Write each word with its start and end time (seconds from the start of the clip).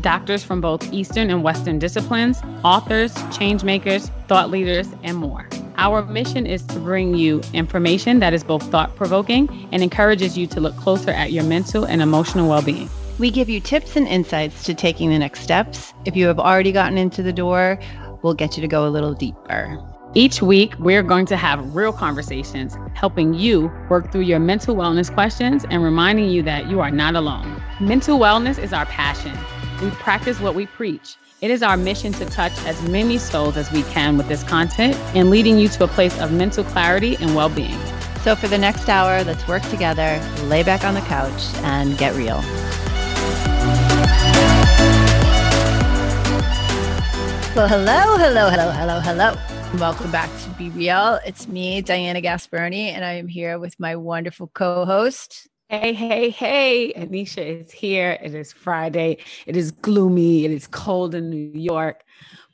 doctors 0.00 0.42
from 0.42 0.60
both 0.60 0.92
Eastern 0.92 1.30
and 1.30 1.42
Western 1.42 1.78
disciplines, 1.78 2.40
authors, 2.64 3.14
change 3.36 3.64
makers, 3.64 4.10
thought 4.28 4.50
leaders, 4.50 4.88
and 5.02 5.16
more. 5.16 5.48
Our 5.76 6.04
mission 6.04 6.46
is 6.46 6.62
to 6.66 6.78
bring 6.78 7.14
you 7.14 7.40
information 7.52 8.20
that 8.20 8.34
is 8.34 8.44
both 8.44 8.62
thought 8.70 8.94
provoking 8.96 9.68
and 9.72 9.82
encourages 9.82 10.36
you 10.36 10.46
to 10.48 10.60
look 10.60 10.76
closer 10.76 11.10
at 11.10 11.32
your 11.32 11.44
mental 11.44 11.84
and 11.84 12.02
emotional 12.02 12.48
well 12.48 12.62
being. 12.62 12.88
We 13.18 13.30
give 13.30 13.48
you 13.48 13.60
tips 13.60 13.96
and 13.96 14.08
insights 14.08 14.64
to 14.64 14.74
taking 14.74 15.10
the 15.10 15.18
next 15.18 15.40
steps. 15.40 15.92
If 16.04 16.16
you 16.16 16.26
have 16.26 16.38
already 16.38 16.72
gotten 16.72 16.98
into 16.98 17.22
the 17.22 17.32
door, 17.32 17.78
we'll 18.22 18.34
get 18.34 18.56
you 18.56 18.60
to 18.62 18.68
go 18.68 18.86
a 18.86 18.90
little 18.90 19.14
deeper. 19.14 19.78
Each 20.14 20.42
week, 20.42 20.74
we're 20.78 21.02
going 21.02 21.24
to 21.26 21.36
have 21.38 21.74
real 21.74 21.92
conversations, 21.92 22.76
helping 22.92 23.32
you 23.32 23.72
work 23.88 24.12
through 24.12 24.22
your 24.22 24.38
mental 24.38 24.76
wellness 24.76 25.12
questions 25.12 25.64
and 25.70 25.82
reminding 25.82 26.28
you 26.28 26.42
that 26.42 26.68
you 26.68 26.80
are 26.80 26.90
not 26.90 27.14
alone. 27.14 27.62
Mental 27.80 28.18
wellness 28.18 28.58
is 28.58 28.74
our 28.74 28.84
passion. 28.86 29.32
We 29.82 29.90
practice 29.90 30.38
what 30.38 30.54
we 30.54 30.66
preach. 30.66 31.16
It 31.40 31.50
is 31.50 31.60
our 31.60 31.76
mission 31.76 32.12
to 32.12 32.24
touch 32.26 32.52
as 32.66 32.80
many 32.88 33.18
souls 33.18 33.56
as 33.56 33.72
we 33.72 33.82
can 33.82 34.16
with 34.16 34.28
this 34.28 34.44
content 34.44 34.94
and 35.16 35.28
leading 35.28 35.58
you 35.58 35.66
to 35.70 35.82
a 35.82 35.88
place 35.88 36.16
of 36.20 36.32
mental 36.32 36.62
clarity 36.62 37.16
and 37.16 37.34
well 37.34 37.48
being. 37.48 37.76
So, 38.22 38.36
for 38.36 38.46
the 38.46 38.58
next 38.58 38.88
hour, 38.88 39.24
let's 39.24 39.48
work 39.48 39.62
together, 39.70 40.24
lay 40.44 40.62
back 40.62 40.84
on 40.84 40.94
the 40.94 41.00
couch, 41.00 41.42
and 41.64 41.98
get 41.98 42.14
real. 42.14 42.40
Well, 47.56 47.66
hello, 47.66 48.16
hello, 48.18 48.50
hello, 48.50 48.70
hello, 48.70 49.00
hello. 49.00 49.34
Welcome 49.80 50.12
back 50.12 50.30
to 50.44 50.50
Be 50.50 50.70
Real. 50.70 51.18
It's 51.26 51.48
me, 51.48 51.82
Diana 51.82 52.22
Gasparoni, 52.22 52.92
and 52.92 53.04
I 53.04 53.14
am 53.14 53.26
here 53.26 53.58
with 53.58 53.80
my 53.80 53.96
wonderful 53.96 54.46
co 54.54 54.84
host, 54.84 55.48
Hey, 55.72 55.94
hey, 55.94 56.28
hey, 56.28 56.92
Anisha 56.98 57.60
is 57.60 57.72
here. 57.72 58.18
It 58.22 58.34
is 58.34 58.52
Friday. 58.52 59.16
It 59.46 59.56
is 59.56 59.70
gloomy. 59.70 60.44
It 60.44 60.50
is 60.50 60.66
cold 60.66 61.14
in 61.14 61.30
New 61.30 61.58
York, 61.58 62.04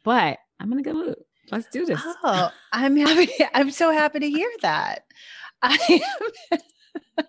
but 0.05 0.38
I'm 0.61 0.72
in 0.72 0.78
a 0.78 0.83
good 0.83 0.94
mood. 0.94 1.16
Let's 1.50 1.66
do 1.66 1.84
this. 1.84 2.00
Oh, 2.22 2.52
I'm 2.72 2.96
happy. 2.96 3.28
I'm 3.55 3.72
so 3.72 3.91
happy 3.91 4.20
to 4.20 4.30
hear 4.30 4.48
that. 4.62 5.02
I 5.62 6.00
am. 6.52 7.27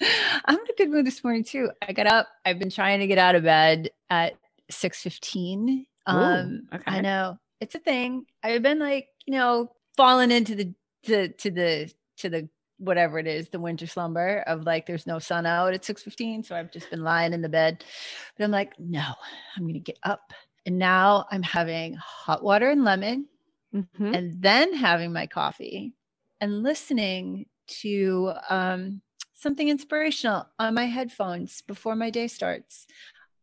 I'm 0.46 0.56
in 0.56 0.66
a 0.70 0.76
good 0.76 0.90
mood 0.90 1.06
this 1.06 1.22
morning 1.22 1.44
too. 1.44 1.70
I 1.86 1.92
got 1.92 2.08
up. 2.08 2.26
I've 2.44 2.58
been 2.58 2.68
trying 2.68 2.98
to 2.98 3.06
get 3.06 3.18
out 3.18 3.36
of 3.36 3.44
bed 3.44 3.90
at 4.10 4.32
6:15. 4.72 5.86
Um, 6.08 6.66
okay. 6.74 6.82
I 6.84 7.00
know 7.00 7.38
it's 7.60 7.76
a 7.76 7.78
thing. 7.78 8.26
I've 8.42 8.62
been 8.62 8.80
like, 8.80 9.06
you 9.24 9.34
know, 9.34 9.70
falling 9.96 10.32
into 10.32 10.56
the 10.56 10.74
to, 11.04 11.28
to 11.28 11.50
the 11.52 11.92
to 12.16 12.28
the 12.28 12.48
whatever 12.78 13.18
it 13.18 13.26
is, 13.26 13.48
the 13.48 13.60
winter 13.60 13.86
slumber 13.86 14.42
of 14.46 14.64
like 14.64 14.86
there's 14.86 15.06
no 15.06 15.18
sun 15.18 15.46
out 15.46 15.74
at 15.74 15.84
6:15. 15.84 16.44
So 16.44 16.56
I've 16.56 16.72
just 16.72 16.90
been 16.90 17.02
lying 17.02 17.32
in 17.32 17.42
the 17.42 17.48
bed. 17.48 17.84
But 18.36 18.44
I'm 18.44 18.50
like, 18.50 18.78
no, 18.78 19.04
I'm 19.56 19.66
gonna 19.66 19.78
get 19.80 19.98
up. 20.02 20.32
And 20.66 20.78
now 20.78 21.26
I'm 21.30 21.42
having 21.42 21.94
hot 21.94 22.42
water 22.42 22.70
and 22.70 22.84
lemon, 22.84 23.26
mm-hmm. 23.74 24.14
and 24.14 24.42
then 24.42 24.74
having 24.74 25.12
my 25.12 25.26
coffee 25.26 25.94
and 26.40 26.62
listening 26.62 27.46
to 27.82 28.32
um, 28.48 29.02
something 29.34 29.68
inspirational 29.68 30.46
on 30.58 30.74
my 30.74 30.84
headphones 30.84 31.62
before 31.62 31.96
my 31.96 32.10
day 32.10 32.28
starts. 32.28 32.86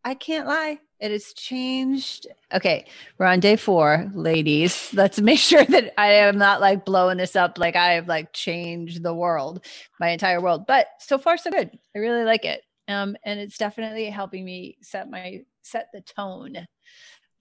I 0.04 0.14
can't 0.14 0.48
lie. 0.48 0.80
It 1.00 1.12
has 1.12 1.34
changed. 1.34 2.28
Okay, 2.54 2.86
we're 3.18 3.26
on 3.26 3.42
day 3.42 3.58
four, 3.58 4.10
ladies. 4.14 4.90
Let's 4.94 5.20
make 5.20 5.40
sure 5.40 5.64
that 5.64 5.94
I 6.00 6.14
am 6.14 6.38
not 6.38 6.62
like 6.62 6.86
blowing 6.86 7.18
this 7.18 7.36
up 7.36 7.58
like 7.58 7.76
I 7.76 7.94
have 7.94 8.08
like 8.08 8.32
changed 8.32 9.04
the 9.04 9.14
world, 9.14 9.66
my 10.00 10.10
entire 10.10 10.42
world. 10.42 10.66
But 10.68 10.88
so 11.00 11.18
far, 11.18 11.38
so 11.38 11.52
good. 11.52 11.78
I 11.96 12.00
really 12.00 12.24
like 12.24 12.46
it. 12.46 12.62
Um, 12.88 13.18
and 13.26 13.40
it's 13.40 13.58
definitely 13.58 14.06
helping 14.10 14.46
me 14.46 14.78
set 14.82 15.10
my 15.10 15.42
set 15.64 15.90
the 15.94 16.02
tone 16.02 16.66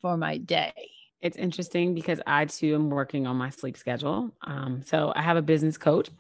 for 0.01 0.17
my 0.17 0.39
day. 0.39 0.73
It's 1.21 1.37
interesting 1.37 1.95
because 1.95 2.21
I 2.27 2.47
too 2.47 2.75
am 2.75 2.91
working 2.91 3.27
on 3.27 3.37
my 3.37 3.51
sleep 3.51 3.77
schedule. 3.77 4.31
Um, 4.43 4.83
so 4.85 5.13
I 5.15 5.23
have 5.23 5.37
a 5.37 5.43
business 5.43 5.79
coach 5.79 6.11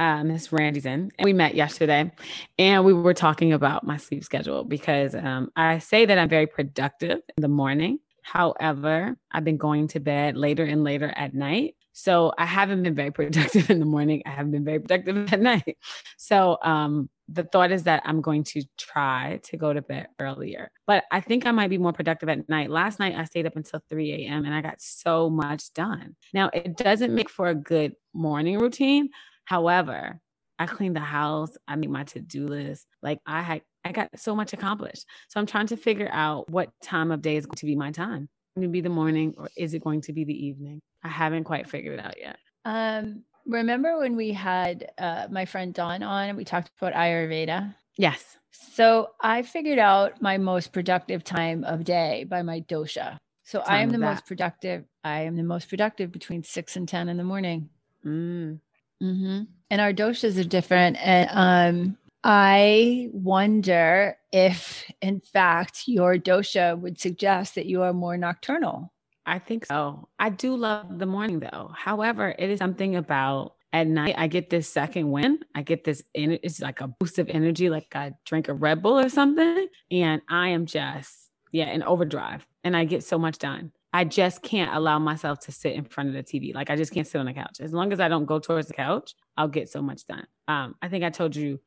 uh, 0.00 0.24
Miss 0.24 0.50
Randy's 0.50 0.86
in. 0.86 1.12
And 1.18 1.24
we 1.24 1.34
met 1.34 1.54
yesterday 1.54 2.10
and 2.58 2.84
we 2.84 2.94
were 2.94 3.14
talking 3.14 3.52
about 3.52 3.86
my 3.86 3.98
sleep 3.98 4.24
schedule 4.24 4.64
because 4.64 5.14
um, 5.14 5.52
I 5.54 5.78
say 5.78 6.06
that 6.06 6.18
I'm 6.18 6.28
very 6.28 6.46
productive 6.46 7.20
in 7.36 7.42
the 7.42 7.48
morning. 7.48 7.98
However, 8.22 9.16
I've 9.30 9.44
been 9.44 9.58
going 9.58 9.88
to 9.88 10.00
bed 10.00 10.36
later 10.36 10.64
and 10.64 10.82
later 10.82 11.12
at 11.14 11.34
night. 11.34 11.74
So 11.92 12.32
I 12.38 12.46
haven't 12.46 12.82
been 12.82 12.94
very 12.94 13.10
productive 13.20 13.68
in 13.68 13.78
the 13.78 13.84
morning. 13.84 14.22
I 14.24 14.30
haven't 14.30 14.52
been 14.52 14.64
very 14.64 14.80
productive 14.80 15.16
at 15.34 15.40
night. 15.40 15.76
So 16.16 16.56
um, 16.62 17.10
the 17.28 17.44
thought 17.44 17.70
is 17.70 17.82
that 17.82 18.02
I'm 18.06 18.22
going 18.22 18.44
to 18.44 18.62
try 18.78 19.40
to 19.44 19.56
go 19.58 19.74
to 19.74 19.82
bed 19.82 20.08
earlier, 20.18 20.70
but 20.86 21.04
I 21.12 21.20
think 21.20 21.44
I 21.44 21.50
might 21.50 21.68
be 21.68 21.78
more 21.78 21.92
productive 21.92 22.30
at 22.30 22.48
night. 22.48 22.70
Last 22.70 23.00
night 23.00 23.16
I 23.16 23.24
stayed 23.24 23.46
up 23.46 23.56
until 23.56 23.82
3 23.90 24.12
a.m. 24.12 24.46
and 24.46 24.54
I 24.54 24.62
got 24.62 24.80
so 24.80 25.28
much 25.28 25.72
done. 25.74 26.16
Now 26.32 26.48
it 26.54 26.78
doesn't 26.78 27.14
make 27.14 27.28
for 27.28 27.48
a 27.48 27.54
good 27.54 27.94
morning 28.14 28.58
routine, 28.58 29.10
However, 29.44 30.20
I 30.58 30.66
clean 30.66 30.92
the 30.92 31.00
house, 31.00 31.56
I 31.66 31.76
make 31.76 31.90
my 31.90 32.04
to-do 32.04 32.46
list. 32.46 32.86
Like 33.02 33.20
I 33.26 33.42
had 33.42 33.62
I 33.84 33.92
got 33.92 34.10
so 34.18 34.36
much 34.36 34.52
accomplished. 34.52 35.06
So 35.28 35.40
I'm 35.40 35.46
trying 35.46 35.68
to 35.68 35.76
figure 35.76 36.10
out 36.12 36.50
what 36.50 36.70
time 36.82 37.10
of 37.10 37.22
day 37.22 37.36
is 37.36 37.46
going 37.46 37.56
to 37.56 37.66
be 37.66 37.76
my 37.76 37.90
time. 37.90 38.28
Going 38.56 38.68
to 38.68 38.72
be 38.72 38.82
the 38.82 38.90
morning 38.90 39.34
or 39.38 39.48
is 39.56 39.72
it 39.72 39.82
going 39.82 40.02
to 40.02 40.12
be 40.12 40.24
the 40.24 40.46
evening? 40.46 40.80
I 41.02 41.08
haven't 41.08 41.44
quite 41.44 41.68
figured 41.68 41.98
it 41.98 42.04
out 42.04 42.18
yet. 42.18 42.36
Um 42.64 43.24
remember 43.46 43.98
when 43.98 44.16
we 44.16 44.32
had 44.32 44.90
uh, 44.98 45.26
my 45.30 45.46
friend 45.46 45.72
Dawn 45.72 46.02
on 46.02 46.28
and 46.28 46.36
we 46.36 46.44
talked 46.44 46.70
about 46.78 46.92
Ayurveda? 46.92 47.74
Yes. 47.96 48.36
So 48.50 49.10
I 49.20 49.42
figured 49.42 49.78
out 49.78 50.20
my 50.20 50.36
most 50.36 50.72
productive 50.72 51.24
time 51.24 51.64
of 51.64 51.84
day 51.84 52.24
by 52.28 52.42
my 52.42 52.60
dosha. 52.60 53.16
So 53.44 53.60
I 53.60 53.78
am 53.78 53.90
the 53.90 53.98
that. 53.98 54.14
most 54.14 54.26
productive. 54.26 54.84
I 55.02 55.22
am 55.22 55.36
the 55.36 55.42
most 55.42 55.68
productive 55.68 56.12
between 56.12 56.44
six 56.44 56.76
and 56.76 56.88
10 56.88 57.08
in 57.08 57.16
the 57.16 57.24
morning. 57.24 57.70
Mm. 58.04 58.60
Mm-hmm. 59.02 59.42
And 59.70 59.80
our 59.80 59.92
doshas 59.92 60.38
are 60.38 60.44
different. 60.44 60.96
And 61.00 61.28
um, 61.32 61.96
I 62.24 63.08
wonder 63.12 64.16
if, 64.32 64.90
in 65.00 65.20
fact, 65.20 65.84
your 65.86 66.16
dosha 66.16 66.78
would 66.78 67.00
suggest 67.00 67.54
that 67.54 67.66
you 67.66 67.82
are 67.82 67.92
more 67.92 68.16
nocturnal. 68.16 68.92
I 69.26 69.38
think 69.38 69.66
so. 69.66 70.08
I 70.18 70.30
do 70.30 70.56
love 70.56 70.98
the 70.98 71.06
morning 71.06 71.40
though. 71.40 71.70
However, 71.74 72.34
it 72.38 72.50
is 72.50 72.58
something 72.58 72.96
about 72.96 73.54
at 73.72 73.86
night 73.86 74.16
I 74.18 74.26
get 74.26 74.50
this 74.50 74.68
second 74.68 75.10
wind. 75.10 75.44
I 75.54 75.62
get 75.62 75.84
this 75.84 76.02
it's 76.14 76.60
like 76.60 76.80
a 76.80 76.88
boost 76.88 77.18
of 77.18 77.28
energy, 77.28 77.70
like 77.70 77.94
I 77.94 78.12
drink 78.26 78.48
a 78.48 78.54
Red 78.54 78.82
Bull 78.82 78.98
or 78.98 79.08
something. 79.08 79.68
And 79.90 80.22
I 80.28 80.48
am 80.48 80.66
just, 80.66 81.30
yeah, 81.52 81.70
in 81.70 81.82
overdrive. 81.84 82.44
And 82.64 82.76
I 82.76 82.84
get 82.84 83.04
so 83.04 83.18
much 83.18 83.38
done. 83.38 83.72
I 83.92 84.04
just 84.04 84.42
can't 84.42 84.72
allow 84.74 84.98
myself 84.98 85.40
to 85.40 85.52
sit 85.52 85.74
in 85.74 85.84
front 85.84 86.10
of 86.10 86.14
the 86.14 86.22
TV. 86.22 86.54
Like 86.54 86.70
I 86.70 86.76
just 86.76 86.92
can't 86.92 87.06
sit 87.06 87.18
on 87.18 87.26
the 87.26 87.32
couch. 87.32 87.60
As 87.60 87.72
long 87.72 87.92
as 87.92 88.00
I 88.00 88.08
don't 88.08 88.24
go 88.24 88.38
towards 88.38 88.68
the 88.68 88.74
couch, 88.74 89.14
I'll 89.36 89.48
get 89.48 89.68
so 89.68 89.82
much 89.82 90.06
done. 90.06 90.26
Um, 90.46 90.76
I 90.80 90.88
think 90.88 91.04
I 91.04 91.10
told 91.10 91.34
you 91.34 91.60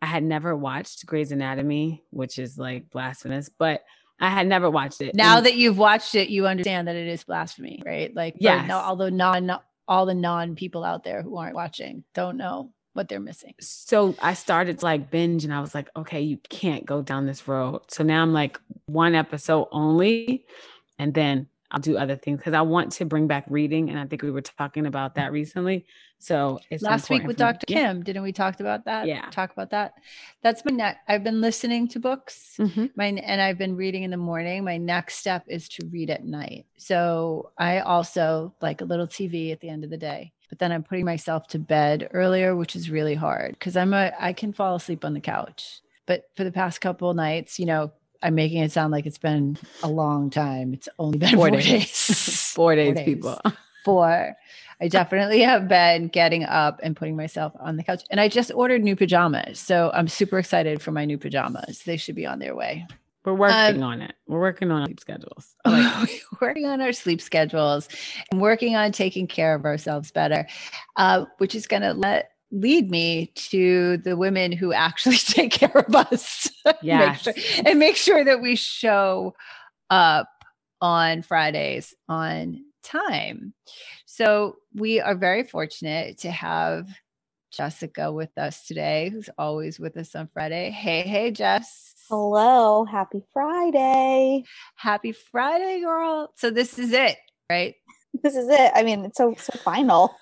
I 0.00 0.06
had 0.06 0.22
never 0.22 0.56
watched 0.56 1.04
Grey's 1.06 1.32
Anatomy, 1.32 2.02
which 2.10 2.38
is 2.38 2.56
like 2.56 2.90
blasphemous, 2.90 3.50
but 3.50 3.82
I 4.18 4.30
had 4.30 4.46
never 4.46 4.70
watched 4.70 5.02
it. 5.02 5.14
Now 5.14 5.38
and, 5.38 5.46
that 5.46 5.56
you've 5.56 5.78
watched 5.78 6.14
it, 6.14 6.30
you 6.30 6.46
understand 6.46 6.88
that 6.88 6.96
it 6.96 7.08
is 7.08 7.24
blasphemy, 7.24 7.82
right? 7.84 8.14
Like, 8.14 8.36
yeah. 8.38 8.66
No, 8.66 8.78
although 8.78 9.10
non, 9.10 9.58
all 9.86 10.06
the 10.06 10.14
non 10.14 10.54
people 10.54 10.84
out 10.84 11.04
there 11.04 11.22
who 11.22 11.36
aren't 11.36 11.54
watching 11.54 12.04
don't 12.14 12.38
know 12.38 12.72
what 12.94 13.08
they're 13.08 13.20
missing. 13.20 13.54
So 13.60 14.14
I 14.20 14.32
started 14.32 14.78
to 14.78 14.84
like 14.84 15.10
binge 15.10 15.44
and 15.44 15.52
I 15.52 15.60
was 15.60 15.74
like, 15.74 15.90
okay, 15.94 16.22
you 16.22 16.38
can't 16.48 16.86
go 16.86 17.02
down 17.02 17.26
this 17.26 17.46
road. 17.46 17.82
So 17.88 18.02
now 18.02 18.22
I'm 18.22 18.32
like 18.32 18.58
one 18.86 19.14
episode 19.14 19.68
only. 19.70 20.46
And 20.98 21.12
then 21.12 21.48
I'll 21.70 21.80
do 21.80 21.96
other 21.96 22.16
things 22.16 22.38
because 22.38 22.54
I 22.54 22.62
want 22.62 22.92
to 22.92 23.04
bring 23.04 23.26
back 23.26 23.44
reading, 23.48 23.90
and 23.90 23.98
I 23.98 24.06
think 24.06 24.22
we 24.22 24.30
were 24.30 24.42
talking 24.42 24.86
about 24.86 25.16
that 25.16 25.32
recently. 25.32 25.84
So 26.18 26.60
it's 26.70 26.82
last 26.82 27.10
week 27.10 27.24
with 27.24 27.36
Dr. 27.36 27.66
Kim, 27.66 28.02
didn't 28.02 28.22
we 28.22 28.32
talk 28.32 28.60
about 28.60 28.84
that? 28.86 29.06
Yeah, 29.06 29.28
talk 29.30 29.52
about 29.52 29.70
that. 29.70 29.94
That's 30.42 30.64
my 30.64 30.74
next. 30.74 31.00
I've 31.08 31.24
been 31.24 31.40
listening 31.40 31.88
to 31.88 32.00
books, 32.00 32.56
mm-hmm. 32.58 32.86
my 32.94 33.06
and 33.06 33.40
I've 33.40 33.58
been 33.58 33.76
reading 33.76 34.04
in 34.04 34.10
the 34.10 34.16
morning. 34.16 34.64
My 34.64 34.76
next 34.76 35.16
step 35.16 35.44
is 35.48 35.68
to 35.70 35.86
read 35.86 36.10
at 36.10 36.24
night. 36.24 36.66
So 36.78 37.50
I 37.58 37.80
also 37.80 38.54
like 38.60 38.80
a 38.80 38.84
little 38.84 39.06
TV 39.06 39.52
at 39.52 39.60
the 39.60 39.68
end 39.68 39.84
of 39.84 39.90
the 39.90 39.98
day, 39.98 40.32
but 40.48 40.58
then 40.58 40.72
I'm 40.72 40.82
putting 40.82 41.04
myself 41.04 41.48
to 41.48 41.58
bed 41.58 42.08
earlier, 42.12 42.56
which 42.56 42.76
is 42.76 42.90
really 42.90 43.14
hard 43.14 43.52
because 43.52 43.76
I'm 43.76 43.92
a 43.92 44.12
I 44.18 44.32
can 44.32 44.52
fall 44.52 44.76
asleep 44.76 45.04
on 45.04 45.14
the 45.14 45.20
couch. 45.20 45.80
But 46.06 46.30
for 46.36 46.44
the 46.44 46.52
past 46.52 46.80
couple 46.80 47.12
nights, 47.14 47.58
you 47.58 47.66
know, 47.66 47.92
I'm 48.26 48.34
making 48.34 48.60
it 48.60 48.72
sound 48.72 48.90
like 48.90 49.06
it's 49.06 49.18
been 49.18 49.56
a 49.84 49.88
long 49.88 50.30
time. 50.30 50.74
It's 50.74 50.88
only 50.98 51.16
been 51.16 51.36
Four 51.36 51.48
four, 51.48 51.50
days. 51.58 51.64
days. 51.64 52.50
Four 52.54 52.74
days, 52.74 52.96
days. 52.96 53.04
people. 53.04 53.40
Four. 53.84 54.34
I 54.80 54.88
definitely 54.88 55.42
have 55.42 55.68
been 55.68 56.08
getting 56.08 56.42
up 56.42 56.80
and 56.82 56.96
putting 56.96 57.14
myself 57.16 57.52
on 57.60 57.76
the 57.76 57.84
couch. 57.84 58.02
And 58.10 58.18
I 58.20 58.26
just 58.26 58.50
ordered 58.52 58.82
new 58.82 58.96
pajamas. 58.96 59.60
So 59.60 59.92
I'm 59.94 60.08
super 60.08 60.40
excited 60.40 60.82
for 60.82 60.90
my 60.90 61.04
new 61.04 61.18
pajamas. 61.18 61.84
They 61.84 61.96
should 61.96 62.16
be 62.16 62.26
on 62.26 62.40
their 62.40 62.56
way. 62.56 62.84
We're 63.24 63.34
working 63.34 63.84
on 63.84 64.02
it. 64.02 64.14
We're 64.26 64.40
working 64.40 64.72
on 64.72 64.86
sleep 64.86 64.98
schedules. 65.00 65.54
Like 65.64 66.22
working 66.40 66.66
on 66.66 66.80
our 66.80 66.92
sleep 66.92 67.20
schedules 67.20 67.88
and 68.32 68.40
working 68.40 68.74
on 68.74 68.90
taking 68.90 69.28
care 69.28 69.54
of 69.54 69.64
ourselves 69.64 70.10
better, 70.10 70.48
uh, 70.96 71.26
which 71.38 71.54
is 71.54 71.68
going 71.68 71.82
to 71.82 71.92
let 71.92 72.32
lead 72.52 72.90
me 72.90 73.32
to 73.34 73.96
the 73.98 74.16
women 74.16 74.52
who 74.52 74.72
actually 74.72 75.16
take 75.16 75.52
care 75.52 75.76
of 75.76 75.94
us 75.94 76.48
Make 77.08 77.18
sure- 77.36 77.62
and 77.66 77.78
make 77.78 77.96
sure 77.96 78.24
that 78.24 78.40
we 78.40 78.56
show 78.56 79.34
up 79.90 80.28
on 80.80 81.22
Fridays 81.22 81.94
on 82.08 82.64
time. 82.82 83.54
So 84.04 84.56
we 84.74 85.00
are 85.00 85.14
very 85.14 85.42
fortunate 85.42 86.18
to 86.18 86.30
have 86.30 86.88
Jessica 87.50 88.12
with 88.12 88.36
us 88.36 88.66
today, 88.66 89.08
who's 89.10 89.30
always 89.38 89.80
with 89.80 89.96
us 89.96 90.14
on 90.14 90.28
Friday. 90.32 90.70
Hey, 90.70 91.02
hey, 91.02 91.30
Jess. 91.30 91.94
Hello, 92.08 92.84
happy 92.84 93.22
Friday. 93.32 94.44
Happy 94.76 95.12
Friday, 95.12 95.80
girl. 95.80 96.32
So 96.36 96.50
this 96.50 96.78
is 96.78 96.92
it, 96.92 97.16
right? 97.50 97.74
This 98.22 98.36
is 98.36 98.48
it. 98.48 98.72
I 98.74 98.82
mean, 98.82 99.04
it's 99.04 99.18
so 99.18 99.34
so 99.38 99.58
final. 99.58 100.14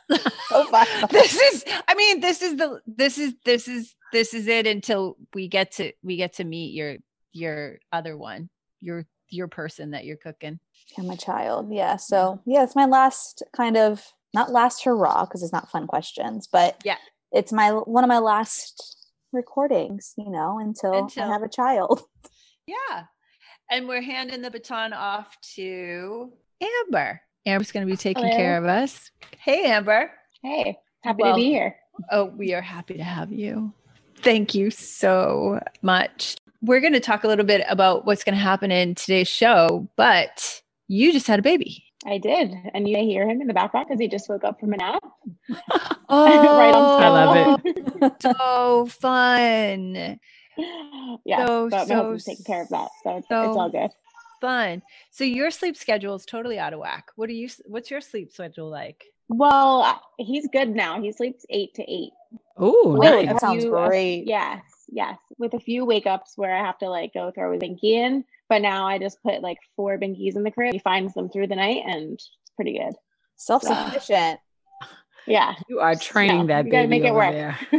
So 0.48 0.64
final. 0.70 1.08
this 1.08 1.34
is 1.38 1.64
I 1.88 1.94
mean, 1.94 2.20
this 2.20 2.42
is 2.42 2.56
the 2.56 2.80
this 2.86 3.18
is 3.18 3.34
this 3.44 3.68
is 3.68 3.94
this 4.12 4.34
is 4.34 4.46
it 4.46 4.66
until 4.66 5.16
we 5.34 5.48
get 5.48 5.72
to 5.72 5.92
we 6.02 6.16
get 6.16 6.34
to 6.34 6.44
meet 6.44 6.74
your 6.74 6.96
your 7.32 7.78
other 7.92 8.16
one, 8.16 8.48
your 8.80 9.06
your 9.28 9.48
person 9.48 9.90
that 9.92 10.04
you're 10.04 10.16
cooking. 10.16 10.60
I'm 10.98 11.10
a 11.10 11.16
child. 11.16 11.72
Yeah. 11.72 11.96
So 11.96 12.40
yeah, 12.46 12.62
it's 12.64 12.76
my 12.76 12.86
last 12.86 13.42
kind 13.56 13.76
of 13.76 14.04
not 14.32 14.50
last 14.52 14.84
hurrah 14.84 15.24
because 15.24 15.42
it's 15.42 15.52
not 15.52 15.70
fun 15.70 15.86
questions, 15.86 16.48
but 16.50 16.80
Yeah. 16.84 16.96
it's 17.32 17.52
my 17.52 17.70
one 17.70 18.04
of 18.04 18.08
my 18.08 18.18
last 18.18 18.96
recordings. 19.32 20.12
You 20.16 20.30
know, 20.30 20.58
until, 20.58 20.94
Until- 20.94 21.24
I 21.24 21.28
have 21.32 21.42
a 21.42 21.48
child. 21.48 22.02
Yeah. 22.66 23.04
And 23.70 23.88
we're 23.88 24.02
handing 24.02 24.40
the 24.42 24.50
baton 24.50 24.92
off 24.92 25.36
to 25.56 26.32
Amber. 26.88 27.20
Amber's 27.46 27.72
going 27.72 27.86
to 27.86 27.90
be 27.90 27.96
taking 27.96 28.28
care 28.30 28.56
of 28.58 28.64
us. 28.64 29.10
Hey, 29.38 29.64
Amber. 29.66 30.10
Hey, 30.42 30.78
happy 31.02 31.22
Well- 31.22 31.34
to 31.34 31.36
be 31.40 31.46
here. 31.50 31.76
Oh, 32.10 32.24
we 32.24 32.54
are 32.54 32.60
happy 32.60 32.94
to 32.94 33.04
have 33.04 33.30
you. 33.32 33.72
Thank 34.16 34.52
you 34.54 34.70
so 34.72 35.60
much. 35.82 36.36
We're 36.60 36.80
going 36.80 36.94
to 36.94 37.00
talk 37.00 37.22
a 37.22 37.28
little 37.28 37.44
bit 37.44 37.64
about 37.68 38.04
what's 38.04 38.24
going 38.24 38.34
to 38.34 38.40
happen 38.40 38.72
in 38.72 38.96
today's 38.96 39.28
show, 39.28 39.88
but 39.96 40.60
you 40.88 41.12
just 41.12 41.28
had 41.28 41.38
a 41.38 41.42
baby. 41.42 41.84
I 42.06 42.18
did, 42.18 42.52
and 42.74 42.88
you 42.88 42.94
may 42.96 43.06
hear 43.06 43.28
him 43.28 43.40
in 43.40 43.46
the 43.46 43.54
background 43.54 43.86
because 43.88 44.00
he 44.00 44.08
just 44.08 44.28
woke 44.28 44.42
up 44.44 44.58
from 44.58 44.72
a 44.72 44.76
nap. 44.76 45.02
Oh, 46.08 46.26
right 46.58 46.74
on 46.74 46.74
oh, 46.74 46.96
I 46.98 47.08
love 47.08 47.60
it. 47.64 48.12
so 48.22 48.86
fun. 48.86 50.18
yeah, 51.24 51.46
So, 51.46 51.68
but 51.70 51.78
my 51.80 51.84
so, 51.86 51.94
husband's 51.96 52.24
taking 52.24 52.44
care 52.44 52.62
of 52.62 52.68
that, 52.70 52.88
so 53.04 53.16
it's, 53.18 53.28
so 53.28 53.48
it's 53.50 53.56
all 53.56 53.70
good. 53.70 53.90
Fun. 54.44 54.82
So 55.10 55.24
your 55.24 55.50
sleep 55.50 55.74
schedule 55.74 56.14
is 56.14 56.26
totally 56.26 56.58
out 56.58 56.74
of 56.74 56.80
whack. 56.80 57.10
What 57.16 57.28
do 57.28 57.34
you 57.34 57.48
what's 57.64 57.90
your 57.90 58.02
sleep 58.02 58.30
schedule 58.30 58.68
like? 58.68 59.02
Well, 59.28 59.80
uh, 59.80 59.96
he's 60.18 60.46
good 60.52 60.68
now. 60.68 61.00
He 61.00 61.12
sleeps 61.12 61.46
eight 61.48 61.72
to 61.76 61.82
eight. 61.82 62.10
Ooh, 62.60 62.96
Really? 63.00 63.24
nice. 63.24 63.32
That 63.34 63.40
sounds 63.40 63.64
You, 63.64 63.70
great. 63.70 64.24
Yes, 64.26 64.60
yes. 64.92 65.16
With 65.38 65.54
a 65.54 65.60
few 65.60 65.86
wake 65.86 66.06
ups 66.06 66.34
where 66.36 66.54
I 66.54 66.58
have 66.58 66.76
to 66.80 66.90
like 66.90 67.14
go 67.14 67.30
throw 67.30 67.54
a 67.54 67.58
binky 67.58 67.84
in, 67.84 68.22
but 68.50 68.60
now 68.60 68.86
I 68.86 68.98
just 68.98 69.22
put 69.22 69.40
like 69.40 69.56
four 69.76 69.98
binkies 69.98 70.36
in 70.36 70.42
the 70.42 70.50
crib. 70.50 70.74
He 70.74 70.78
finds 70.78 71.14
them 71.14 71.30
through 71.30 71.46
the 71.46 71.56
night, 71.56 71.82
and 71.86 72.12
it's 72.12 72.30
pretty 72.54 72.78
good. 72.78 72.92
Self 73.36 73.62
sufficient. 73.62 74.40
Yeah. 75.26 75.54
You 75.68 75.80
are 75.80 75.94
training 75.94 76.46
No, 76.46 76.54
that 76.54 76.64
you 76.66 76.70
gotta 76.70 76.88
baby 76.88 77.00
make 77.00 77.04
it 77.04 77.10
over 77.10 77.18
work. 77.18 77.32
there. 77.32 77.58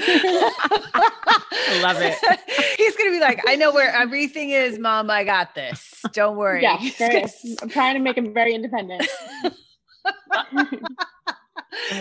I 1.68 1.80
love 1.82 1.98
it. 2.00 2.16
He's 2.78 2.96
gonna 2.96 3.12
be 3.12 3.20
like, 3.20 3.42
I 3.48 3.56
know 3.56 3.72
where 3.74 3.92
everything 3.94 4.50
is, 4.52 4.80
mom. 4.80 5.10
I 5.10 5.24
got 5.24 5.54
this. 5.56 6.02
Don't 6.14 6.38
worry. 6.38 6.62
yeah, 6.64 6.78
He's 6.78 6.96
very, 6.96 7.24
I'm 7.62 7.70
trying 7.70 7.94
to 7.96 8.00
make 8.00 8.18
him 8.18 8.34
very 8.34 8.54
independent. 8.54 9.08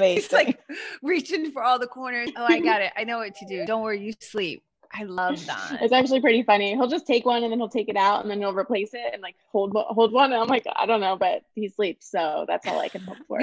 He's 0.00 0.32
like 0.32 0.60
reaching 1.02 1.50
for 1.52 1.62
all 1.62 1.78
the 1.78 1.86
corners. 1.86 2.30
Oh, 2.36 2.44
I 2.48 2.60
got 2.60 2.80
it. 2.80 2.92
I 2.96 3.04
know 3.04 3.18
what 3.18 3.34
to 3.36 3.46
do. 3.46 3.64
Don't 3.66 3.82
worry, 3.82 4.00
you 4.00 4.12
sleep. 4.20 4.62
I 4.96 5.02
love 5.02 5.44
that. 5.46 5.78
It's 5.82 5.92
actually 5.92 6.20
pretty 6.20 6.44
funny. 6.44 6.70
He'll 6.74 6.86
just 6.86 7.06
take 7.06 7.26
one 7.26 7.42
and 7.42 7.50
then 7.50 7.58
he'll 7.58 7.68
take 7.68 7.88
it 7.88 7.96
out 7.96 8.22
and 8.22 8.30
then 8.30 8.38
he'll 8.38 8.54
replace 8.54 8.94
it 8.94 9.10
and 9.12 9.20
like 9.22 9.34
hold 9.50 9.74
one- 9.74 9.86
hold 9.88 10.12
one. 10.12 10.32
And 10.32 10.40
I'm 10.40 10.46
like, 10.48 10.64
I 10.76 10.86
don't 10.86 11.00
know, 11.00 11.16
but 11.16 11.42
he 11.56 11.68
sleeps, 11.68 12.08
so 12.10 12.44
that's 12.46 12.66
all 12.68 12.78
I 12.78 12.88
can 12.88 13.00
hope 13.00 13.16
for. 13.26 13.40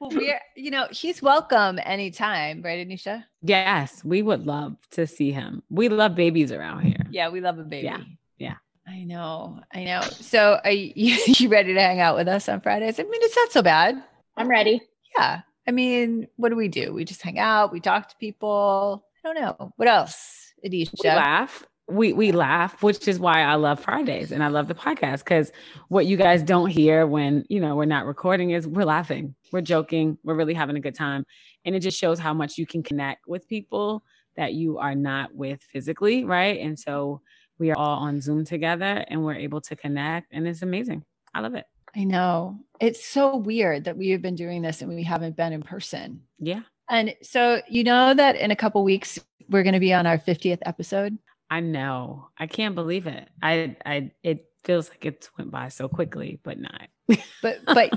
Well, 0.00 0.10
we're 0.10 0.40
you 0.54 0.70
know, 0.70 0.86
he's 0.90 1.20
welcome 1.20 1.80
anytime, 1.82 2.62
right, 2.62 2.86
Anisha? 2.86 3.24
Yes, 3.42 4.04
we 4.04 4.22
would 4.22 4.46
love 4.46 4.76
to 4.92 5.06
see 5.06 5.32
him. 5.32 5.62
We 5.70 5.88
love 5.88 6.14
babies 6.14 6.52
around 6.52 6.82
here. 6.82 7.04
Yeah, 7.10 7.30
we 7.30 7.40
love 7.40 7.58
a 7.58 7.64
baby. 7.64 7.86
Yeah, 7.86 7.98
yeah. 8.38 8.54
I 8.86 9.02
know. 9.04 9.60
I 9.72 9.84
know. 9.84 10.00
So 10.02 10.60
are 10.64 10.70
you, 10.70 11.18
you 11.26 11.48
ready 11.48 11.74
to 11.74 11.80
hang 11.80 12.00
out 12.00 12.16
with 12.16 12.28
us 12.28 12.48
on 12.48 12.60
Fridays? 12.60 13.00
I 13.00 13.02
mean, 13.02 13.22
it's 13.22 13.36
not 13.36 13.52
so 13.52 13.62
bad. 13.62 14.02
I'm 14.36 14.48
ready. 14.48 14.80
Yeah. 15.16 15.40
I 15.66 15.70
mean, 15.72 16.28
what 16.36 16.48
do 16.48 16.56
we 16.56 16.68
do? 16.68 16.94
We 16.94 17.04
just 17.04 17.20
hang 17.20 17.38
out, 17.38 17.72
we 17.72 17.80
talk 17.80 18.08
to 18.08 18.16
people. 18.16 19.04
I 19.24 19.28
don't 19.28 19.42
know. 19.42 19.72
What 19.76 19.88
else, 19.88 20.52
Anisha? 20.64 20.90
We 21.02 21.10
laugh. 21.10 21.64
We 21.88 22.12
we 22.12 22.32
laugh, 22.32 22.82
which 22.82 23.08
is 23.08 23.18
why 23.18 23.42
I 23.42 23.54
love 23.54 23.80
Fridays 23.80 24.30
and 24.30 24.42
I 24.42 24.48
love 24.48 24.68
the 24.68 24.74
podcast 24.74 25.20
because 25.20 25.52
what 25.88 26.06
you 26.06 26.16
guys 26.16 26.42
don't 26.42 26.68
hear 26.68 27.06
when 27.06 27.44
you 27.48 27.60
know 27.60 27.76
we're 27.76 27.86
not 27.86 28.04
recording 28.04 28.50
is 28.50 28.66
we're 28.66 28.84
laughing, 28.84 29.34
we're 29.52 29.62
joking, 29.62 30.18
we're 30.22 30.34
really 30.34 30.54
having 30.54 30.76
a 30.76 30.80
good 30.80 30.94
time, 30.94 31.24
and 31.64 31.74
it 31.74 31.80
just 31.80 31.98
shows 31.98 32.18
how 32.18 32.34
much 32.34 32.58
you 32.58 32.66
can 32.66 32.82
connect 32.82 33.26
with 33.26 33.48
people 33.48 34.04
that 34.36 34.52
you 34.52 34.78
are 34.78 34.94
not 34.94 35.34
with 35.34 35.62
physically, 35.62 36.24
right? 36.24 36.60
And 36.60 36.78
so 36.78 37.22
we 37.58 37.70
are 37.70 37.76
all 37.76 37.98
on 38.00 38.20
Zoom 38.20 38.44
together 38.44 39.04
and 39.08 39.24
we're 39.24 39.34
able 39.34 39.60
to 39.62 39.74
connect, 39.74 40.32
and 40.32 40.46
it's 40.46 40.62
amazing. 40.62 41.04
I 41.34 41.40
love 41.40 41.54
it. 41.54 41.64
I 41.96 42.04
know. 42.04 42.58
It's 42.80 43.04
so 43.04 43.36
weird 43.36 43.84
that 43.84 43.96
we 43.96 44.10
have 44.10 44.22
been 44.22 44.34
doing 44.34 44.62
this 44.62 44.82
and 44.82 44.94
we 44.94 45.02
haven't 45.02 45.36
been 45.36 45.52
in 45.52 45.62
person. 45.62 46.22
Yeah, 46.38 46.60
And 46.90 47.14
so, 47.22 47.60
you 47.68 47.82
know 47.84 48.14
that 48.14 48.36
in 48.36 48.50
a 48.50 48.56
couple 48.56 48.84
weeks, 48.84 49.18
we're 49.48 49.62
going 49.62 49.72
to 49.74 49.80
be 49.80 49.92
on 49.92 50.06
our 50.06 50.18
50th 50.18 50.58
episode. 50.62 51.18
I 51.50 51.60
know. 51.60 52.28
I 52.38 52.46
can't 52.46 52.74
believe 52.74 53.06
it. 53.06 53.28
I 53.42 53.76
I 53.84 54.12
it 54.22 54.48
feels 54.64 54.90
like 54.90 55.04
it 55.04 55.28
went 55.38 55.50
by 55.50 55.68
so 55.68 55.88
quickly, 55.88 56.40
but 56.42 56.58
not. 56.58 56.88
But, 57.42 57.60
but, 57.66 57.90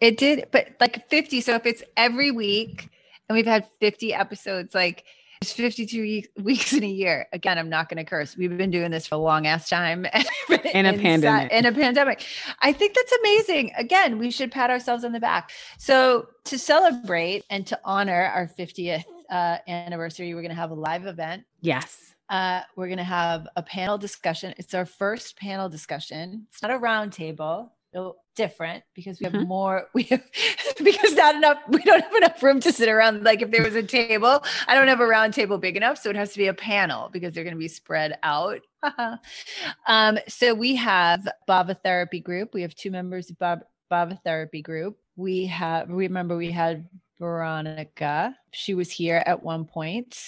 it 0.00 0.16
did, 0.16 0.48
but 0.50 0.68
like 0.80 1.08
50. 1.10 1.40
So 1.42 1.54
if 1.54 1.66
it's 1.66 1.82
every 1.96 2.30
week 2.30 2.88
and 3.28 3.36
we've 3.36 3.46
had 3.46 3.68
50 3.80 4.14
episodes, 4.14 4.74
like 4.74 5.04
it's 5.42 5.52
52 5.52 6.22
weeks 6.42 6.72
in 6.72 6.82
a 6.82 6.88
year. 6.88 7.28
Again, 7.32 7.58
I'm 7.58 7.68
not 7.68 7.88
going 7.88 7.98
to 7.98 8.04
curse. 8.04 8.36
We've 8.36 8.56
been 8.56 8.70
doing 8.70 8.90
this 8.90 9.06
for 9.06 9.16
a 9.16 9.18
long 9.18 9.46
ass 9.46 9.68
time 9.68 10.06
In 10.72 10.86
a 10.86 10.96
pandemic. 10.96 11.52
In 11.52 11.66
a 11.66 11.72
pandemic. 11.72 12.24
I 12.60 12.72
think 12.72 12.94
that's 12.94 13.12
amazing. 13.20 13.72
Again, 13.76 14.18
we 14.18 14.30
should 14.30 14.50
pat 14.50 14.70
ourselves 14.70 15.04
on 15.04 15.12
the 15.12 15.20
back. 15.20 15.50
So 15.78 16.28
to 16.44 16.58
celebrate 16.58 17.44
and 17.50 17.66
to 17.66 17.78
honor 17.84 18.22
our 18.34 18.48
50th 18.58 19.04
uh, 19.30 19.58
anniversary, 19.68 20.34
we're 20.34 20.42
going 20.42 20.48
to 20.48 20.60
have 20.60 20.70
a 20.70 20.74
live 20.74 21.06
event. 21.06 21.44
Yes. 21.60 22.14
Uh, 22.28 22.60
we're 22.76 22.86
going 22.88 22.98
to 22.98 23.04
have 23.04 23.46
a 23.56 23.62
panel 23.62 23.98
discussion. 23.98 24.54
It's 24.58 24.74
our 24.74 24.86
first 24.86 25.36
panel 25.38 25.68
discussion. 25.68 26.46
It's 26.50 26.62
not 26.62 26.72
a 26.72 26.78
round 26.78 27.12
table. 27.12 27.72
It'll 27.92 28.16
different 28.34 28.84
because 28.94 29.18
we 29.18 29.24
have 29.24 29.32
Mhm. 29.32 29.46
more. 29.46 29.88
We 29.94 30.02
have 30.04 30.22
because 30.84 31.14
not 31.14 31.36
enough. 31.36 31.58
We 31.68 31.80
don't 31.82 32.02
have 32.02 32.14
enough 32.14 32.42
room 32.42 32.60
to 32.60 32.72
sit 32.72 32.88
around. 32.88 33.24
Like 33.24 33.40
if 33.42 33.50
there 33.50 33.62
was 33.62 33.74
a 33.74 33.82
table, 33.82 34.44
I 34.66 34.74
don't 34.74 34.88
have 34.88 35.00
a 35.00 35.06
round 35.06 35.32
table 35.32 35.56
big 35.56 35.76
enough, 35.76 35.98
so 35.98 36.10
it 36.10 36.16
has 36.16 36.32
to 36.32 36.38
be 36.38 36.48
a 36.48 36.54
panel 36.54 37.08
because 37.10 37.32
they're 37.32 37.44
going 37.44 37.54
to 37.54 37.58
be 37.58 37.68
spread 37.68 38.18
out. 38.22 38.60
um, 39.86 40.18
so 40.28 40.52
we 40.52 40.74
have 40.76 41.26
Bava 41.48 41.80
Therapy 41.82 42.20
Group. 42.20 42.52
We 42.52 42.62
have 42.62 42.74
two 42.74 42.90
members 42.90 43.30
of 43.30 43.38
Bob, 43.38 43.60
Bava 43.90 44.20
Therapy 44.22 44.60
Group. 44.62 44.98
We 45.16 45.46
have. 45.46 45.88
Remember, 45.88 46.36
we 46.36 46.50
had 46.50 46.88
Veronica. 47.18 48.36
She 48.50 48.74
was 48.74 48.90
here 48.90 49.22
at 49.24 49.42
one 49.42 49.64
point. 49.64 50.18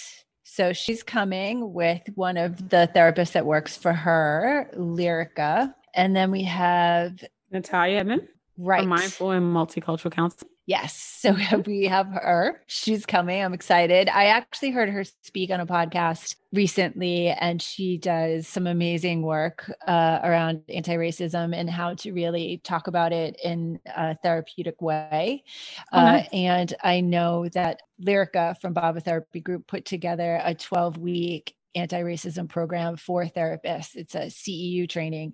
So 0.51 0.73
she's 0.73 1.03
coming 1.03 1.73
with 1.73 2.01
one 2.15 2.35
of 2.35 2.69
the 2.69 2.89
therapists 2.95 3.33
that 3.33 3.45
works 3.45 3.77
for 3.77 3.93
her, 3.93 4.67
Lyrica. 4.75 5.75
And 5.93 6.15
then 6.15 6.31
we 6.31 6.41
have 6.43 7.23
Natalia 7.51 7.99
Edmond 7.99 8.27
right. 8.57 8.79
from 8.79 8.89
Mindful 8.89 9.31
and 9.31 9.45
Multicultural 9.55 10.11
Council. 10.11 10.47
Yes. 10.69 11.07
So 11.19 11.35
we 11.65 11.83
have 11.83 12.07
her. 12.07 12.61
She's 12.67 13.05
coming. 13.05 13.43
I'm 13.43 13.53
excited. 13.53 14.07
I 14.07 14.27
actually 14.27 14.71
heard 14.71 14.87
her 14.87 15.03
speak 15.03 15.51
on 15.51 15.59
a 15.59 15.65
podcast 15.65 16.37
recently, 16.53 17.27
and 17.27 17.61
she 17.61 17.97
does 17.97 18.47
some 18.47 18.67
amazing 18.67 19.21
work 19.21 19.69
uh, 19.85 20.19
around 20.23 20.61
anti 20.69 20.95
racism 20.95 21.53
and 21.53 21.69
how 21.69 21.95
to 21.95 22.13
really 22.13 22.61
talk 22.63 22.87
about 22.87 23.11
it 23.11 23.37
in 23.43 23.81
a 23.85 24.15
therapeutic 24.23 24.81
way. 24.81 25.43
Oh, 25.91 25.97
uh, 25.97 26.23
and 26.31 26.73
I 26.81 27.01
know 27.01 27.49
that 27.49 27.81
Lyrica 28.01 28.57
from 28.61 28.71
Baba 28.71 29.01
Therapy 29.01 29.41
Group 29.41 29.67
put 29.67 29.83
together 29.83 30.39
a 30.41 30.55
12 30.55 30.97
week 30.99 31.53
anti-racism 31.75 32.49
program 32.49 32.97
for 32.97 33.25
therapists. 33.25 33.95
It's 33.95 34.15
a 34.15 34.27
CEU 34.27 34.87
training 34.89 35.33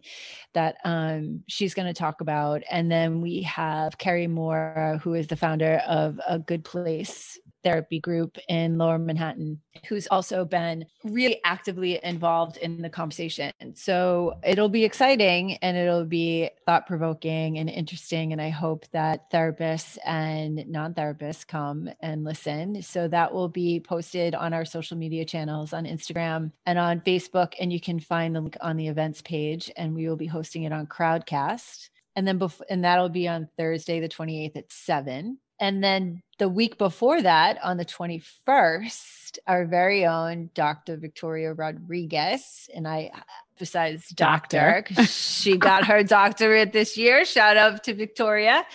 that 0.54 0.78
um, 0.84 1.44
she's 1.48 1.74
going 1.74 1.88
to 1.88 1.94
talk 1.94 2.22
about. 2.22 2.64
And 2.70 2.92
then 2.92 3.22
we 3.22 3.42
have 3.44 3.98
Carrie 3.98 4.28
Moore, 4.28 5.00
who 5.04 5.14
is 5.14 5.28
the 5.28 5.36
founder 5.36 5.82
of 5.88 6.20
a 6.28 6.40
Good 6.40 6.64
Place 6.64 7.40
therapy 7.66 8.00
group 8.00 8.38
in 8.48 8.78
lower 8.78 9.00
Manhattan, 9.00 9.60
who's 9.90 10.08
also 10.08 10.46
been 10.46 10.86
really 11.04 11.42
actively 11.44 12.00
involved 12.04 12.58
in 12.58 12.82
the 12.84 12.90
conversation. 12.90 13.52
So 13.74 14.36
it'll 14.44 14.70
be 14.70 14.86
exciting 14.86 15.56
and 15.58 15.76
it'll 15.76 16.06
be 16.06 16.52
thought 16.68 16.86
provoking 16.86 17.58
and 17.58 17.68
interesting. 17.68 18.32
And 18.32 18.42
I 18.42 18.50
hope 18.50 18.86
that 18.92 19.32
therapists 19.32 19.98
and 20.06 20.64
non 20.68 20.94
therapists 20.94 21.46
come 21.46 21.90
and 22.02 22.24
listen. 22.24 22.84
So 22.84 23.08
that 23.08 23.34
will 23.34 23.50
be 23.50 23.80
posted 23.80 24.36
on 24.36 24.54
our 24.54 24.64
social 24.64 24.96
media 24.96 25.26
channels 25.26 25.74
on 25.74 25.86
Instagram 25.86 26.52
and 26.68 26.78
on 26.78 27.02
Facebook. 27.02 27.54
And 27.60 27.74
you 27.74 27.82
can 27.82 28.00
find 28.00 28.36
the 28.36 28.42
link 28.42 28.58
on 28.62 28.78
the 28.78 28.88
events 28.88 29.24
page. 29.24 29.72
And 29.76 29.96
we 29.96 30.08
will 30.08 30.16
be 30.16 30.28
hosting 30.28 30.64
it 30.64 30.72
on 30.72 30.86
Crowdcast. 30.86 31.90
And 32.16 32.28
then, 32.28 32.40
bef- 32.40 32.62
and 32.70 32.86
that'll 32.86 33.10
be 33.10 33.28
on 33.28 33.50
Thursday, 33.58 34.00
the 34.00 34.08
28th 34.08 34.56
at 34.56 34.72
7 34.72 35.40
and 35.60 35.84
then 35.84 36.22
the 36.38 36.50
week 36.50 36.78
before 36.78 37.22
that, 37.22 37.58
on 37.64 37.78
the 37.78 37.86
21st, 37.86 39.38
our 39.48 39.66
very 39.66 40.06
own 40.06 40.50
Dr. 40.54 40.98
Victoria 40.98 41.54
Rodriguez, 41.54 42.70
and 42.74 42.88
I 42.88 43.12
emphasize 43.56 44.10
doctor 44.10 44.84
because 44.88 45.10
she 45.10 45.58
got 45.58 45.86
her 45.86 46.04
doctorate 46.04 46.74
this 46.74 46.98
year. 46.98 47.24
Shout 47.24 47.56
out 47.56 47.84
to 47.86 47.94
Victoria 47.94 48.66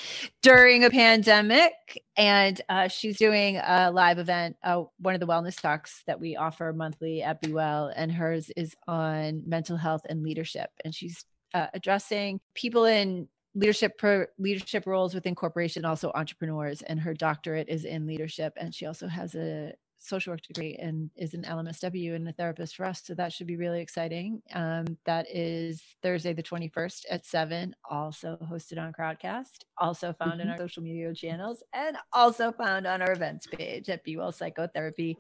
during 0.43 0.85
a 0.85 0.91
pandemic. 0.91 1.73
And 2.17 2.59
uh, 2.69 2.89
she's 2.89 3.19
doing 3.19 3.59
a 3.59 3.91
live 3.91 4.19
event, 4.19 4.57
uh, 4.63 4.85
one 4.99 5.15
of 5.15 5.21
the 5.21 5.27
wellness 5.27 5.61
talks 5.61 6.03
that 6.07 6.19
we 6.19 6.37
offer 6.37 6.73
monthly 6.73 7.23
at 7.23 7.43
Be 7.43 7.53
Well, 7.53 7.93
and 7.95 8.11
hers 8.11 8.51
is 8.57 8.75
on 8.87 9.43
mental 9.47 9.77
health 9.77 10.03
and 10.09 10.23
leadership. 10.23 10.71
And 10.85 10.95
she's 10.95 11.25
uh, 11.53 11.67
addressing 11.75 12.41
people 12.55 12.85
in 12.85 13.29
leadership 13.55 13.99
pro, 13.99 14.27
leadership 14.39 14.87
roles 14.87 15.15
within 15.15 15.35
corporation 15.35 15.85
also 15.85 16.13
entrepreneurs 16.15 16.83
and 16.83 17.01
her 17.01 17.15
doctorate 17.15 17.69
is 17.69 17.85
in 17.85 18.07
leadership 18.07 18.53
and 18.57 18.75
she 18.75 18.87
also 18.87 19.09
has 19.09 19.35
a 19.35 19.73
social 19.99 20.33
work 20.33 20.41
degree 20.43 20.77
and 20.81 21.11
is 21.15 21.35
an 21.35 21.43
LMSW 21.43 22.15
and 22.15 22.27
a 22.29 22.33
therapist 22.33 22.75
for 22.75 22.87
us 22.87 23.03
so 23.05 23.15
that 23.15 23.33
should 23.33 23.47
be 23.47 23.57
really 23.57 23.81
exciting. 23.81 24.41
Um, 24.55 24.97
that 25.05 25.27
is 25.31 25.83
Thursday 26.03 26.33
the 26.33 26.43
21st 26.43 27.03
at 27.11 27.27
7 27.27 27.75
also 27.89 28.39
hosted 28.51 28.79
on 28.79 28.93
Crowdcast 28.93 29.65
also 29.77 30.13
found 30.13 30.33
mm-hmm. 30.33 30.43
in 30.43 30.49
our 30.51 30.57
social 30.57 30.83
media 30.83 31.13
channels 31.13 31.63
and 31.75 31.97
also 32.13 32.53
found 32.53 32.87
on 32.87 33.03
our 33.03 33.13
events 33.13 33.47
page 33.47 33.89
at 33.89 34.05
Be 34.05 34.17
Well 34.17 34.33
Psychotherapy 34.33 35.19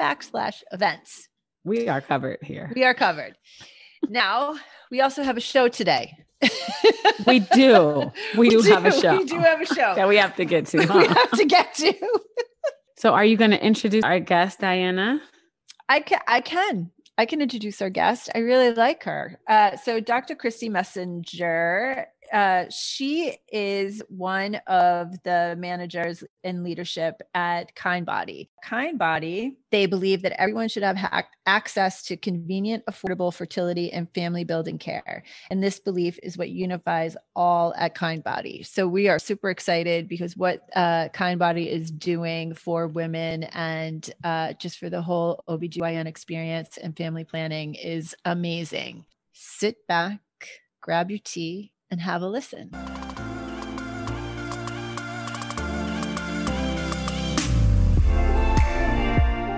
backslash 0.00 0.62
events. 0.70 1.28
We 1.64 1.88
are 1.88 2.00
covered 2.00 2.38
here. 2.42 2.70
We 2.74 2.84
are 2.84 2.94
covered 2.94 3.36
now 4.08 4.56
we 4.90 5.00
also 5.00 5.22
have 5.22 5.36
a 5.36 5.40
show 5.40 5.68
today 5.68 6.16
we 7.26 7.40
do. 7.40 8.12
We, 8.34 8.48
we 8.48 8.48
do, 8.48 8.62
do, 8.62 8.70
have 8.70 8.84
a 8.84 8.92
show. 8.92 9.18
We 9.18 9.24
do 9.24 9.38
have 9.38 9.60
a 9.60 9.66
show 9.66 9.94
that 9.94 10.08
we 10.08 10.16
have 10.16 10.36
to 10.36 10.44
get 10.44 10.66
to. 10.66 10.78
Huh? 10.86 10.98
We 10.98 11.06
have 11.08 11.30
to 11.32 11.44
get 11.44 11.74
to. 11.74 12.20
so, 12.96 13.12
are 13.12 13.24
you 13.24 13.36
going 13.36 13.50
to 13.50 13.64
introduce 13.64 14.04
our 14.04 14.20
guest, 14.20 14.60
Diana? 14.60 15.20
I 15.88 16.00
can. 16.00 16.20
I 16.26 16.40
can. 16.40 16.90
I 17.18 17.26
can 17.26 17.42
introduce 17.42 17.82
our 17.82 17.90
guest. 17.90 18.30
I 18.34 18.38
really 18.38 18.72
like 18.72 19.04
her. 19.04 19.38
Uh, 19.48 19.76
so, 19.76 20.00
Dr. 20.00 20.34
Christy 20.34 20.68
Messenger 20.68 22.06
uh, 22.32 22.64
she 22.70 23.36
is 23.52 24.02
one 24.08 24.56
of 24.66 25.22
the 25.24 25.56
managers 25.58 26.22
in 26.44 26.62
leadership 26.62 27.20
at 27.34 27.74
Kindbody. 27.74 28.48
Kindbody, 28.64 29.56
they 29.70 29.86
believe 29.86 30.22
that 30.22 30.40
everyone 30.40 30.68
should 30.68 30.82
have 30.82 30.96
ha- 30.96 31.26
access 31.46 32.02
to 32.04 32.16
convenient, 32.16 32.84
affordable 32.86 33.34
fertility 33.34 33.92
and 33.92 34.12
family 34.14 34.44
building 34.44 34.78
care. 34.78 35.24
And 35.50 35.62
this 35.62 35.80
belief 35.80 36.18
is 36.22 36.38
what 36.38 36.50
unifies 36.50 37.16
all 37.34 37.74
at 37.76 37.96
Kindbody. 37.96 38.64
So 38.66 38.86
we 38.86 39.08
are 39.08 39.18
super 39.18 39.50
excited 39.50 40.08
because 40.08 40.36
what 40.36 40.60
uh, 40.76 41.08
Kindbody 41.12 41.66
is 41.66 41.90
doing 41.90 42.54
for 42.54 42.86
women 42.86 43.44
and 43.44 44.08
uh, 44.22 44.52
just 44.54 44.78
for 44.78 44.90
the 44.90 45.02
whole 45.02 45.42
OBGYN 45.48 46.06
experience 46.06 46.76
and 46.76 46.96
family 46.96 47.24
planning 47.24 47.74
is 47.74 48.14
amazing. 48.24 49.04
Sit 49.32 49.86
back, 49.86 50.20
grab 50.80 51.10
your 51.10 51.20
tea 51.24 51.72
and 51.90 52.00
have 52.00 52.22
a 52.22 52.26
listen. 52.26 52.70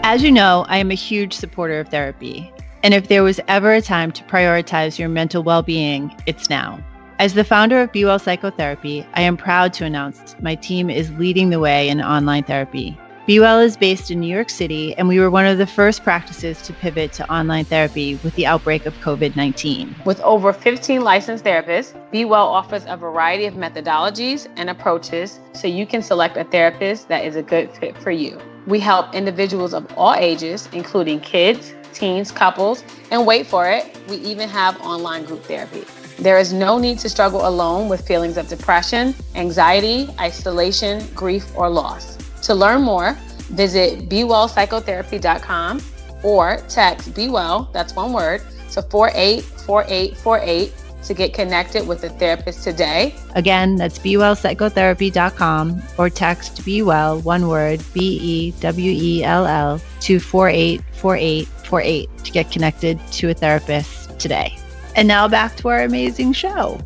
As 0.04 0.22
you 0.22 0.32
know, 0.32 0.66
I 0.68 0.78
am 0.78 0.90
a 0.90 0.94
huge 0.94 1.32
supporter 1.32 1.78
of 1.78 1.88
therapy. 1.88 2.52
And 2.82 2.92
if 2.92 3.08
there 3.08 3.22
was 3.22 3.40
ever 3.46 3.72
a 3.72 3.80
time 3.80 4.10
to 4.12 4.24
prioritize 4.24 4.98
your 4.98 5.08
mental 5.08 5.42
well 5.42 5.62
being, 5.62 6.14
it's 6.26 6.50
now. 6.50 6.82
As 7.18 7.34
the 7.34 7.44
founder 7.44 7.80
of 7.80 7.92
Be 7.92 8.04
Well 8.04 8.18
Psychotherapy, 8.18 9.06
I 9.14 9.22
am 9.22 9.36
proud 9.36 9.72
to 9.74 9.84
announce 9.84 10.34
my 10.40 10.56
team 10.56 10.90
is 10.90 11.12
leading 11.12 11.50
the 11.50 11.60
way 11.60 11.88
in 11.88 12.02
online 12.02 12.42
therapy. 12.42 12.98
Be 13.24 13.38
Well 13.38 13.60
is 13.60 13.76
based 13.76 14.10
in 14.10 14.18
New 14.18 14.34
York 14.34 14.50
City, 14.50 14.96
and 14.96 15.06
we 15.06 15.20
were 15.20 15.30
one 15.30 15.46
of 15.46 15.56
the 15.56 15.66
first 15.66 16.02
practices 16.02 16.60
to 16.62 16.72
pivot 16.72 17.12
to 17.12 17.32
online 17.32 17.64
therapy 17.64 18.16
with 18.24 18.34
the 18.34 18.46
outbreak 18.46 18.84
of 18.84 18.94
COVID 18.94 19.36
19. 19.36 19.94
With 20.04 20.20
over 20.22 20.52
15 20.52 21.02
licensed 21.02 21.44
therapists, 21.44 21.94
Be 22.10 22.24
Well 22.24 22.48
offers 22.48 22.84
a 22.88 22.96
variety 22.96 23.44
of 23.44 23.54
methodologies 23.54 24.48
and 24.56 24.68
approaches 24.68 25.38
so 25.52 25.68
you 25.68 25.86
can 25.86 26.02
select 26.02 26.36
a 26.36 26.42
therapist 26.42 27.06
that 27.10 27.24
is 27.24 27.36
a 27.36 27.42
good 27.42 27.70
fit 27.76 27.96
for 27.96 28.10
you. 28.10 28.40
We 28.66 28.80
help 28.80 29.14
individuals 29.14 29.72
of 29.72 29.86
all 29.96 30.14
ages, 30.14 30.68
including 30.72 31.20
kids, 31.20 31.74
teens, 31.92 32.32
couples, 32.32 32.82
and 33.12 33.24
wait 33.24 33.46
for 33.46 33.70
it, 33.70 33.96
we 34.08 34.16
even 34.16 34.48
have 34.48 34.80
online 34.80 35.26
group 35.26 35.44
therapy. 35.44 35.84
There 36.18 36.38
is 36.38 36.52
no 36.52 36.76
need 36.76 36.98
to 36.98 37.08
struggle 37.08 37.46
alone 37.46 37.88
with 37.88 38.04
feelings 38.04 38.36
of 38.36 38.48
depression, 38.48 39.14
anxiety, 39.36 40.08
isolation, 40.18 41.06
grief, 41.14 41.56
or 41.56 41.70
loss. 41.70 42.18
To 42.42 42.54
learn 42.54 42.82
more, 42.82 43.16
visit 43.50 44.08
bewellpsychotherapy.com 44.08 45.80
or 46.22 46.58
text 46.68 47.14
bewell, 47.14 47.68
that's 47.72 47.94
one 47.94 48.12
word, 48.12 48.42
to 48.72 48.82
484848 48.82 50.72
to 51.04 51.14
get 51.14 51.34
connected 51.34 51.86
with 51.86 52.04
a 52.04 52.08
therapist 52.10 52.62
today. 52.62 53.14
Again, 53.34 53.74
that's 53.76 53.98
bewellpsychotherapy.com 53.98 55.82
or 55.98 56.08
text 56.08 56.64
bewell, 56.64 57.20
one 57.20 57.48
word, 57.48 57.82
B 57.92 58.18
E 58.22 58.52
W 58.60 58.92
E 58.92 59.24
L 59.24 59.46
L, 59.46 59.80
to 60.02 60.20
484848 60.20 62.08
to 62.24 62.32
get 62.32 62.50
connected 62.50 63.00
to 63.12 63.30
a 63.30 63.34
therapist 63.34 64.18
today. 64.20 64.56
And 64.94 65.08
now 65.08 65.26
back 65.26 65.56
to 65.56 65.68
our 65.68 65.82
amazing 65.82 66.34
show. 66.34 66.78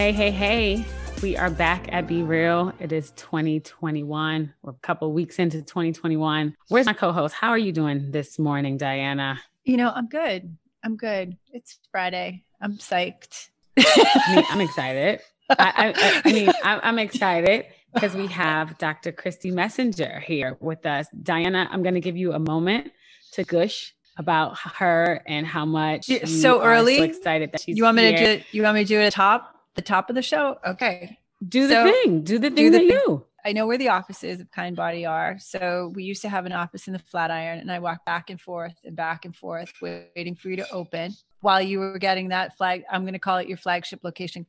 Hey, 0.00 0.12
hey, 0.12 0.30
hey. 0.30 0.86
We 1.22 1.36
are 1.36 1.50
back 1.50 1.92
at 1.92 2.06
Be 2.06 2.22
Real. 2.22 2.72
It 2.80 2.90
is 2.90 3.10
2021. 3.16 4.54
We're 4.62 4.70
a 4.70 4.74
couple 4.76 5.12
weeks 5.12 5.38
into 5.38 5.60
2021. 5.60 6.56
Where's 6.68 6.86
my 6.86 6.94
co 6.94 7.12
host? 7.12 7.34
How 7.34 7.50
are 7.50 7.58
you 7.58 7.70
doing 7.70 8.10
this 8.10 8.38
morning, 8.38 8.78
Diana? 8.78 9.38
You 9.64 9.76
know, 9.76 9.92
I'm 9.94 10.08
good. 10.08 10.56
I'm 10.82 10.96
good. 10.96 11.36
It's 11.52 11.78
Friday. 11.92 12.44
I'm 12.62 12.78
psyched. 12.78 13.50
I 13.76 14.34
mean, 14.34 14.44
I'm 14.48 14.62
excited. 14.62 15.20
I, 15.50 15.92
I, 15.94 16.22
I 16.24 16.32
mean, 16.32 16.50
I'm 16.64 16.98
excited 16.98 17.66
because 17.92 18.14
we 18.14 18.26
have 18.28 18.78
Dr. 18.78 19.12
Christy 19.12 19.50
Messenger 19.50 20.20
here 20.20 20.56
with 20.60 20.86
us. 20.86 21.08
Diana, 21.22 21.68
I'm 21.70 21.82
going 21.82 21.94
to 21.94 22.00
give 22.00 22.16
you 22.16 22.32
a 22.32 22.38
moment 22.38 22.90
to 23.32 23.44
gush 23.44 23.94
about 24.16 24.56
her 24.78 25.20
and 25.26 25.46
how 25.46 25.66
much 25.66 26.06
so 26.24 26.62
early. 26.62 26.96
So 26.96 27.02
excited 27.02 27.52
that 27.52 27.60
she's. 27.60 27.76
You 27.76 27.82
want 27.82 27.98
me 27.98 28.04
here. 28.04 28.16
to 28.16 28.38
do? 28.38 28.44
You 28.52 28.62
want 28.62 28.76
me 28.76 28.84
to 28.84 28.88
do 28.88 28.98
it 28.98 29.04
at 29.04 29.12
top? 29.12 29.58
The 29.74 29.82
top 29.82 30.10
of 30.10 30.16
the 30.16 30.22
show? 30.22 30.58
Okay. 30.66 31.18
Do 31.46 31.66
the 31.66 31.74
so, 31.74 31.92
thing. 31.92 32.22
Do 32.22 32.38
the 32.38 32.48
thing 32.48 32.56
do 32.56 32.70
the 32.70 32.78
that 32.78 32.84
you. 32.84 33.24
I 33.44 33.52
know 33.52 33.66
where 33.66 33.78
the 33.78 33.88
offices 33.88 34.40
of 34.40 34.50
Kindbody 34.50 35.08
are. 35.08 35.38
So 35.38 35.92
we 35.94 36.04
used 36.04 36.22
to 36.22 36.28
have 36.28 36.46
an 36.46 36.52
office 36.52 36.86
in 36.86 36.92
the 36.92 36.98
Flatiron, 36.98 37.58
and 37.58 37.72
I 37.72 37.78
walked 37.78 38.04
back 38.04 38.30
and 38.30 38.40
forth 38.40 38.74
and 38.84 38.94
back 38.94 39.24
and 39.24 39.34
forth, 39.34 39.72
waiting 39.80 40.34
for 40.34 40.50
you 40.50 40.56
to 40.56 40.70
open 40.70 41.14
while 41.40 41.62
you 41.62 41.78
were 41.78 41.98
getting 41.98 42.28
that 42.28 42.56
flag. 42.56 42.84
I'm 42.90 43.02
going 43.02 43.14
to 43.14 43.18
call 43.18 43.38
it 43.38 43.48
your 43.48 43.56
flagship 43.56 44.00
location. 44.02 44.46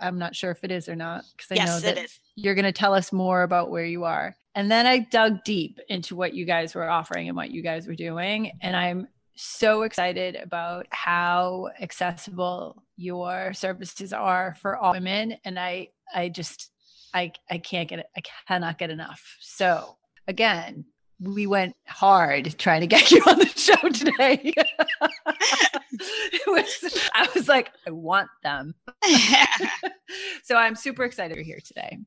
I'm 0.00 0.18
not 0.18 0.34
sure 0.34 0.50
if 0.50 0.64
it 0.64 0.70
is 0.70 0.88
or 0.88 0.96
not 0.96 1.24
because 1.36 1.52
I 1.52 1.54
yes, 1.56 1.68
know 1.68 1.80
that 1.80 1.98
it 1.98 2.04
is. 2.06 2.20
you're 2.34 2.54
going 2.54 2.64
to 2.64 2.72
tell 2.72 2.94
us 2.94 3.12
more 3.12 3.42
about 3.42 3.70
where 3.70 3.84
you 3.84 4.04
are. 4.04 4.34
And 4.56 4.68
then 4.68 4.84
I 4.84 4.98
dug 4.98 5.44
deep 5.44 5.78
into 5.88 6.16
what 6.16 6.34
you 6.34 6.44
guys 6.44 6.74
were 6.74 6.90
offering 6.90 7.28
and 7.28 7.36
what 7.36 7.50
you 7.50 7.62
guys 7.62 7.86
were 7.86 7.94
doing, 7.94 8.52
and 8.62 8.74
I'm 8.74 9.06
so 9.36 9.82
excited 9.82 10.36
about 10.36 10.86
how 10.90 11.68
accessible 11.80 12.82
your 12.96 13.52
services 13.54 14.12
are 14.12 14.54
for 14.60 14.76
all 14.76 14.92
women 14.92 15.36
and 15.44 15.58
i 15.58 15.88
i 16.14 16.28
just 16.28 16.70
i 17.14 17.32
i 17.50 17.58
can't 17.58 17.88
get 17.88 18.00
it 18.00 18.06
i 18.16 18.22
cannot 18.46 18.78
get 18.78 18.90
enough. 18.90 19.36
So 19.40 19.96
again 20.28 20.84
we 21.22 21.46
went 21.46 21.76
hard 21.86 22.58
trying 22.58 22.80
to 22.80 22.86
get 22.86 23.10
you 23.10 23.22
on 23.26 23.38
the 23.38 23.46
show 23.46 23.88
today. 23.88 24.54
It 26.02 26.46
was 26.46 27.10
i 27.14 27.28
was 27.34 27.48
like 27.48 27.70
i 27.86 27.90
want 27.90 28.30
them. 28.42 28.74
So 30.42 30.56
i'm 30.56 30.74
super 30.74 31.04
excited 31.04 31.36
you're 31.36 31.44
here 31.44 31.60
today. 31.64 31.98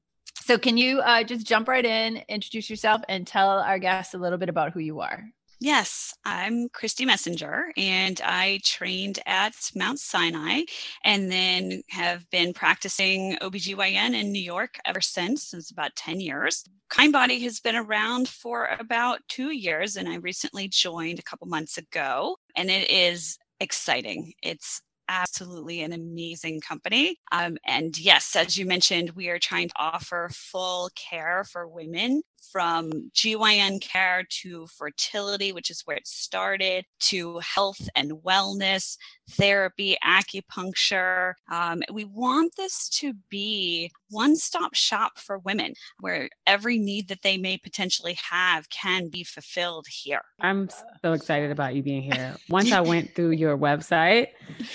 So, 0.46 0.58
can 0.58 0.76
you 0.76 1.00
uh, 1.00 1.24
just 1.24 1.48
jump 1.48 1.70
right 1.70 1.86
in, 1.86 2.22
introduce 2.28 2.70
yourself, 2.70 3.02
and 3.08 3.26
tell 3.26 3.48
our 3.48 3.80
guests 3.80 4.14
a 4.14 4.18
little 4.18 4.38
bit 4.38 4.50
about 4.50 4.74
who 4.74 4.82
you 4.82 5.00
are? 5.00 5.24
Yes, 5.64 6.14
I'm 6.26 6.68
Christy 6.68 7.06
Messenger, 7.06 7.72
and 7.78 8.20
I 8.22 8.60
trained 8.66 9.20
at 9.26 9.54
Mount 9.74 9.98
Sinai 9.98 10.64
and 11.06 11.32
then 11.32 11.84
have 11.90 12.30
been 12.32 12.54
practicing 12.54 13.38
OBGYN 13.38 14.14
in 14.14 14.34
New 14.34 14.42
York 14.42 14.78
ever 14.86 15.00
since, 15.00 15.48
since 15.52 15.72
about 15.72 15.96
10 15.96 16.20
years. 16.20 16.66
Kindbody 16.92 17.42
has 17.44 17.62
been 17.62 17.78
around 17.78 18.28
for 18.28 18.76
about 18.78 19.22
two 19.30 19.52
years, 19.52 19.96
and 19.96 20.10
I 20.10 20.16
recently 20.16 20.68
joined 20.68 21.20
a 21.20 21.24
couple 21.24 21.48
months 21.48 21.78
ago, 21.78 22.36
and 22.58 22.70
it 22.70 22.92
is 22.92 23.38
exciting. 23.62 24.34
It's 24.44 24.82
absolutely 25.08 25.82
an 25.82 25.94
amazing 25.94 26.60
company. 26.60 27.16
Um, 27.32 27.56
and 27.66 27.98
yes, 27.98 28.36
as 28.36 28.58
you 28.58 28.66
mentioned, 28.66 29.12
we 29.12 29.30
are 29.30 29.40
trying 29.40 29.70
to 29.70 29.76
offer 29.80 30.30
full 30.34 30.90
care 30.98 31.46
for 31.50 31.70
women 31.70 32.22
from 32.52 33.12
GYN 33.14 33.82
care 33.82 34.24
to 34.42 34.68
fertility, 34.68 35.52
which 35.52 35.70
is 35.70 35.82
where 35.86 35.98
it 35.98 36.08
started, 36.08 36.86
to 37.02 37.40
health 37.40 37.88
and 37.96 38.12
wellness, 38.26 38.98
therapy, 39.32 39.98
acupuncture. 40.04 41.34
Um, 41.52 41.82
we 41.92 42.06
want 42.06 42.54
this 42.56 42.90
to 42.90 43.14
be 43.30 43.92
one 44.10 44.36
stop 44.36 44.76
shop 44.76 45.18
for 45.18 45.40
women 45.40 45.74
where 46.00 46.30
every 46.46 46.78
need 46.78 47.08
that 47.08 47.22
they 47.24 47.38
may 47.38 47.58
potentially 47.58 48.18
have 48.30 48.70
can 48.70 49.10
be 49.10 49.24
fulfilled 49.24 49.88
here. 49.90 50.22
I'm 50.40 50.70
so 51.02 51.14
excited 51.14 51.52
about 51.52 51.76
you 51.76 51.84
being 51.84 52.04
here. 52.04 52.36
Once 52.50 52.72
I 52.72 52.82
went 52.82 53.16
through 53.16 53.32
your 53.32 53.58
website, 53.58 54.28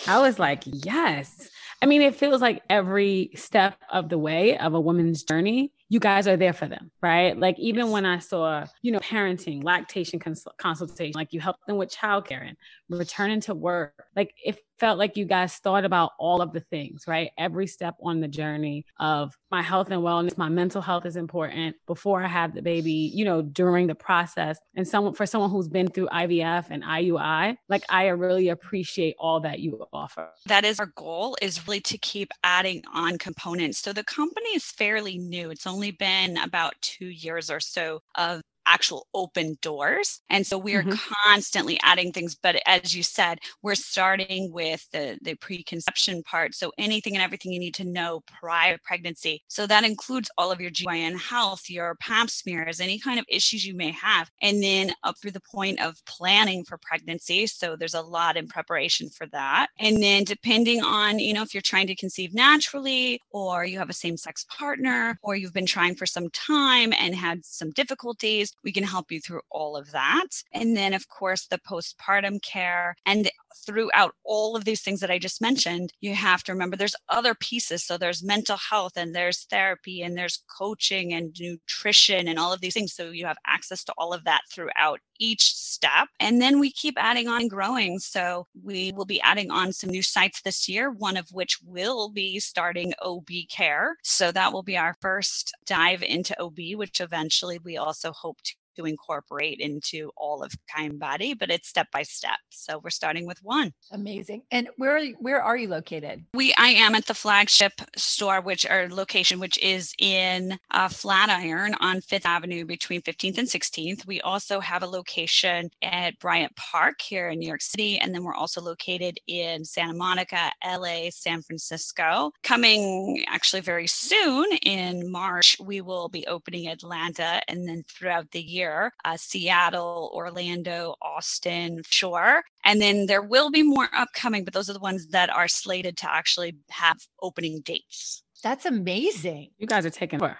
I 0.07 0.21
was 0.21 0.39
like, 0.39 0.63
yes. 0.65 1.49
I 1.81 1.87
mean, 1.87 2.03
it 2.03 2.17
feels 2.17 2.41
like 2.41 2.63
every 2.69 3.31
step 3.37 3.77
of 3.93 4.09
the 4.09 4.19
way 4.19 4.59
of 4.59 4.75
a 4.75 4.81
woman's 4.81 5.23
journey 5.23 5.73
you 5.89 6.01
guys 6.01 6.29
are 6.29 6.37
there 6.37 6.53
for 6.53 6.67
them, 6.67 6.91
right? 7.03 7.39
Like 7.39 7.59
even 7.59 7.91
when 7.91 8.05
I 8.05 8.19
saw, 8.19 8.67
you 8.83 8.93
know, 8.93 8.99
parenting, 9.01 9.65
lactation 9.65 10.19
cons- 10.19 10.47
consultation, 10.59 11.13
like 11.15 11.33
you 11.33 11.41
help 11.41 11.57
them 11.67 11.77
with 11.77 11.95
childcare 11.95 12.47
and 12.47 12.57
returning 12.91 13.41
to 13.43 13.55
work, 13.55 14.05
like 14.15 14.35
it 14.45 14.61
felt 14.79 14.99
like 14.99 15.17
you 15.17 15.25
guys 15.25 15.57
thought 15.57 15.85
about 15.85 16.13
all 16.19 16.41
of 16.41 16.53
the 16.53 16.61
things, 16.61 17.05
right? 17.07 17.31
Every 17.39 17.67
step 17.67 17.97
on 18.03 18.21
the 18.21 18.29
journey 18.29 18.85
of 19.01 19.37
my 19.51 19.63
health 19.63 19.91
and 19.91 20.03
wellness, 20.03 20.37
my 20.39 20.49
mental 20.49 20.81
health 20.83 21.07
is 21.07 21.17
important 21.17 21.77
before 21.87 22.23
I 22.23 22.29
have 22.29 22.55
the 22.55 22.63
baby, 22.63 23.11
you 23.15 23.25
know, 23.25 23.43
during 23.43 23.87
the 23.87 23.95
process. 23.95 24.59
And 24.77 24.87
someone 24.87 25.15
for 25.15 25.27
someone 25.27 25.51
who's 25.51 25.69
been 25.69 25.89
through 25.89 26.09
IVF 26.09 26.67
and 26.71 26.83
IUI, 26.83 27.57
like 27.69 27.85
I 27.89 28.09
really 28.09 28.49
appreciate 28.49 29.17
all 29.19 29.41
that 29.41 29.61
you 29.61 29.85
offer. 29.93 30.29
That 30.47 30.65
is 30.65 30.79
our 30.79 30.93
goal 30.97 31.37
is 31.43 31.67
really 31.67 31.81
to 31.81 31.99
keep 31.99 32.31
adding 32.45 32.83
on 32.93 33.19
components. 33.19 33.79
So 33.79 33.93
the 33.93 34.05
company 34.05 34.51
is 34.51 34.65
fairly 34.65 35.19
new. 35.19 35.51
It's 35.51 35.67
only 35.67 35.78
been 35.91 36.37
about 36.39 36.75
2 36.83 37.07
years 37.07 37.51
or 37.51 37.61
so 37.61 38.03
of 38.17 38.41
actual 38.69 39.07
open 39.15 39.57
doors. 39.63 40.21
And 40.31 40.47
so 40.47 40.59
we're 40.59 40.83
mm-hmm. 40.83 41.13
constantly 41.25 41.79
adding 41.83 42.13
things. 42.13 42.37
But 42.37 42.61
as 42.67 42.95
you 42.95 43.03
said, 43.03 43.41
we're 43.63 43.75
starting 43.75 44.53
with 44.53 44.87
the, 44.93 45.19
the 45.23 45.35
preconception 45.37 46.23
part. 46.23 46.55
So 46.55 46.73
anything 46.79 47.15
and 47.15 47.23
everything 47.23 47.53
you 47.53 47.61
need 47.61 47.75
to 47.75 47.85
know 47.85 48.23
prior 48.41 48.77
to 48.77 48.83
pregnancy. 48.85 49.43
So 49.49 49.67
that 49.67 49.85
includes 49.85 50.31
all 50.37 50.53
of 50.53 50.61
your 50.61 50.71
GYN 50.71 51.19
health, 51.19 51.69
your 51.69 51.97
pap 52.01 52.31
smears, 52.31 52.81
any 52.81 52.99
kind 52.99 53.19
of 53.19 53.25
issues 53.29 53.65
you 53.65 53.75
may 53.75 53.93
have. 53.93 54.31
And 54.43 54.63
then 54.63 54.93
up 55.03 55.17
through 55.21 55.33
the 55.33 55.41
point 55.41 55.81
of 55.81 55.97
planning 56.07 56.65
for 56.65 56.79
pregnancy. 56.79 57.47
So 57.47 57.77
there's 57.77 57.95
a 57.95 58.03
lot 58.03 58.37
in 58.37 58.47
preparation 58.49 59.09
for 59.09 59.27
that. 59.29 59.69
And 59.79 60.03
then 60.03 60.25
depending 60.25 60.83
on, 60.83 61.19
you 61.19 61.33
know, 61.33 61.43
if 61.43 61.55
you're 61.55 61.61
trying 61.63 61.87
to 61.89 61.97
conceive 61.97 62.35
naturally 62.35 63.21
or 63.31 63.65
you 63.65 63.79
have 63.79 63.91
a 63.91 63.95
same 63.95 64.17
sex 64.17 64.45
partner 64.45 65.19
or 65.23 65.37
you've 65.37 65.55
been 65.55 65.67
trying 65.67 65.95
for 65.95 66.07
some 66.07 66.29
time 66.31 66.93
and 66.93 67.15
had 67.15 67.45
some 67.45 67.71
difficulties, 67.71 68.53
we 68.65 68.73
can 68.73 68.85
help 68.85 69.11
you 69.11 69.21
through 69.21 69.43
all 69.51 69.77
of 69.77 69.91
that. 69.93 70.29
And 70.53 70.77
then, 70.77 70.95
of 70.95 71.09
course, 71.09 71.47
the 71.47 71.59
postpartum 71.59 72.43
care. 72.43 72.97
And 73.07 73.31
throughout 73.67 74.15
all 74.25 74.57
of 74.57 74.65
these 74.65 74.83
things 74.83 75.01
that 75.01 75.11
I 75.11 75.19
just 75.19 75.41
mentioned, 75.41 75.93
you 76.01 76.15
have 76.15 76.43
to 76.45 76.53
remember 76.53 76.77
there's 76.77 76.97
other 77.09 77.35
pieces. 77.35 77.85
So 77.85 77.99
there's 77.99 78.23
mental 78.23 78.57
health 78.57 78.93
and 78.97 79.15
there's 79.15 79.45
therapy 79.45 80.03
and 80.03 80.17
there's 80.17 80.43
coaching 80.59 81.13
and 81.13 81.35
nutrition 81.41 82.29
and 82.29 82.39
all 82.39 82.53
of 82.53 82.61
these 82.61 82.75
things. 82.75 82.95
So 82.95 83.11
you 83.11 83.27
have 83.27 83.39
access 83.47 83.85
to 83.85 83.95
all 83.99 84.13
of 84.13 84.25
that 84.25 84.43
throughout 84.53 85.01
each 85.19 85.55
step. 85.55 86.09
And 86.21 86.41
then 86.41 86.61
we 86.61 86.71
keep 86.71 86.95
adding 86.97 87.27
on 87.27 87.39
and 87.39 87.51
growing. 87.51 87.99
So 87.99 88.47
we 88.63 88.93
will 88.93 89.05
be 89.05 89.21
adding 89.21 89.51
on 89.51 89.73
some 89.73 89.91
new 89.91 90.03
sites 90.03 90.43
this 90.43 90.69
year, 90.69 90.91
one 90.91 91.17
of 91.17 91.29
which 91.33 91.59
will 91.65 92.11
be 92.11 92.41
starting 92.41 92.93
OB 93.03 93.29
care. 93.51 93.97
So 94.03 94.33
that 94.33 94.53
will 94.53 94.63
be 94.63 94.77
our 94.77 94.97
first 95.01 95.55
dive 95.67 96.03
into 96.03 96.39
OB, 96.41 96.59
which 96.75 97.01
eventually 97.01 97.59
we 97.59 97.77
also 97.77 98.13
hope 98.13 98.39
to 98.43 98.55
to 98.79 98.87
incorporate 98.87 99.61
into 99.61 100.11
all 100.17 100.43
of 100.43 100.53
Kindbody, 100.75 101.39
but 101.39 101.51
it's 101.51 101.69
step 101.69 101.89
by 101.93 102.03
step. 102.03 102.39
So 102.51 102.81
we're 102.83 102.91
starting 102.91 103.27
with 103.27 103.39
one. 103.43 103.73
Amazing. 103.93 104.43
And 104.51 104.69
where 104.77 104.95
are 104.95 104.99
you, 104.99 105.17
where 105.19 105.43
are 105.43 105.57
you 105.57 105.69
located? 105.69 106.25
We 106.35 106.55
I 106.57 106.69
am 106.69 106.95
at 106.95 107.07
the 107.07 107.15
flagship 107.15 107.73
store, 107.97 108.41
which 108.41 108.67
our 108.67 108.89
location, 108.89 109.41
which 109.41 109.59
is 109.59 109.93
in 109.99 110.59
uh, 110.71 110.89
Flatiron 110.89 111.75
on 111.81 112.01
Fifth 112.01 112.27
Avenue 112.27 112.65
between 112.65 113.03
15th 113.03 113.39
and 113.39 113.49
16th. 113.49 114.07
We 114.07 114.21
also 114.21 114.61
have 114.61 114.83
a 114.83 114.87
location 114.87 115.71
at 115.83 116.19
Bryant 116.19 116.55
Park 116.57 117.01
here 117.01 117.31
in 117.31 117.39
New 117.39 117.49
York 117.49 117.63
City, 117.63 117.99
and 117.99 118.15
then 118.15 118.23
we're 118.23 118.35
also 118.35 118.61
located 118.61 119.19
in 119.27 119.65
Santa 119.65 119.95
Monica, 119.95 120.53
LA, 120.65 121.11
San 121.11 121.43
Francisco. 121.43 122.31
Coming 122.43 123.25
actually 123.29 123.63
very 123.63 123.87
soon 123.87 124.47
in 124.63 125.11
March, 125.11 125.57
we 125.61 125.81
will 125.81 126.09
be 126.09 126.27
opening 126.27 126.69
Atlanta, 126.69 127.41
and 127.49 127.67
then 127.67 127.83
throughout 127.89 128.31
the 128.31 128.43
year 128.43 128.68
year 128.69 128.93
uh, 129.05 129.17
Seattle, 129.17 130.11
Orlando, 130.15 130.95
Austin, 131.03 131.83
sure. 131.89 132.43
And 132.65 132.81
then 132.81 133.07
there 133.07 133.23
will 133.23 133.51
be 133.51 133.63
more 133.63 133.89
upcoming, 133.95 134.45
but 134.45 134.55
those 134.55 134.69
are 134.69 134.75
the 134.75 134.79
ones 134.79 135.09
that 135.09 135.31
are 135.31 135.49
slated 135.49 135.97
to 135.99 136.13
actually 136.13 136.57
have 136.71 136.99
opening 137.23 137.61
dates. 137.65 138.23
That's 138.43 138.67
amazing. 138.67 139.51
You 139.59 139.67
guys 139.67 139.85
are 139.85 139.91
taking 139.91 140.23
over. 140.23 140.39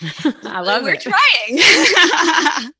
I 0.44 0.60
love 0.60 0.82
We're 0.82 0.94
it. 0.94 1.06
We're 1.06 1.12
trying. 1.12 2.72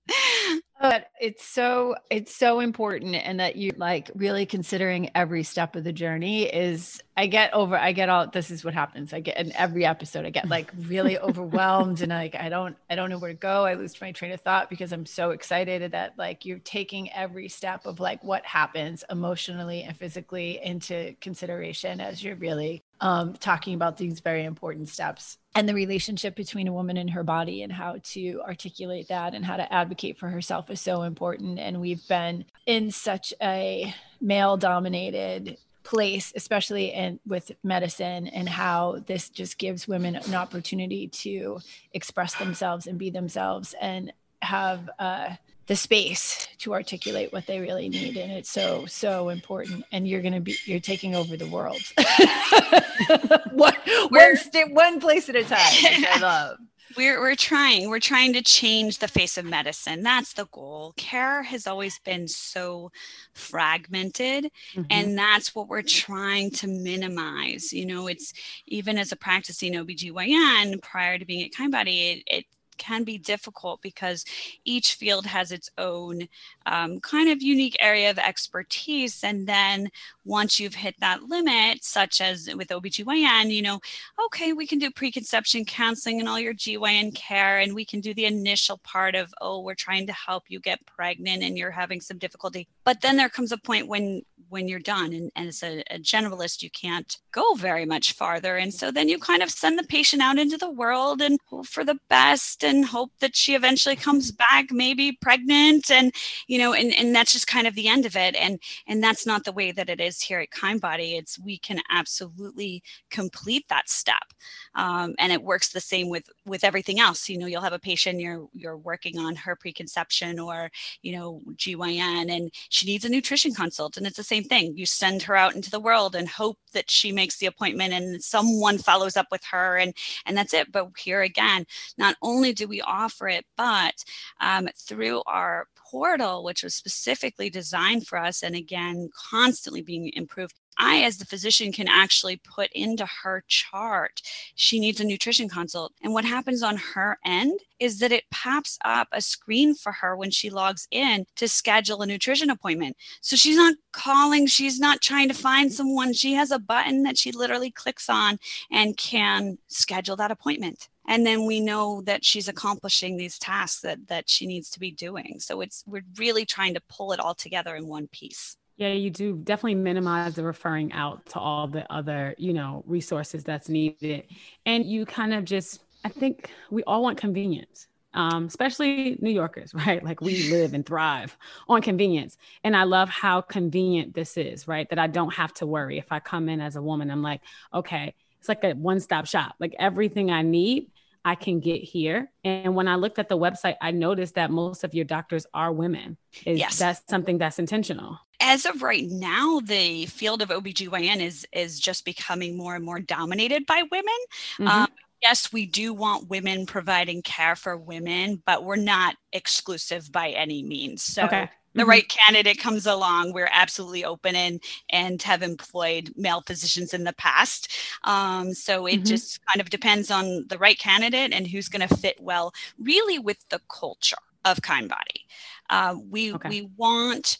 but 0.80 1.08
it's 1.20 1.44
so 1.44 1.94
it's 2.10 2.34
so 2.34 2.60
important 2.60 3.14
and 3.14 3.40
that 3.40 3.56
you 3.56 3.72
like 3.76 4.10
really 4.14 4.44
considering 4.44 5.10
every 5.14 5.42
step 5.42 5.74
of 5.74 5.84
the 5.84 5.92
journey 5.92 6.44
is 6.44 7.02
i 7.16 7.26
get 7.26 7.52
over 7.54 7.76
i 7.76 7.92
get 7.92 8.08
all 8.08 8.28
this 8.28 8.50
is 8.50 8.64
what 8.64 8.74
happens. 8.74 9.12
I 9.12 9.20
get 9.20 9.38
in 9.38 9.54
every 9.56 9.86
episode 9.86 10.26
i 10.26 10.30
get 10.30 10.48
like 10.56 10.70
really 10.86 11.18
overwhelmed 11.18 12.02
and 12.02 12.10
like 12.10 12.34
i 12.34 12.48
don't 12.48 12.76
i 12.90 12.94
don't 12.94 13.10
know 13.10 13.18
where 13.18 13.32
to 13.32 13.38
go. 13.38 13.64
I 13.64 13.74
lose 13.74 14.00
my 14.00 14.12
train 14.12 14.32
of 14.32 14.40
thought 14.40 14.70
because 14.70 14.92
i'm 14.92 15.06
so 15.06 15.30
excited 15.30 15.92
that 15.92 16.14
like 16.18 16.44
you're 16.44 16.58
taking 16.58 17.12
every 17.12 17.48
step 17.48 17.86
of 17.86 18.00
like 18.00 18.22
what 18.22 18.44
happens 18.44 19.04
emotionally 19.10 19.82
and 19.82 19.96
physically 19.96 20.60
into 20.62 21.14
consideration 21.20 22.00
as 22.00 22.22
you're 22.22 22.36
really 22.36 22.82
um, 23.00 23.34
talking 23.34 23.74
about 23.74 23.96
these 23.96 24.20
very 24.20 24.44
important 24.44 24.88
steps 24.88 25.38
and 25.54 25.68
the 25.68 25.74
relationship 25.74 26.36
between 26.36 26.68
a 26.68 26.72
woman 26.72 26.96
and 26.96 27.10
her 27.10 27.22
body 27.22 27.62
and 27.62 27.72
how 27.72 27.96
to 28.02 28.40
articulate 28.46 29.08
that 29.08 29.34
and 29.34 29.44
how 29.44 29.56
to 29.56 29.72
advocate 29.72 30.18
for 30.18 30.28
herself 30.28 30.70
is 30.70 30.80
so 30.80 31.02
important. 31.02 31.58
And 31.58 31.80
we've 31.80 32.06
been 32.08 32.44
in 32.66 32.90
such 32.90 33.32
a 33.40 33.94
male 34.20 34.56
dominated 34.56 35.56
place, 35.82 36.32
especially 36.34 36.92
in 36.92 37.20
with 37.26 37.52
medicine, 37.62 38.26
and 38.26 38.48
how 38.48 39.02
this 39.06 39.28
just 39.28 39.56
gives 39.56 39.86
women 39.86 40.16
an 40.16 40.34
opportunity 40.34 41.08
to 41.08 41.60
express 41.92 42.34
themselves 42.34 42.86
and 42.86 42.98
be 42.98 43.08
themselves 43.08 43.74
and 43.80 44.12
have 44.42 44.90
uh, 44.98 45.30
the 45.66 45.76
space 45.76 46.46
to 46.58 46.72
articulate 46.72 47.32
what 47.32 47.46
they 47.46 47.60
really 47.60 47.88
need 47.88 48.16
and 48.16 48.30
it's 48.30 48.50
so 48.50 48.86
so 48.86 49.28
important 49.30 49.84
and 49.92 50.06
you're 50.06 50.22
going 50.22 50.34
to 50.34 50.40
be 50.40 50.56
you're 50.64 50.80
taking 50.80 51.14
over 51.14 51.36
the 51.36 51.48
world. 51.48 51.80
One, 53.52 53.74
one, 54.08 54.36
st- 54.36 54.74
one 54.74 55.00
place 55.00 55.28
at 55.28 55.36
a 55.36 55.44
time 55.44 55.58
i 55.58 56.18
love. 56.20 56.58
We're, 56.96 57.20
we're 57.20 57.34
trying 57.34 57.90
we're 57.90 57.98
trying 57.98 58.32
to 58.34 58.42
change 58.42 58.98
the 58.98 59.08
face 59.08 59.36
of 59.36 59.44
medicine. 59.44 60.02
That's 60.02 60.32
the 60.32 60.46
goal. 60.46 60.94
Care 60.96 61.42
has 61.42 61.66
always 61.66 61.98
been 61.98 62.26
so 62.26 62.90
fragmented 63.34 64.50
mm-hmm. 64.72 64.82
and 64.88 65.18
that's 65.18 65.54
what 65.54 65.68
we're 65.68 65.82
trying 65.82 66.52
to 66.52 66.66
minimize. 66.66 67.72
You 67.72 67.84
know 67.84 68.06
it's 68.06 68.32
even 68.66 68.96
as 68.96 69.12
a 69.12 69.16
practicing 69.16 69.74
obgyn 69.74 70.80
prior 70.80 71.18
to 71.18 71.24
being 71.26 71.44
at 71.44 71.52
kindbody 71.52 72.16
it, 72.16 72.22
it 72.26 72.44
can 72.78 73.04
be 73.04 73.18
difficult 73.18 73.80
because 73.82 74.24
each 74.64 74.94
field 74.94 75.26
has 75.26 75.52
its 75.52 75.70
own 75.78 76.28
um, 76.66 77.00
kind 77.00 77.30
of 77.30 77.42
unique 77.42 77.76
area 77.80 78.10
of 78.10 78.18
expertise. 78.18 79.22
And 79.22 79.46
then 79.46 79.90
once 80.26 80.58
you've 80.58 80.74
hit 80.74 80.94
that 80.98 81.22
limit, 81.22 81.84
such 81.84 82.20
as 82.20 82.50
with 82.54 82.68
OBGYN, 82.68 83.50
you 83.50 83.62
know, 83.62 83.80
okay, 84.26 84.52
we 84.52 84.66
can 84.66 84.78
do 84.78 84.90
preconception 84.90 85.64
counseling 85.64 86.20
and 86.20 86.28
all 86.28 86.40
your 86.40 86.54
GYN 86.54 87.14
care, 87.14 87.60
and 87.60 87.74
we 87.74 87.84
can 87.84 88.00
do 88.00 88.12
the 88.12 88.26
initial 88.26 88.78
part 88.78 89.14
of, 89.14 89.32
oh, 89.40 89.60
we're 89.60 89.74
trying 89.74 90.06
to 90.06 90.12
help 90.12 90.44
you 90.48 90.58
get 90.60 90.84
pregnant 90.86 91.42
and 91.42 91.56
you're 91.56 91.70
having 91.70 92.00
some 92.00 92.18
difficulty. 92.18 92.68
But 92.84 93.00
then 93.00 93.16
there 93.16 93.28
comes 93.28 93.52
a 93.52 93.56
point 93.56 93.88
when 93.88 94.22
when 94.48 94.68
you're 94.68 94.78
done. 94.78 95.12
And, 95.12 95.30
and 95.36 95.48
as 95.48 95.62
a, 95.62 95.82
a 95.90 95.98
generalist, 95.98 96.62
you 96.62 96.70
can't 96.70 97.16
go 97.32 97.54
very 97.54 97.84
much 97.84 98.12
farther. 98.12 98.56
And 98.56 98.72
so 98.72 98.90
then 98.90 99.08
you 99.08 99.18
kind 99.18 99.42
of 99.42 99.50
send 99.50 99.78
the 99.78 99.84
patient 99.84 100.22
out 100.22 100.38
into 100.38 100.56
the 100.56 100.70
world 100.70 101.20
and 101.20 101.38
hope 101.46 101.66
for 101.66 101.84
the 101.84 101.98
best 102.08 102.64
and 102.64 102.84
hope 102.84 103.10
that 103.20 103.36
she 103.36 103.54
eventually 103.54 103.96
comes 103.96 104.30
back, 104.30 104.70
maybe 104.70 105.18
pregnant. 105.20 105.90
And, 105.90 106.14
you 106.46 106.58
know, 106.58 106.74
and, 106.74 106.94
and 106.94 107.14
that's 107.14 107.32
just 107.32 107.46
kind 107.46 107.66
of 107.66 107.74
the 107.74 107.88
end 107.88 108.06
of 108.06 108.16
it. 108.16 108.36
And, 108.36 108.60
and 108.86 109.02
that's 109.02 109.26
not 109.26 109.44
the 109.44 109.52
way 109.52 109.72
that 109.72 109.90
it 109.90 110.00
is 110.00 110.15
here 110.22 110.40
at 110.40 110.50
Kindbody. 110.50 111.18
It's 111.18 111.38
we 111.38 111.58
can 111.58 111.80
absolutely 111.90 112.82
complete 113.10 113.64
that 113.68 113.88
step. 113.88 114.32
Um, 114.76 115.14
and 115.18 115.32
it 115.32 115.42
works 115.42 115.70
the 115.70 115.80
same 115.80 116.08
with, 116.08 116.28
with 116.44 116.62
everything 116.62 117.00
else. 117.00 117.28
You 117.28 117.38
know, 117.38 117.46
you'll 117.46 117.62
have 117.62 117.72
a 117.72 117.78
patient, 117.78 118.20
you're, 118.20 118.46
you're 118.52 118.76
working 118.76 119.18
on 119.18 119.34
her 119.36 119.56
preconception 119.56 120.38
or, 120.38 120.70
you 121.02 121.12
know, 121.12 121.40
GYN 121.56 122.30
and 122.30 122.50
she 122.68 122.86
needs 122.86 123.04
a 123.04 123.08
nutrition 123.08 123.54
consult. 123.54 123.96
And 123.96 124.06
it's 124.06 124.16
the 124.16 124.22
same 124.22 124.44
thing. 124.44 124.76
You 124.76 124.86
send 124.86 125.22
her 125.22 125.34
out 125.34 125.56
into 125.56 125.70
the 125.70 125.80
world 125.80 126.14
and 126.14 126.28
hope 126.28 126.58
that 126.72 126.90
she 126.90 127.10
makes 127.10 127.38
the 127.38 127.46
appointment 127.46 127.94
and 127.94 128.22
someone 128.22 128.78
follows 128.78 129.16
up 129.16 129.26
with 129.30 129.42
her 129.50 129.78
and 129.78 129.94
and 130.26 130.36
that's 130.36 130.52
it 130.52 130.70
but 130.70 130.88
here 130.98 131.22
again 131.22 131.64
not 131.96 132.16
only 132.22 132.52
do 132.52 132.68
we 132.68 132.80
offer 132.82 133.28
it 133.28 133.44
but 133.56 133.94
um, 134.40 134.68
through 134.76 135.22
our 135.26 135.66
portal 135.74 136.44
which 136.44 136.62
was 136.62 136.74
specifically 136.74 137.48
designed 137.48 138.06
for 138.06 138.18
us 138.18 138.42
and 138.42 138.54
again 138.54 139.08
constantly 139.30 139.82
being 139.82 140.10
improved 140.14 140.54
I, 140.78 141.02
as 141.02 141.18
the 141.18 141.24
physician, 141.24 141.72
can 141.72 141.88
actually 141.88 142.36
put 142.36 142.70
into 142.72 143.06
her 143.22 143.44
chart 143.48 144.20
she 144.54 144.80
needs 144.80 145.00
a 145.00 145.04
nutrition 145.04 145.48
consult. 145.48 145.92
And 146.02 146.12
what 146.12 146.24
happens 146.24 146.62
on 146.62 146.76
her 146.76 147.18
end 147.24 147.60
is 147.78 147.98
that 147.98 148.12
it 148.12 148.24
pops 148.30 148.78
up 148.84 149.08
a 149.12 149.20
screen 149.20 149.74
for 149.74 149.92
her 149.92 150.16
when 150.16 150.30
she 150.30 150.50
logs 150.50 150.88
in 150.90 151.26
to 151.36 151.48
schedule 151.48 152.02
a 152.02 152.06
nutrition 152.06 152.50
appointment. 152.50 152.96
So 153.20 153.36
she's 153.36 153.56
not 153.56 153.74
calling, 153.92 154.46
she's 154.46 154.80
not 154.80 155.02
trying 155.02 155.28
to 155.28 155.34
find 155.34 155.72
someone. 155.72 156.12
She 156.12 156.32
has 156.34 156.50
a 156.50 156.58
button 156.58 157.02
that 157.02 157.18
she 157.18 157.32
literally 157.32 157.70
clicks 157.70 158.08
on 158.08 158.38
and 158.70 158.96
can 158.96 159.58
schedule 159.68 160.16
that 160.16 160.30
appointment 160.30 160.88
and 161.08 161.24
then 161.24 161.46
we 161.46 161.60
know 161.60 162.02
that 162.02 162.24
she's 162.24 162.48
accomplishing 162.48 163.16
these 163.16 163.38
tasks 163.38 163.80
that 163.82 164.08
that 164.08 164.28
she 164.28 164.46
needs 164.46 164.70
to 164.70 164.80
be 164.80 164.90
doing 164.90 165.36
so 165.38 165.60
it's 165.60 165.84
we're 165.86 166.02
really 166.18 166.44
trying 166.44 166.74
to 166.74 166.82
pull 166.88 167.12
it 167.12 167.20
all 167.20 167.34
together 167.34 167.76
in 167.76 167.86
one 167.86 168.08
piece 168.08 168.56
yeah, 168.76 168.92
you 168.92 169.10
do 169.10 169.36
definitely 169.36 169.76
minimize 169.76 170.34
the 170.34 170.44
referring 170.44 170.92
out 170.92 171.24
to 171.26 171.38
all 171.38 171.66
the 171.66 171.90
other, 171.90 172.34
you 172.36 172.52
know, 172.52 172.84
resources 172.86 173.42
that's 173.42 173.68
needed. 173.68 174.24
And 174.66 174.84
you 174.84 175.06
kind 175.06 175.32
of 175.32 175.44
just, 175.44 175.82
I 176.04 176.10
think 176.10 176.50
we 176.70 176.82
all 176.84 177.02
want 177.02 177.16
convenience, 177.16 177.86
um, 178.12 178.44
especially 178.44 179.16
New 179.20 179.30
Yorkers, 179.30 179.72
right? 179.86 180.04
Like 180.04 180.20
we 180.20 180.50
live 180.50 180.74
and 180.74 180.84
thrive 180.84 181.36
on 181.68 181.80
convenience. 181.80 182.36
And 182.64 182.76
I 182.76 182.84
love 182.84 183.08
how 183.08 183.40
convenient 183.40 184.14
this 184.14 184.36
is, 184.36 184.68
right? 184.68 184.88
That 184.90 184.98
I 184.98 185.06
don't 185.06 185.32
have 185.34 185.54
to 185.54 185.66
worry. 185.66 185.96
If 185.96 186.12
I 186.12 186.20
come 186.20 186.50
in 186.50 186.60
as 186.60 186.76
a 186.76 186.82
woman, 186.82 187.10
I'm 187.10 187.22
like, 187.22 187.40
okay, 187.72 188.14
it's 188.38 188.48
like 188.48 188.62
a 188.62 188.74
one 188.74 189.00
stop 189.00 189.26
shop. 189.26 189.54
Like 189.58 189.74
everything 189.78 190.30
I 190.30 190.42
need 190.42 190.90
I 191.26 191.34
can 191.34 191.58
get 191.58 191.82
here. 191.82 192.30
And 192.44 192.76
when 192.76 192.86
I 192.86 192.94
looked 192.94 193.18
at 193.18 193.28
the 193.28 193.36
website, 193.36 193.74
I 193.80 193.90
noticed 193.90 194.36
that 194.36 194.48
most 194.48 194.84
of 194.84 194.94
your 194.94 195.04
doctors 195.04 195.44
are 195.52 195.72
women. 195.72 196.18
Is 196.44 196.60
yes. 196.60 196.78
that's 196.78 197.02
something 197.08 197.38
that's 197.38 197.58
intentional? 197.58 198.20
As 198.40 198.66
of 198.66 198.82
right 198.82 199.06
now, 199.08 199.60
the 199.60 200.06
field 200.06 200.42
of 200.42 200.50
OBGYN 200.50 201.20
is 201.20 201.46
is 201.52 201.80
just 201.80 202.04
becoming 202.04 202.56
more 202.56 202.74
and 202.74 202.84
more 202.84 203.00
dominated 203.00 203.66
by 203.66 203.82
women. 203.90 204.14
Mm-hmm. 204.58 204.68
Um, 204.68 204.88
yes, 205.22 205.52
we 205.52 205.66
do 205.66 205.94
want 205.94 206.28
women 206.28 206.66
providing 206.66 207.22
care 207.22 207.56
for 207.56 207.76
women, 207.76 208.42
but 208.44 208.64
we're 208.64 208.76
not 208.76 209.16
exclusive 209.32 210.10
by 210.12 210.30
any 210.30 210.62
means. 210.62 211.02
So 211.02 211.24
okay 211.24 211.50
the 211.76 211.82
mm-hmm. 211.82 211.90
right 211.90 212.08
candidate 212.08 212.58
comes 212.58 212.86
along, 212.86 213.32
we're 213.32 213.50
absolutely 213.52 214.04
open 214.04 214.34
and 214.34 214.60
and 214.90 215.22
have 215.22 215.42
employed 215.42 216.10
male 216.16 216.40
physicians 216.40 216.94
in 216.94 217.04
the 217.04 217.12
past. 217.12 217.70
Um, 218.04 218.54
so 218.54 218.86
it 218.86 218.96
mm-hmm. 218.96 219.04
just 219.04 219.44
kind 219.46 219.60
of 219.60 219.70
depends 219.70 220.10
on 220.10 220.46
the 220.48 220.58
right 220.58 220.78
candidate 220.78 221.32
and 221.32 221.46
who's 221.46 221.68
going 221.68 221.86
to 221.86 221.96
fit 221.96 222.16
well, 222.18 222.52
really 222.78 223.18
with 223.18 223.46
the 223.50 223.60
culture 223.68 224.16
of 224.44 224.62
Kindbody. 224.62 225.26
Uh, 225.68 225.96
we 226.10 226.32
okay. 226.32 226.48
we 226.48 226.70
want 226.76 227.36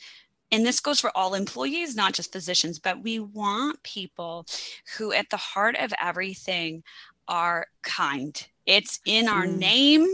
and 0.53 0.65
this 0.65 0.81
goes 0.81 1.01
for 1.01 1.17
all 1.17 1.35
employees, 1.35 1.97
not 1.97 2.15
just 2.15 2.33
physicians, 2.33 2.79
but 2.79 3.03
we 3.03 3.19
want 3.19 3.83
people 3.83 4.47
who, 4.97 5.13
at 5.13 5.29
the 5.31 5.37
heart 5.37 5.77
of 5.77 5.93
everything, 6.01 6.83
are 7.29 7.67
kind 7.83 8.47
it's 8.67 9.01
in 9.07 9.29
our 9.29 9.47
name. 9.47 10.07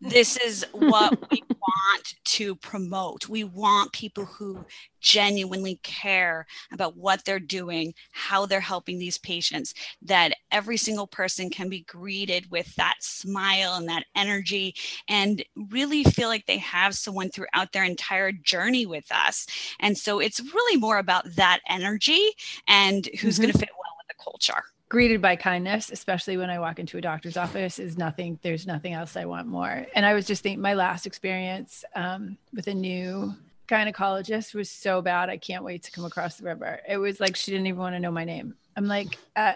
This 0.00 0.36
is 0.36 0.66
what 0.72 1.18
we 1.30 1.42
want 1.48 2.14
to 2.24 2.56
promote. 2.56 3.28
We 3.28 3.44
want 3.44 3.92
people 3.92 4.24
who 4.24 4.64
genuinely 5.00 5.78
care 5.82 6.46
about 6.72 6.96
what 6.96 7.24
they're 7.24 7.38
doing, 7.38 7.94
how 8.12 8.46
they're 8.46 8.60
helping 8.60 8.98
these 8.98 9.18
patients, 9.18 9.74
that 10.02 10.34
every 10.50 10.76
single 10.76 11.06
person 11.06 11.50
can 11.50 11.68
be 11.68 11.80
greeted 11.82 12.50
with 12.50 12.74
that 12.76 12.96
smile 13.00 13.74
and 13.74 13.88
that 13.88 14.04
energy 14.16 14.74
and 15.08 15.44
really 15.70 16.04
feel 16.04 16.28
like 16.28 16.46
they 16.46 16.58
have 16.58 16.94
someone 16.94 17.30
throughout 17.30 17.72
their 17.72 17.84
entire 17.84 18.32
journey 18.32 18.86
with 18.86 19.06
us. 19.12 19.46
And 19.80 19.96
so 19.96 20.18
it's 20.18 20.40
really 20.40 20.80
more 20.80 20.98
about 20.98 21.24
that 21.36 21.60
energy 21.68 22.30
and 22.68 23.08
who's 23.20 23.34
mm-hmm. 23.34 23.42
going 23.42 23.52
to 23.52 23.58
fit 23.58 23.70
well 23.78 23.96
with 23.98 24.16
the 24.16 24.22
culture 24.22 24.64
greeted 24.92 25.22
by 25.22 25.34
kindness, 25.34 25.90
especially 25.90 26.36
when 26.36 26.50
I 26.50 26.58
walk 26.58 26.78
into 26.78 26.98
a 26.98 27.00
doctor's 27.00 27.38
office, 27.38 27.78
is 27.78 27.96
nothing. 27.96 28.38
There's 28.42 28.66
nothing 28.66 28.92
else 28.92 29.16
I 29.16 29.24
want 29.24 29.46
more. 29.46 29.86
And 29.94 30.04
I 30.04 30.12
was 30.12 30.26
just 30.26 30.42
thinking, 30.42 30.60
my 30.60 30.74
last 30.74 31.06
experience 31.06 31.82
um, 31.94 32.36
with 32.52 32.66
a 32.66 32.74
new 32.74 33.34
gynecologist 33.66 34.54
was 34.54 34.70
so 34.70 35.00
bad. 35.00 35.30
I 35.30 35.38
can't 35.38 35.64
wait 35.64 35.82
to 35.84 35.92
come 35.92 36.04
across 36.04 36.36
the 36.36 36.44
river. 36.44 36.78
It 36.86 36.98
was 36.98 37.20
like 37.20 37.36
she 37.36 37.50
didn't 37.50 37.68
even 37.68 37.80
want 37.80 37.94
to 37.94 38.00
know 38.00 38.10
my 38.10 38.26
name. 38.26 38.54
I'm 38.76 38.84
like, 38.84 39.16
uh, 39.34 39.54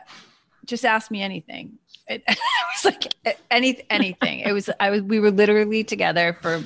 just 0.64 0.86
ask 0.86 1.10
me 1.10 1.20
anything. 1.20 1.78
It, 2.08 2.22
was 2.28 2.84
like 2.84 3.14
any 3.50 3.82
anything. 3.90 4.38
It 4.38 4.52
was 4.52 4.70
I 4.78 4.90
was 4.90 5.02
we 5.02 5.18
were 5.18 5.32
literally 5.32 5.82
together 5.82 6.38
for 6.40 6.62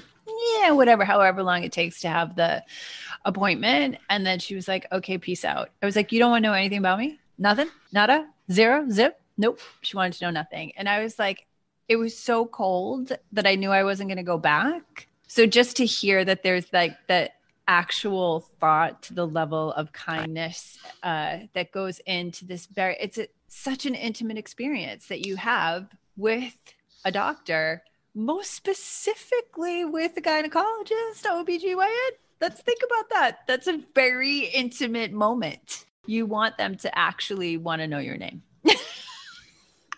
yeah 0.58 0.70
whatever 0.72 1.02
however 1.02 1.42
long 1.42 1.64
it 1.64 1.72
takes 1.72 2.02
to 2.02 2.08
have 2.08 2.36
the 2.36 2.62
appointment, 3.24 3.96
and 4.10 4.26
then 4.26 4.38
she 4.38 4.54
was 4.54 4.68
like, 4.68 4.86
okay, 4.92 5.16
peace 5.16 5.46
out. 5.46 5.70
I 5.82 5.86
was 5.86 5.96
like, 5.96 6.12
you 6.12 6.18
don't 6.18 6.30
want 6.30 6.44
to 6.44 6.50
know 6.50 6.54
anything 6.54 6.78
about 6.78 6.98
me? 6.98 7.18
Nothing? 7.38 7.70
Nada? 7.90 8.28
Zero? 8.50 8.86
Zip? 8.90 9.20
Nope. 9.38 9.60
She 9.82 9.96
wanted 9.96 10.14
to 10.14 10.24
know 10.24 10.30
nothing. 10.30 10.72
And 10.76 10.88
I 10.88 11.02
was 11.02 11.18
like, 11.18 11.46
it 11.88 11.96
was 11.96 12.16
so 12.16 12.46
cold 12.46 13.12
that 13.32 13.46
I 13.46 13.54
knew 13.54 13.70
I 13.70 13.84
wasn't 13.84 14.08
going 14.08 14.18
to 14.18 14.22
go 14.22 14.38
back. 14.38 15.08
So 15.26 15.46
just 15.46 15.76
to 15.76 15.86
hear 15.86 16.24
that 16.24 16.42
there's 16.42 16.72
like 16.72 16.96
that 17.08 17.36
actual 17.68 18.40
thought 18.60 19.02
to 19.02 19.14
the 19.14 19.26
level 19.26 19.72
of 19.72 19.92
kindness 19.92 20.78
uh, 21.02 21.38
that 21.54 21.70
goes 21.72 22.00
into 22.00 22.44
this 22.44 22.66
very, 22.66 22.96
it's 23.00 23.18
a, 23.18 23.28
such 23.48 23.86
an 23.86 23.94
intimate 23.94 24.38
experience 24.38 25.06
that 25.06 25.24
you 25.24 25.36
have 25.36 25.88
with 26.16 26.56
a 27.04 27.12
doctor, 27.12 27.82
most 28.14 28.52
specifically 28.52 29.84
with 29.84 30.16
a 30.16 30.20
gynecologist, 30.20 31.22
OBGYN. 31.24 32.10
Let's 32.40 32.60
think 32.62 32.80
about 32.84 33.10
that. 33.10 33.38
That's 33.46 33.68
a 33.68 33.80
very 33.94 34.46
intimate 34.46 35.12
moment 35.12 35.84
you 36.06 36.26
want 36.26 36.58
them 36.58 36.76
to 36.78 36.98
actually 36.98 37.56
want 37.56 37.80
to 37.80 37.86
know 37.88 37.98
your 37.98 38.16
name. 38.16 38.42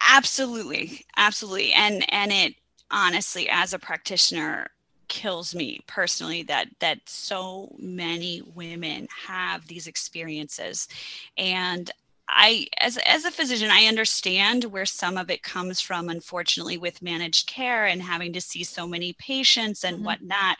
absolutely. 0.08 1.04
Absolutely. 1.16 1.72
And 1.72 2.04
and 2.12 2.32
it 2.32 2.54
honestly 2.90 3.48
as 3.48 3.72
a 3.72 3.78
practitioner 3.78 4.68
kills 5.08 5.54
me 5.54 5.80
personally 5.86 6.42
that 6.42 6.68
that 6.80 6.98
so 7.06 7.74
many 7.78 8.42
women 8.54 9.06
have 9.26 9.66
these 9.66 9.86
experiences 9.86 10.88
and 11.36 11.90
I, 12.28 12.66
as, 12.80 12.96
as 12.98 13.24
a 13.24 13.30
physician, 13.30 13.70
I 13.70 13.86
understand 13.86 14.64
where 14.64 14.86
some 14.86 15.16
of 15.16 15.30
it 15.30 15.42
comes 15.42 15.80
from, 15.80 16.08
unfortunately, 16.08 16.78
with 16.78 17.02
managed 17.02 17.46
care 17.46 17.86
and 17.86 18.00
having 18.00 18.32
to 18.32 18.40
see 18.40 18.64
so 18.64 18.86
many 18.86 19.12
patients 19.14 19.84
and 19.84 19.96
mm-hmm. 19.96 20.06
whatnot, 20.06 20.56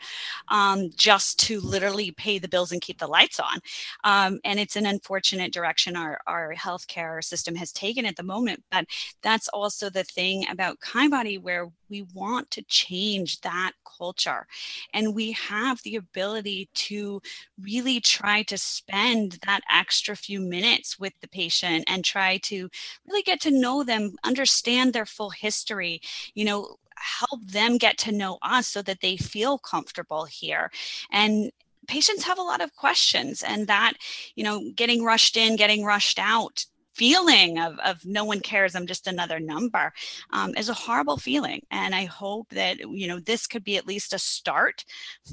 um, 0.49 0.89
just 0.95 1.39
to 1.41 1.59
literally 1.59 2.11
pay 2.11 2.37
the 2.37 2.47
bills 2.47 2.71
and 2.71 2.81
keep 2.81 2.99
the 2.99 3.07
lights 3.07 3.39
on. 3.39 3.59
Um, 4.03 4.39
and 4.43 4.59
it's 4.59 4.75
an 4.75 4.85
unfortunate 4.85 5.53
direction 5.53 5.95
our, 5.95 6.19
our 6.27 6.53
healthcare 6.53 7.23
system 7.23 7.55
has 7.55 7.71
taken 7.71 8.05
at 8.05 8.15
the 8.15 8.23
moment. 8.23 8.63
But 8.69 8.85
that's 9.21 9.47
also 9.47 9.89
the 9.89 10.03
thing 10.03 10.45
about 10.49 10.79
Kindbody, 10.79 11.41
where 11.41 11.69
we 11.93 12.01
want 12.15 12.49
to 12.49 12.63
change 12.63 13.39
that 13.41 13.73
culture. 13.97 14.47
And 14.95 15.13
we 15.13 15.33
have 15.33 15.79
the 15.83 15.95
ability 15.97 16.67
to 16.73 17.21
really 17.61 17.99
try 17.99 18.41
to 18.43 18.57
spend 18.57 19.37
that 19.45 19.61
extra 19.71 20.15
few 20.15 20.41
minutes 20.41 20.97
with 20.97 21.13
the 21.21 21.27
patient 21.27 21.83
and 21.87 22.03
try 22.03 22.37
to 22.49 22.67
really 23.07 23.21
get 23.21 23.39
to 23.41 23.51
know 23.51 23.83
them, 23.83 24.15
understand 24.23 24.91
their 24.91 25.05
full 25.05 25.29
history, 25.29 26.01
you 26.33 26.45
know, 26.45 26.77
help 26.95 27.45
them 27.45 27.77
get 27.77 27.99
to 27.99 28.11
know 28.11 28.39
us 28.41 28.67
so 28.67 28.81
that 28.81 29.01
they 29.01 29.15
feel 29.15 29.59
comfortable 29.59 30.25
here. 30.25 30.71
And 31.11 31.51
patients 31.87 32.23
have 32.23 32.39
a 32.39 32.49
lot 32.51 32.61
of 32.61 32.75
questions 32.75 33.43
and 33.43 33.67
that 33.67 33.93
you 34.35 34.43
know 34.43 34.71
getting 34.75 35.03
rushed 35.03 35.35
in 35.35 35.57
getting 35.57 35.83
rushed 35.83 36.17
out 36.17 36.65
feeling 36.93 37.59
of, 37.59 37.77
of 37.79 38.03
no 38.05 38.23
one 38.23 38.39
cares 38.39 38.75
i'm 38.75 38.87
just 38.87 39.07
another 39.07 39.39
number 39.39 39.91
um, 40.31 40.53
is 40.55 40.69
a 40.69 40.73
horrible 40.73 41.17
feeling. 41.17 41.61
And 41.71 41.95
i 41.95 42.05
hope 42.05 42.49
that 42.49 42.79
you 42.79 43.07
know 43.07 43.19
this 43.19 43.47
could 43.47 43.63
be 43.63 43.77
at 43.77 43.87
least 43.87 44.13
a 44.13 44.19
start 44.19 44.83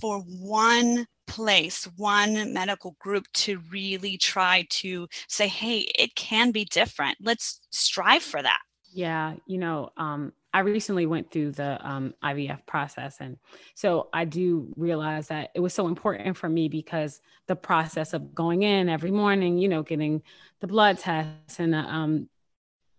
for 0.01 0.21
one 0.21 1.07
place 1.27 1.89
one 1.97 2.53
medical 2.53 2.97
group 2.99 3.25
to 3.33 3.61
really 3.71 4.17
try 4.17 4.67
to 4.71 5.07
say 5.29 5.49
hey 5.49 5.81
it 5.99 6.15
can 6.15 6.51
be 6.51 6.65
different. 6.65 7.17
Let's 7.21 7.61
strive 7.71 8.23
for 8.23 8.43
that. 8.43 8.61
Yeah 8.93 9.35
you 9.47 9.59
know 9.59 9.91
um, 9.97 10.33
I 10.53 10.61
recently 10.61 11.07
went 11.07 11.31
through 11.31 11.53
the 11.53 11.79
um, 11.87 12.15
IVF 12.25 12.67
process. 12.67 13.19
And 13.21 13.39
so 13.75 14.09
I 14.13 14.25
do 14.25 14.73
realize 14.77 15.29
that 15.29 15.51
it 15.55 15.61
was 15.61 15.73
so 15.73 15.87
important 15.87 16.37
for 16.37 16.49
me 16.49 16.69
because 16.69 17.21
the 17.47 17.57
process 17.57 18.13
of 18.13 18.35
going 18.35 18.63
in 18.63 18.89
every 18.89 19.13
morning, 19.13 19.59
you 19.59 19.69
know, 19.69 19.83
getting 19.83 20.23
the 20.61 20.67
blood 20.67 20.99
tests 20.99 21.61
and 21.61 21.73
the, 21.73 21.79
um, 21.79 22.29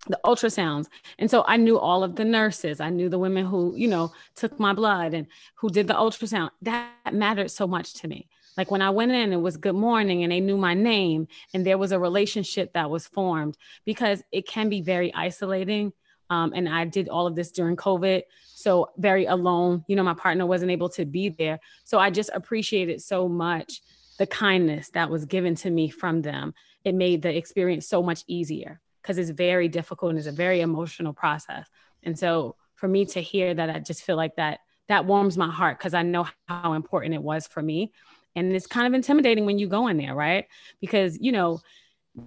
the 0.07 0.19
ultrasounds. 0.25 0.87
And 1.19 1.29
so 1.29 1.43
I 1.45 1.57
knew 1.57 1.77
all 1.77 2.03
of 2.03 2.15
the 2.15 2.25
nurses. 2.25 2.79
I 2.79 2.89
knew 2.89 3.09
the 3.09 3.19
women 3.19 3.45
who, 3.45 3.75
you 3.75 3.87
know, 3.87 4.13
took 4.35 4.59
my 4.59 4.73
blood 4.73 5.13
and 5.13 5.27
who 5.55 5.69
did 5.69 5.87
the 5.87 5.93
ultrasound. 5.93 6.51
That 6.61 6.89
mattered 7.11 7.51
so 7.51 7.67
much 7.67 7.93
to 7.95 8.07
me. 8.07 8.29
Like 8.57 8.71
when 8.71 8.81
I 8.81 8.89
went 8.89 9.11
in, 9.11 9.31
it 9.31 9.37
was 9.37 9.57
good 9.57 9.75
morning 9.75 10.23
and 10.23 10.31
they 10.31 10.39
knew 10.39 10.57
my 10.57 10.73
name 10.73 11.27
and 11.53 11.65
there 11.65 11.77
was 11.77 11.91
a 11.91 11.99
relationship 11.99 12.73
that 12.73 12.89
was 12.89 13.07
formed 13.07 13.57
because 13.85 14.23
it 14.31 14.47
can 14.47 14.69
be 14.69 14.81
very 14.81 15.13
isolating 15.13 15.93
um, 16.31 16.53
and 16.55 16.69
I 16.69 16.85
did 16.85 17.09
all 17.09 17.27
of 17.27 17.35
this 17.35 17.51
during 17.51 17.75
COVID. 17.75 18.23
So 18.55 18.89
very 18.97 19.25
alone. 19.25 19.83
You 19.87 19.97
know, 19.97 20.03
my 20.03 20.13
partner 20.13 20.45
wasn't 20.45 20.71
able 20.71 20.87
to 20.89 21.05
be 21.05 21.27
there. 21.27 21.59
So 21.83 21.99
I 21.99 22.09
just 22.09 22.29
appreciated 22.33 23.01
so 23.01 23.27
much 23.27 23.81
the 24.17 24.25
kindness 24.25 24.89
that 24.91 25.09
was 25.09 25.25
given 25.25 25.55
to 25.55 25.69
me 25.69 25.89
from 25.89 26.21
them. 26.21 26.53
It 26.85 26.95
made 26.95 27.21
the 27.21 27.35
experience 27.35 27.85
so 27.85 28.01
much 28.01 28.23
easier 28.27 28.79
because 29.01 29.17
it's 29.17 29.29
very 29.29 29.67
difficult 29.67 30.11
and 30.11 30.19
it's 30.19 30.27
a 30.27 30.31
very 30.31 30.61
emotional 30.61 31.11
process. 31.11 31.67
And 32.03 32.17
so 32.17 32.55
for 32.75 32.87
me 32.87 33.05
to 33.07 33.21
hear 33.21 33.53
that, 33.53 33.69
I 33.69 33.79
just 33.79 34.03
feel 34.03 34.15
like 34.15 34.37
that 34.37 34.59
that 34.87 35.05
warms 35.05 35.37
my 35.37 35.51
heart 35.51 35.79
because 35.79 35.93
I 35.93 36.03
know 36.03 36.27
how 36.47 36.73
important 36.73 37.13
it 37.13 37.21
was 37.21 37.45
for 37.45 37.61
me. 37.61 37.91
And 38.37 38.55
it's 38.55 38.67
kind 38.67 38.87
of 38.87 38.93
intimidating 38.93 39.45
when 39.45 39.59
you 39.59 39.67
go 39.67 39.87
in 39.87 39.97
there, 39.97 40.15
right? 40.15 40.45
Because, 40.79 41.17
you 41.19 41.33
know, 41.33 41.61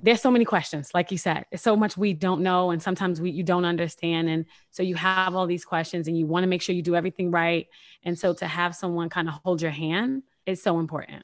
there's 0.03 0.23
so 0.23 0.31
many 0.31 0.45
questions 0.45 0.91
like 0.95 1.11
you 1.11 1.19
said 1.19 1.45
it's 1.51 1.63
so 1.63 1.77
much 1.77 1.97
we 1.97 2.15
don't 2.15 2.41
know 2.41 2.71
and 2.71 2.83
sometimes 2.83 3.21
we 3.21 3.31
you 3.31 3.43
don't 3.43 3.67
understand 3.67 4.29
and 4.29 4.47
so 4.71 4.83
you 4.83 4.95
have 4.95 5.35
all 5.35 5.47
these 5.47 5.65
questions 5.65 6.09
and 6.09 6.19
you 6.19 6.27
want 6.27 6.43
to 6.43 6.47
make 6.47 6.63
sure 6.63 6.75
you 6.75 6.83
do 6.83 6.97
everything 6.97 7.31
right 7.31 7.67
and 8.03 8.19
so 8.19 8.33
to 8.33 8.47
have 8.47 8.75
someone 8.75 9.11
kind 9.11 9.29
of 9.29 9.35
hold 9.45 9.61
your 9.61 9.71
hand 9.71 10.23
is 10.47 10.63
so 10.63 10.79
important. 10.79 11.23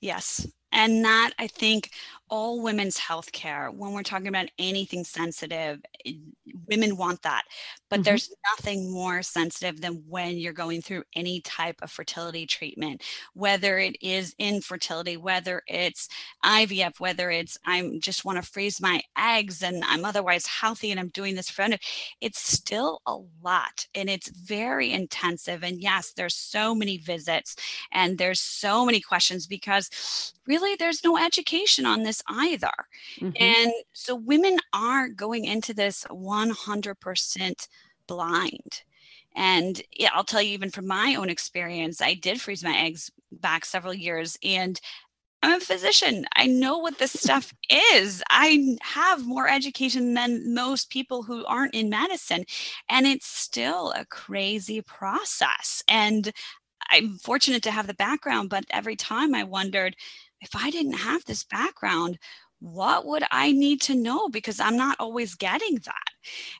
Yes 0.00 0.46
and 0.72 1.04
that 1.04 1.32
i 1.38 1.46
think 1.46 1.90
all 2.28 2.62
women's 2.62 2.96
health 2.96 3.32
care 3.32 3.70
when 3.70 3.92
we're 3.92 4.02
talking 4.04 4.28
about 4.28 4.46
anything 4.58 5.04
sensitive 5.04 5.80
women 6.68 6.96
want 6.96 7.22
that. 7.22 7.42
But 7.88 7.96
mm-hmm. 7.96 8.02
there's 8.04 8.32
nothing 8.56 8.90
more 8.90 9.22
sensitive 9.22 9.80
than 9.80 10.04
when 10.08 10.38
you're 10.38 10.52
going 10.52 10.80
through 10.80 11.02
any 11.14 11.40
type 11.40 11.76
of 11.82 11.90
fertility 11.90 12.46
treatment 12.46 13.02
whether 13.34 13.78
it 13.78 13.96
is 14.00 14.34
infertility 14.38 15.16
whether 15.16 15.62
it's 15.66 16.08
ivf 16.44 17.00
whether 17.00 17.30
it's 17.30 17.58
i'm 17.66 18.00
just 18.00 18.24
want 18.24 18.42
to 18.42 18.50
freeze 18.50 18.80
my 18.80 19.00
eggs 19.18 19.62
and 19.62 19.82
i'm 19.86 20.04
otherwise 20.04 20.46
healthy 20.46 20.90
and 20.90 21.00
i'm 21.00 21.08
doing 21.08 21.34
this 21.34 21.50
for 21.50 21.66
it's 22.20 22.40
still 22.40 23.00
a 23.06 23.16
lot 23.42 23.86
and 23.94 24.08
it's 24.08 24.30
very 24.30 24.92
intensive. 24.92 25.62
And 25.62 25.80
yes 25.80 26.12
there's 26.16 26.34
so 26.34 26.74
many 26.74 26.98
visits 26.98 27.56
and 27.92 28.16
there's 28.16 28.40
so 28.40 28.84
many 28.84 29.00
questions 29.00 29.46
because 29.46 30.32
really 30.46 30.59
there's 30.78 31.04
no 31.04 31.18
education 31.18 31.86
on 31.86 32.02
this 32.02 32.22
either. 32.28 32.72
Mm-hmm. 33.18 33.30
And 33.38 33.72
so 33.92 34.14
women 34.14 34.58
are 34.72 35.08
going 35.08 35.44
into 35.44 35.74
this 35.74 36.04
100% 36.10 37.68
blind. 38.06 38.82
And 39.36 39.80
yeah, 39.96 40.10
I'll 40.12 40.24
tell 40.24 40.42
you, 40.42 40.52
even 40.52 40.70
from 40.70 40.86
my 40.86 41.14
own 41.14 41.30
experience, 41.30 42.00
I 42.00 42.14
did 42.14 42.40
freeze 42.40 42.64
my 42.64 42.76
eggs 42.76 43.10
back 43.32 43.64
several 43.64 43.94
years 43.94 44.36
and 44.42 44.80
I'm 45.42 45.56
a 45.56 45.60
physician. 45.60 46.26
I 46.34 46.46
know 46.46 46.78
what 46.78 46.98
this 46.98 47.12
stuff 47.12 47.54
is. 47.94 48.22
I 48.28 48.76
have 48.82 49.26
more 49.26 49.48
education 49.48 50.12
than 50.12 50.52
most 50.52 50.90
people 50.90 51.22
who 51.22 51.46
aren't 51.46 51.74
in 51.74 51.88
medicine. 51.88 52.44
And 52.90 53.06
it's 53.06 53.26
still 53.26 53.92
a 53.92 54.04
crazy 54.04 54.82
process. 54.82 55.82
And 55.88 56.30
I'm 56.90 57.16
fortunate 57.18 57.62
to 57.62 57.70
have 57.70 57.86
the 57.86 57.94
background, 57.94 58.50
but 58.50 58.64
every 58.70 58.96
time 58.96 59.34
I 59.34 59.44
wondered, 59.44 59.96
if 60.40 60.50
I 60.56 60.70
didn't 60.70 60.94
have 60.94 61.24
this 61.24 61.44
background, 61.44 62.18
what 62.60 63.06
would 63.06 63.24
I 63.30 63.52
need 63.52 63.80
to 63.82 63.94
know? 63.94 64.28
Because 64.28 64.60
I'm 64.60 64.76
not 64.76 64.96
always 65.00 65.34
getting 65.34 65.76
that. 65.84 66.10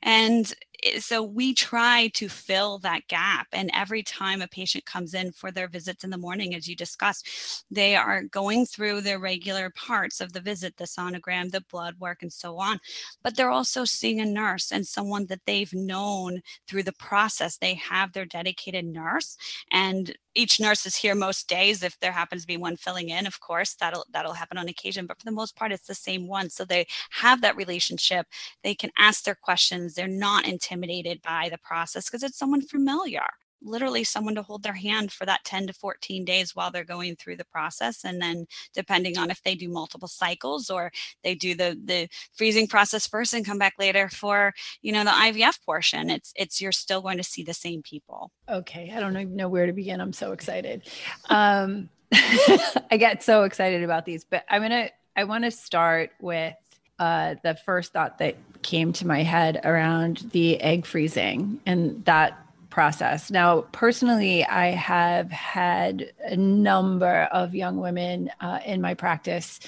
And 0.02 0.52
so 0.98 1.22
we 1.22 1.52
try 1.52 2.08
to 2.14 2.28
fill 2.28 2.78
that 2.78 3.06
gap. 3.08 3.46
And 3.52 3.70
every 3.74 4.02
time 4.02 4.40
a 4.40 4.48
patient 4.48 4.86
comes 4.86 5.12
in 5.12 5.30
for 5.32 5.50
their 5.50 5.68
visits 5.68 6.04
in 6.04 6.10
the 6.10 6.16
morning 6.16 6.54
as 6.54 6.66
you 6.66 6.74
discussed 6.74 7.64
they 7.70 7.94
are 7.94 8.22
going 8.24 8.64
through 8.64 9.02
their 9.02 9.18
regular 9.18 9.70
parts 9.70 10.20
of 10.20 10.32
the 10.32 10.40
visit 10.40 10.76
the 10.76 10.84
sonogram 10.84 11.50
the 11.50 11.60
blood 11.70 11.94
work 11.98 12.22
and 12.22 12.32
so 12.32 12.58
on. 12.58 12.78
But 13.22 13.36
they're 13.36 13.50
also 13.50 13.84
seeing 13.84 14.20
a 14.20 14.24
nurse 14.24 14.72
and 14.72 14.86
someone 14.86 15.26
that 15.26 15.40
they've 15.46 15.72
known 15.74 16.40
through 16.66 16.84
the 16.84 16.92
process. 16.92 17.58
They 17.58 17.74
have 17.74 18.12
their 18.12 18.24
dedicated 18.24 18.86
nurse 18.86 19.36
and 19.72 20.16
each 20.34 20.60
nurse 20.60 20.86
is 20.86 20.94
here 20.96 21.14
most 21.14 21.48
days 21.48 21.82
if 21.82 21.98
there 21.98 22.12
happens 22.12 22.42
to 22.42 22.46
be 22.46 22.56
one 22.56 22.76
filling 22.76 23.08
in 23.10 23.26
of 23.26 23.40
course 23.40 23.74
that'll 23.74 24.06
that'll 24.12 24.32
happen 24.32 24.56
on 24.56 24.68
occasion. 24.68 25.06
But 25.06 25.18
for 25.18 25.24
the 25.26 25.32
most 25.32 25.56
part 25.56 25.72
it's 25.72 25.86
the 25.86 25.94
same 25.94 26.26
one. 26.26 26.48
So 26.48 26.64
they 26.64 26.86
have 27.10 27.42
that 27.42 27.56
relationship. 27.56 28.26
They 28.62 28.74
can 28.74 28.90
ask 28.96 29.24
their 29.24 29.34
questions 29.34 29.49
they're 29.94 30.08
not 30.08 30.46
intimidated 30.46 30.90
intimidated 30.90 31.22
by 31.22 31.48
the 31.50 31.58
process 31.58 32.06
because 32.06 32.22
it's 32.22 32.38
someone 32.38 32.62
familiar 32.62 33.22
literally 33.62 34.02
someone 34.02 34.34
to 34.34 34.42
hold 34.42 34.62
their 34.62 34.72
hand 34.72 35.12
for 35.12 35.26
that 35.26 35.44
10 35.44 35.66
to 35.66 35.72
14 35.74 36.24
days 36.24 36.56
while 36.56 36.70
they're 36.70 36.82
going 36.82 37.14
through 37.16 37.36
the 37.36 37.44
process 37.44 38.04
and 38.04 38.20
then 38.20 38.46
depending 38.72 39.18
on 39.18 39.30
if 39.30 39.42
they 39.42 39.54
do 39.54 39.68
multiple 39.68 40.08
cycles 40.08 40.70
or 40.70 40.90
they 41.22 41.34
do 41.34 41.54
the 41.54 41.78
the 41.84 42.08
freezing 42.32 42.66
process 42.66 43.06
first 43.06 43.34
and 43.34 43.44
come 43.44 43.58
back 43.58 43.74
later 43.78 44.08
for 44.08 44.52
you 44.80 44.92
know 44.92 45.04
the 45.04 45.10
IVF 45.10 45.62
portion 45.66 46.08
it's 46.08 46.32
it's 46.36 46.58
you're 46.60 46.72
still 46.72 47.02
going 47.02 47.18
to 47.18 47.22
see 47.22 47.42
the 47.42 47.52
same 47.52 47.82
people. 47.82 48.30
Okay 48.48 48.90
i 48.94 49.00
don't 49.00 49.16
even 49.16 49.36
know 49.36 49.48
where 49.48 49.66
to 49.66 49.74
begin 49.74 50.00
i'm 50.00 50.12
so 50.12 50.32
excited. 50.32 50.88
Um 51.28 51.90
i 52.12 52.96
get 52.98 53.22
so 53.22 53.44
excited 53.44 53.84
about 53.84 54.06
these 54.06 54.24
but 54.24 54.44
i'm 54.48 54.62
gonna 54.62 54.88
i 55.16 55.22
want 55.22 55.44
to 55.44 55.50
start 55.50 56.10
with 56.20 56.54
uh, 57.00 57.34
the 57.42 57.54
first 57.54 57.94
thought 57.94 58.18
that 58.18 58.36
came 58.62 58.92
to 58.92 59.06
my 59.06 59.22
head 59.22 59.60
around 59.64 60.18
the 60.32 60.60
egg 60.60 60.84
freezing 60.84 61.58
and 61.64 62.04
that 62.04 62.38
process. 62.68 63.30
Now, 63.30 63.62
personally, 63.72 64.44
I 64.44 64.66
have 64.66 65.30
had 65.30 66.12
a 66.22 66.36
number 66.36 67.22
of 67.32 67.54
young 67.54 67.78
women 67.78 68.30
uh, 68.40 68.60
in 68.64 68.82
my 68.82 68.94
practice 68.94 69.60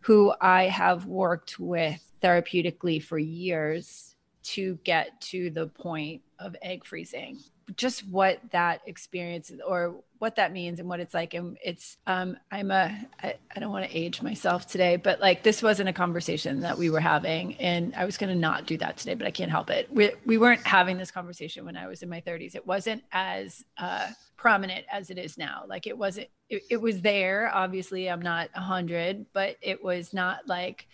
who 0.00 0.32
I 0.40 0.68
have 0.68 1.06
worked 1.06 1.58
with 1.58 2.00
therapeutically 2.22 3.02
for 3.02 3.18
years 3.18 4.14
to 4.44 4.78
get 4.84 5.20
to 5.20 5.50
the 5.50 5.66
point 5.66 6.22
of 6.38 6.54
egg 6.62 6.86
freezing 6.86 7.40
just 7.74 8.06
what 8.08 8.40
that 8.52 8.80
experience 8.86 9.50
or 9.66 9.96
what 10.18 10.36
that 10.36 10.52
means 10.52 10.78
and 10.78 10.88
what 10.88 11.00
it's 11.00 11.12
like. 11.14 11.34
And 11.34 11.58
it's 11.64 11.96
um 12.06 12.36
i'm 12.50 12.70
a 12.70 12.96
i, 13.22 13.34
I 13.54 13.60
don't 13.60 13.72
want 13.72 13.88
to 13.90 13.96
age 13.96 14.22
myself 14.22 14.66
today 14.66 14.96
but 14.96 15.20
like 15.20 15.42
this 15.42 15.62
wasn't 15.62 15.88
a 15.88 15.92
conversation 15.92 16.60
that 16.60 16.78
we 16.78 16.90
were 16.90 17.00
having 17.00 17.56
and 17.56 17.94
i 17.96 18.04
was 18.04 18.16
going 18.16 18.32
to 18.32 18.38
not 18.38 18.66
do 18.66 18.76
that 18.78 18.96
today 18.96 19.14
but 19.14 19.26
i 19.26 19.30
can't 19.30 19.50
help 19.50 19.70
it. 19.70 19.92
We, 19.92 20.12
we 20.24 20.38
weren't 20.38 20.66
having 20.66 20.96
this 20.96 21.10
conversation 21.10 21.64
when 21.64 21.76
i 21.76 21.86
was 21.86 22.02
in 22.02 22.08
my 22.08 22.20
30s 22.20 22.54
it 22.54 22.66
wasn't 22.66 23.02
as 23.12 23.64
uh 23.78 24.08
prominent 24.36 24.84
as 24.92 25.10
it 25.10 25.18
is 25.18 25.38
now. 25.38 25.64
Like 25.66 25.86
it 25.86 25.96
wasn't 25.96 26.28
it, 26.48 26.62
it 26.70 26.80
was 26.80 27.00
there. 27.00 27.50
Obviously 27.52 28.08
i'm 28.08 28.22
not 28.22 28.48
100 28.54 29.26
but 29.32 29.56
it 29.60 29.82
was 29.82 30.14
not 30.14 30.46
like 30.46 30.86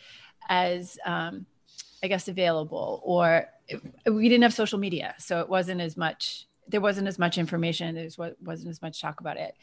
as 0.49 0.99
um 1.05 1.47
i 2.03 2.09
guess 2.09 2.29
available 2.29 3.01
or 3.05 3.47
it, 3.69 3.81
we 4.11 4.29
didn't 4.29 4.43
have 4.43 4.55
social 4.55 4.79
media 4.79 5.15
so 5.19 5.41
it 5.41 5.49
wasn't 5.49 5.81
as 5.81 5.97
much 5.97 6.47
there 6.73 6.81
wasn't 6.81 7.07
as 7.07 7.19
much 7.19 7.39
information 7.39 7.95
there 7.95 8.09
wasn't 8.43 8.69
as 8.69 8.83
much 8.83 9.01
talk 9.01 9.21
about 9.21 9.37
it. 9.37 9.55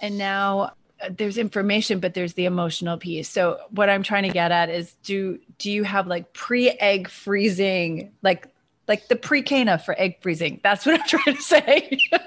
And 0.00 0.16
now 0.16 0.74
uh, 1.02 1.10
there's 1.10 1.38
information 1.38 1.98
but 1.98 2.14
there's 2.14 2.34
the 2.34 2.44
emotional 2.44 2.96
piece. 2.96 3.28
So 3.28 3.58
what 3.70 3.90
i'm 3.90 4.04
trying 4.04 4.22
to 4.22 4.30
get 4.30 4.52
at 4.52 4.70
is 4.70 4.94
do 5.02 5.40
do 5.58 5.70
you 5.70 5.82
have 5.82 6.06
like 6.06 6.32
pre-egg 6.32 7.08
freezing 7.08 8.12
like 8.22 8.46
like 8.86 9.08
the 9.08 9.16
pre-cana 9.16 9.78
for 9.78 9.98
egg 9.98 10.18
freezing? 10.20 10.60
That's 10.62 10.86
what 10.86 11.00
i'm 11.00 11.06
trying 11.08 11.36
to 11.36 11.42
say. 11.42 11.98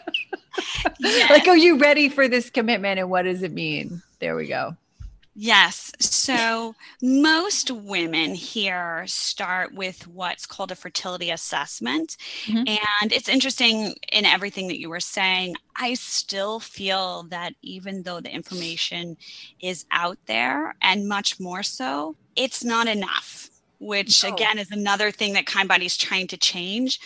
Yes. 1.00 1.32
like 1.32 1.48
are 1.48 1.58
you 1.58 1.80
ready 1.80 2.10
for 2.10 2.28
this 2.28 2.52
commitment 2.52 3.00
and 3.00 3.10
what 3.10 3.24
does 3.24 3.41
it 3.41 3.52
mean? 3.52 4.04
There 4.19 4.36
we 4.36 4.48
go 4.48 4.78
Yes. 5.36 5.91
So 6.00 6.76
most 7.02 7.72
women 7.72 8.36
here 8.36 9.04
start 9.08 9.74
with 9.74 10.08
what's 10.08 10.46
called 10.46 10.72
a 10.72 10.76
fertility 10.76 11.32
assessment. 11.32 12.17
Mm-hmm. 12.46 12.67
And 13.02 13.12
it's 13.12 13.30
interesting 13.30 13.96
in 14.12 14.26
everything 14.26 14.67
that 14.67 14.80
you 14.80 14.89
were 14.89 15.00
saying. 15.00 15.56
I 15.76 15.96
still 15.96 16.60
feel 16.60 17.24
that 17.30 17.54
even 17.63 18.04
though 18.04 18.22
the 18.22 18.34
information 18.34 19.17
is 19.60 19.86
out 19.91 20.19
there 20.28 20.76
and 20.82 21.08
much 21.08 21.39
more 21.39 21.63
so, 21.63 22.15
it's 22.36 22.63
not 22.63 22.88
enough 22.88 23.50
which 23.84 24.24
Oh. 24.24 24.34
again 24.34 24.58
is 24.58 24.72
another 24.72 25.12
thing 25.12 25.34
that 25.34 25.46
Kindbody 25.46 25.86
is 25.86 25.98
trying 25.98 26.28
to 26.28 26.38
change. 26.38 27.00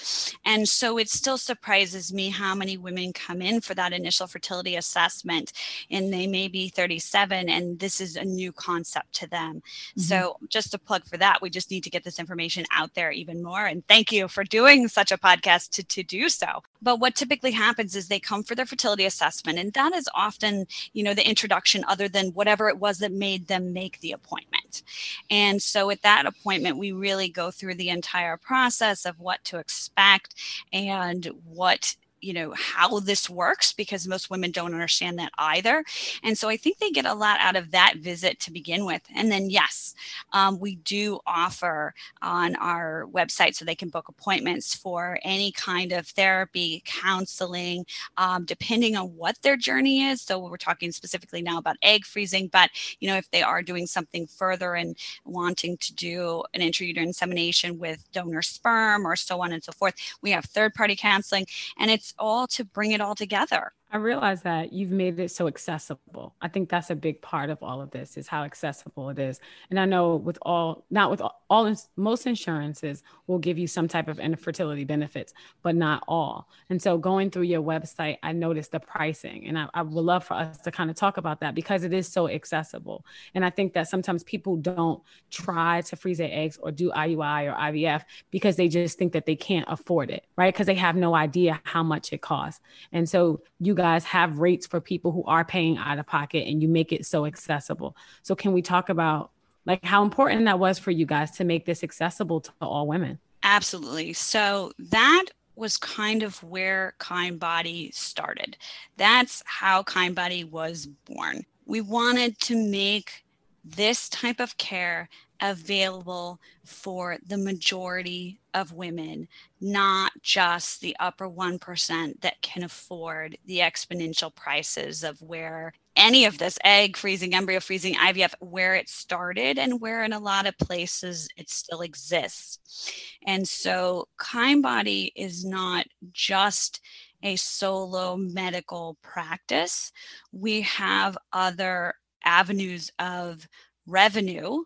And 0.46 0.68
so 0.68 0.98
it 0.98 1.10
still 1.10 1.38
surprises 1.38 2.14
me 2.14 2.30
how 2.30 2.56
many 2.56 2.78
women 2.78 3.14
come 3.14 3.42
in 3.42 3.62
for 3.62 3.74
that 3.76 3.94
initial 3.94 4.28
fertility 4.28 4.76
assessment 4.76 5.54
and 5.90 6.14
they 6.14 6.28
may 6.28 6.48
be 6.48 6.70
37 6.70 7.50
and 7.50 7.80
this 7.80 8.00
is 8.02 8.16
a 8.16 8.24
new 8.24 8.52
concept 8.52 9.14
to 9.16 9.28
them. 9.28 9.56
Mm-hmm. 9.62 10.02
So 10.02 10.38
just 10.50 10.74
a 10.74 10.80
plug 10.80 11.06
for 11.06 11.18
that, 11.18 11.42
we 11.42 11.50
just 11.50 11.72
need 11.72 11.84
to 11.84 11.90
get 11.90 12.04
this 12.04 12.20
information 12.20 12.66
out 12.72 12.94
there 12.94 13.12
even 13.12 13.42
more. 13.44 13.66
And 13.66 13.86
thank 13.88 14.12
you 14.12 14.28
for 14.28 14.44
doing 14.44 14.88
such 14.88 15.12
a 15.12 15.18
podcast 15.18 15.70
to, 15.72 15.84
to 15.84 16.04
do 16.04 16.30
so. 16.30 16.64
But 16.82 17.00
what 17.00 17.16
typically 17.16 17.52
happens 17.52 17.96
is 17.96 18.08
they 18.08 18.20
come 18.20 18.44
for 18.44 18.54
their 18.56 18.66
fertility 18.66 19.06
assessment, 19.06 19.58
and 19.58 19.74
that 19.74 19.94
is 19.94 20.08
often, 20.14 20.68
you 20.94 21.04
know, 21.04 21.14
the 21.14 21.28
introduction 21.28 21.84
other 21.88 22.08
than 22.08 22.28
whatever 22.30 22.70
it 22.70 22.78
was 22.78 23.00
that 23.00 23.12
made 23.12 23.48
them 23.48 23.74
make 23.74 24.00
the 24.00 24.12
appointment. 24.12 24.84
And 25.30 25.62
so 25.62 25.90
at 25.90 26.02
that 26.04 26.26
appointment, 26.26 26.67
we 26.76 26.92
really 26.92 27.30
go 27.30 27.52
through 27.52 27.76
the 27.76 27.90
entire 27.90 28.38
process 28.38 29.06
of 29.06 29.20
what 29.20 29.44
to 29.46 29.60
expect 29.60 30.36
and 30.74 31.26
what 31.46 31.96
you 32.22 32.34
know 32.34 32.54
how 32.56 33.00
this 33.00 33.30
works 33.30 33.74
because 33.74 34.08
most 34.08 34.30
women 34.30 34.52
don't 34.52 34.74
understand 34.74 35.18
that 35.20 35.32
either. 35.38 35.84
And 36.24 36.38
so 36.38 36.50
i 36.50 36.58
think 36.58 36.78
they 36.78 36.90
get 36.90 37.06
a 37.06 37.14
lot 37.14 37.40
out 37.40 37.56
of 37.56 37.72
that 37.72 37.98
visit 37.98 38.40
to 38.42 38.52
begin 38.52 38.86
with. 38.86 39.02
And 39.16 39.32
then 39.32 39.50
yes 39.50 39.96
um, 40.34 40.60
we 40.60 40.76
do 40.78 41.20
offer 41.26 41.94
on 42.22 42.56
our 42.56 43.08
website 43.12 43.56
so 43.56 43.66
they 43.66 43.76
can 43.76 43.90
book 43.90 44.10
appointments 44.10 44.74
for 44.74 45.20
any 45.24 45.52
kind 45.52 45.92
of 45.92 46.08
therapy 46.08 46.82
counseling 46.86 47.86
um, 48.18 48.46
depending 48.46 48.96
on 48.96 49.08
what 49.16 49.42
their 49.42 49.58
journey 49.58 50.04
is. 50.04 50.22
So 50.22 50.40
we're 50.40 50.58
talking 50.58 50.92
specifically 50.92 51.42
now 51.42 51.58
about 51.58 51.78
egg 51.82 52.06
freezing 52.06 52.50
but 52.52 52.70
you 53.00 53.08
know 53.08 53.18
if 53.18 53.30
they 53.32 53.42
are 53.42 53.62
doing 53.62 53.88
something 53.88 54.28
further 54.28 54.76
and 54.76 54.98
wanting 55.26 55.78
to 55.78 55.94
do 55.94 56.44
an 56.54 56.62
intrauterine 56.62 56.98
insemination 56.98 57.78
with 57.78 58.04
donor 58.12 58.42
sperm 58.42 59.06
or 59.06 59.16
so 59.16 59.42
on 59.42 59.54
and 59.54 59.64
so 59.64 59.72
forth 59.72 59.96
we 60.22 60.32
have 60.32 60.46
third 60.46 60.74
party 60.74 60.96
counseling. 60.96 61.46
And 61.78 61.92
it's 61.92 62.07
all 62.18 62.48
to 62.48 62.66
bring 62.66 62.92
it 62.92 63.02
all 63.02 63.16
together 63.16 63.72
I 63.90 63.98
realize 63.98 64.42
that 64.42 64.74
you've 64.74 64.92
made 64.92 65.18
it 65.18 65.32
so 65.32 65.48
accessible. 65.48 66.36
I 66.42 66.50
think 66.50 66.68
that's 66.68 66.90
a 66.90 66.96
big 66.96 67.22
part 67.22 67.50
of 67.50 67.64
all 67.64 67.82
of 67.82 67.90
this 67.92 68.18
is 68.18 68.28
how 68.28 68.44
accessible 68.44 69.10
it 69.10 69.18
is. 69.18 69.40
And 69.70 69.80
I 69.80 69.86
know 69.86 70.18
with 70.18 70.38
all, 70.42 70.84
not 70.90 71.10
with 71.10 71.22
all, 71.22 71.42
all 71.50 71.74
most 71.96 72.28
insurances 72.28 73.02
will 73.28 73.40
give 73.40 73.58
you 73.58 73.66
some 73.66 73.88
type 73.88 74.10
of 74.10 74.20
infertility 74.20 74.84
benefits, 74.84 75.34
but 75.64 75.74
not 75.74 76.04
all. 76.06 76.50
And 76.70 76.82
so 76.82 76.98
going 76.98 77.32
through 77.32 77.44
your 77.44 77.62
website, 77.62 78.18
I 78.24 78.34
noticed 78.34 78.74
the 78.74 78.82
pricing, 78.82 79.48
and 79.48 79.58
I, 79.58 79.68
I 79.74 79.84
would 79.84 79.94
love 79.94 80.26
for 80.26 80.34
us 80.34 80.58
to 80.60 80.72
kind 80.72 80.90
of 80.90 80.98
talk 80.98 81.16
about 81.16 81.40
that 81.40 81.56
because 81.56 81.86
it 81.86 81.94
is 81.94 82.10
so 82.10 82.28
accessible. 82.28 83.06
And 83.36 83.46
I 83.46 83.50
think 83.50 83.72
that 83.74 83.88
sometimes 83.88 84.24
people 84.26 84.58
don't 84.58 85.02
try 85.32 85.80
to 85.82 85.96
freeze 85.96 86.18
their 86.18 86.30
eggs 86.30 86.60
or 86.62 86.72
do 86.72 86.92
IUI 86.92 87.54
or 87.54 87.56
IVF 87.56 88.04
because 88.32 88.58
they 88.58 88.68
just 88.68 88.98
think 88.98 89.14
that 89.14 89.26
they 89.26 89.38
can't 89.38 89.66
afford 89.70 90.12
it, 90.12 90.26
right? 90.36 90.54
Because 90.54 90.68
they 90.68 90.76
have 90.76 90.98
no 90.98 91.16
idea 91.16 91.62
how 91.64 91.84
much 91.84 92.12
it 92.12 92.22
costs. 92.22 92.60
And 92.92 93.08
so 93.08 93.42
you 93.60 93.77
guys 93.78 94.04
have 94.04 94.40
rates 94.40 94.68
for 94.68 94.82
people 94.82 95.12
who 95.14 95.24
are 95.24 95.46
paying 95.46 95.78
out 95.78 96.00
of 96.00 96.06
pocket 96.06 96.46
and 96.48 96.62
you 96.62 96.68
make 96.68 96.92
it 96.92 97.06
so 97.06 97.26
accessible. 97.26 97.96
So 98.24 98.36
can 98.36 98.52
we 98.52 98.62
talk 98.62 98.90
about 98.90 99.32
like 99.66 99.84
how 99.86 100.04
important 100.04 100.46
that 100.46 100.60
was 100.60 100.80
for 100.80 100.92
you 100.92 101.06
guys 101.06 101.32
to 101.32 101.44
make 101.46 101.66
this 101.66 101.84
accessible 101.84 102.42
to 102.42 102.52
all 102.62 102.88
women? 102.88 103.20
Absolutely. 103.44 104.14
So 104.14 104.72
that 104.78 105.26
was 105.56 105.78
kind 105.78 106.24
of 106.24 106.42
where 106.44 106.94
Kindbody 107.00 107.94
started. 107.94 108.58
That's 108.98 109.42
how 109.46 109.84
Kindbody 109.84 110.50
was 110.50 110.88
born. 111.06 111.46
We 111.66 111.82
wanted 111.82 112.40
to 112.42 112.56
make 112.56 113.24
this 113.64 114.08
type 114.10 114.40
of 114.40 114.58
care 114.58 115.10
available 115.42 116.40
for 116.64 117.18
the 117.28 117.38
majority 117.38 118.40
of 118.58 118.74
women, 118.74 119.28
not 119.62 120.12
just 120.22 120.82
the 120.82 120.96
upper 121.00 121.30
1% 121.30 122.22
that 122.22 122.42
can 122.42 122.64
afford 122.64 123.38
the 123.46 123.60
exponential 123.60 124.34
prices 124.34 125.04
of 125.04 125.22
where 125.22 125.74
any 125.96 126.26
of 126.26 126.38
this 126.38 126.58
egg 126.64 126.98
freezing, 126.98 127.36
embryo 127.36 127.60
freezing, 127.60 127.94
IVF, 127.96 128.34
where 128.40 128.76
it 128.76 128.90
started 128.90 129.58
and 129.60 129.80
where 129.80 130.04
in 130.04 130.14
a 130.14 130.20
lot 130.20 130.48
of 130.48 130.58
places 130.58 131.28
it 131.38 131.50
still 131.50 131.82
exists. 131.82 132.92
And 133.26 133.48
so 133.48 134.08
Kindbody 134.20 135.12
is 135.16 135.46
not 135.46 135.86
just 136.12 136.82
a 137.24 137.36
solo 137.36 138.18
medical 138.18 138.98
practice. 139.02 139.92
We 140.32 140.62
have 140.62 141.18
other 141.32 141.94
avenues 142.24 142.92
of 143.00 143.48
revenue 143.88 144.64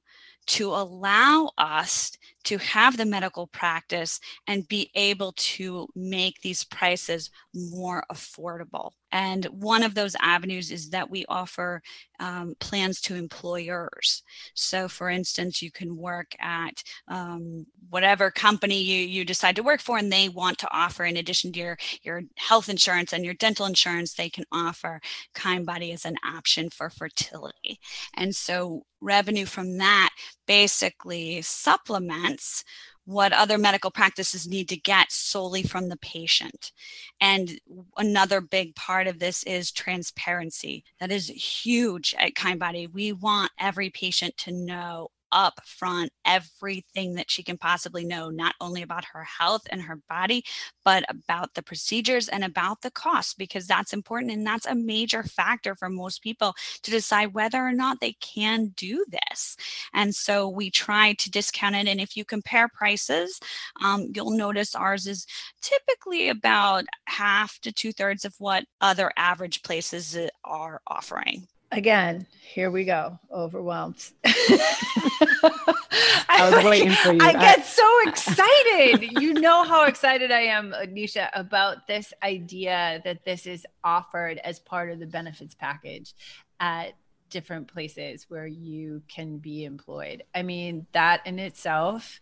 to 0.48 0.70
allow 0.70 1.52
us 1.58 2.12
to 2.46 2.58
have 2.58 2.98
the 2.98 3.06
medical 3.06 3.48
practice 3.48 4.20
and 4.48 4.68
be 4.68 4.90
able 4.96 5.34
to 5.38 5.88
make 5.96 6.42
these 6.42 6.64
prices 6.64 7.30
more 7.54 8.04
affordable. 8.12 8.92
And 9.12 9.46
one 9.46 9.84
of 9.84 9.94
those 9.94 10.16
avenues 10.22 10.72
is 10.72 10.90
that 10.90 11.10
we 11.10 11.26
offer 11.28 11.82
um, 12.20 12.54
plans 12.60 13.02
to 13.02 13.16
employers. 13.16 14.24
So, 14.54 14.88
for 14.88 15.10
instance, 15.10 15.62
you 15.62 15.72
can 15.72 15.98
work 15.98 16.36
at 16.40 16.84
um, 17.08 17.66
whatever 17.90 18.32
company 18.32 18.82
you, 18.82 19.08
you 19.08 19.26
decide 19.26 19.56
to 19.56 19.64
work 19.64 19.82
for, 19.82 19.98
and 19.98 20.12
they 20.12 20.30
want 20.30 20.58
to 20.60 20.72
offer, 20.72 21.04
in 21.04 21.18
addition 21.18 21.52
to 21.54 21.60
your, 21.60 21.78
your 22.04 22.22
health 22.38 22.70
insurance 22.70 23.12
and 23.12 23.26
your 23.26 23.34
dental 23.34 23.66
insurance, 23.66 24.14
they 24.14 24.30
can 24.30 24.46
offer 24.52 25.02
Kindbody 25.36 25.94
as 25.94 26.06
an 26.06 26.16
option 26.26 26.70
for 26.70 26.90
fertility. 26.90 27.80
And 28.16 28.36
so, 28.36 28.84
revenue 29.02 29.46
from 29.46 29.78
that 29.78 30.12
basically 30.46 31.42
supplements 31.42 32.64
what 33.06 33.34
other 33.34 33.58
medical 33.58 33.92
practices 33.92 34.48
need 34.48 34.70
to 34.70 34.78
get 34.78 35.12
solely 35.12 35.64
from 35.64 35.90
the 35.90 35.98
patient. 35.98 36.72
And 37.20 37.60
another 37.98 38.42
big 38.42 38.76
part 38.76 39.08
of 39.08 39.20
this 39.20 39.44
is 39.44 39.72
transparency. 39.72 40.84
That 41.00 41.12
is 41.12 41.28
huge 41.28 42.14
at 42.18 42.36
Kindbody. 42.36 42.92
We 42.92 43.14
want 43.14 43.52
every 43.60 43.90
patient 43.90 44.38
to 44.38 44.52
know 44.52 45.10
up 45.32 45.62
front 45.66 46.12
everything 46.26 47.16
that 47.16 47.30
she 47.30 47.44
can 47.44 47.58
possibly 47.58 48.06
know, 48.06 48.30
not 48.30 48.56
only 48.62 48.82
about 48.82 49.06
her 49.06 49.24
health 49.24 49.62
and 49.70 49.82
her 49.82 50.00
body, 50.10 50.44
but 50.84 51.04
about 51.10 51.54
the 51.54 51.64
procedures 51.64 52.30
and 52.30 52.44
about 52.44 52.82
the 52.82 52.92
cost, 52.92 53.38
because 53.38 53.68
that's 53.68 53.94
important. 53.94 54.32
And 54.32 54.46
that's 54.46 54.66
a 54.66 54.76
major 54.76 55.24
factor 55.24 55.76
for 55.76 55.90
most 55.90 56.22
people 56.22 56.54
to 56.84 56.92
decide 56.92 57.34
whether 57.34 57.60
or 57.60 57.74
not 57.74 58.00
they 58.00 58.14
can 58.14 58.74
do 58.76 59.06
this. 59.10 59.56
And 59.94 60.14
so 60.14 60.50
we 60.50 60.70
try 60.70 61.14
to 61.14 61.32
discount 61.32 61.76
it. 61.76 61.88
And 61.88 62.00
if 62.00 62.16
you 62.16 62.26
compare 62.26 62.68
prices, 62.68 63.40
um, 63.84 64.08
you'll 64.14 64.32
notice 64.32 64.76
ours 64.76 65.08
is 65.08 65.26
typically 65.62 66.30
about 66.30 66.86
half 67.06 67.60
to 67.60 67.72
two 67.72 67.92
thirds 67.92 68.26
of 68.26 68.34
what 68.40 68.66
other 68.80 69.12
average 69.18 69.64
places 69.64 70.18
are 70.44 70.82
offering. 70.88 71.48
Again, 71.72 72.28
here 72.42 72.70
we 72.70 72.84
go. 72.84 73.18
Overwhelmed. 73.32 74.04
I 76.30 76.50
was 76.54 76.66
waiting 76.66 76.92
for 76.92 77.14
you. 77.14 77.20
I 77.22 77.30
I- 77.30 77.34
get 77.34 77.66
so 77.66 77.88
excited. 78.08 79.22
you 79.22 79.34
know 79.34 79.64
how 79.64 79.86
excited 79.86 80.32
I 80.32 80.42
am, 80.42 80.74
Anisha, 80.74 81.30
about 81.34 81.88
this 81.88 82.14
idea 82.24 83.02
that 83.06 83.24
this 83.24 83.46
is 83.48 83.66
offered 83.84 84.38
as 84.40 84.60
part 84.60 84.92
of 84.92 85.00
the 85.00 85.06
benefits 85.06 85.56
package 85.56 86.14
at 86.60 86.94
different 87.30 87.68
places 87.70 88.26
where 88.28 88.48
you 88.48 89.02
can 89.08 89.38
be 89.38 89.64
employed. 89.64 90.24
I 90.36 90.44
mean, 90.44 90.88
that 90.92 91.26
in 91.26 91.40
itself 91.40 92.20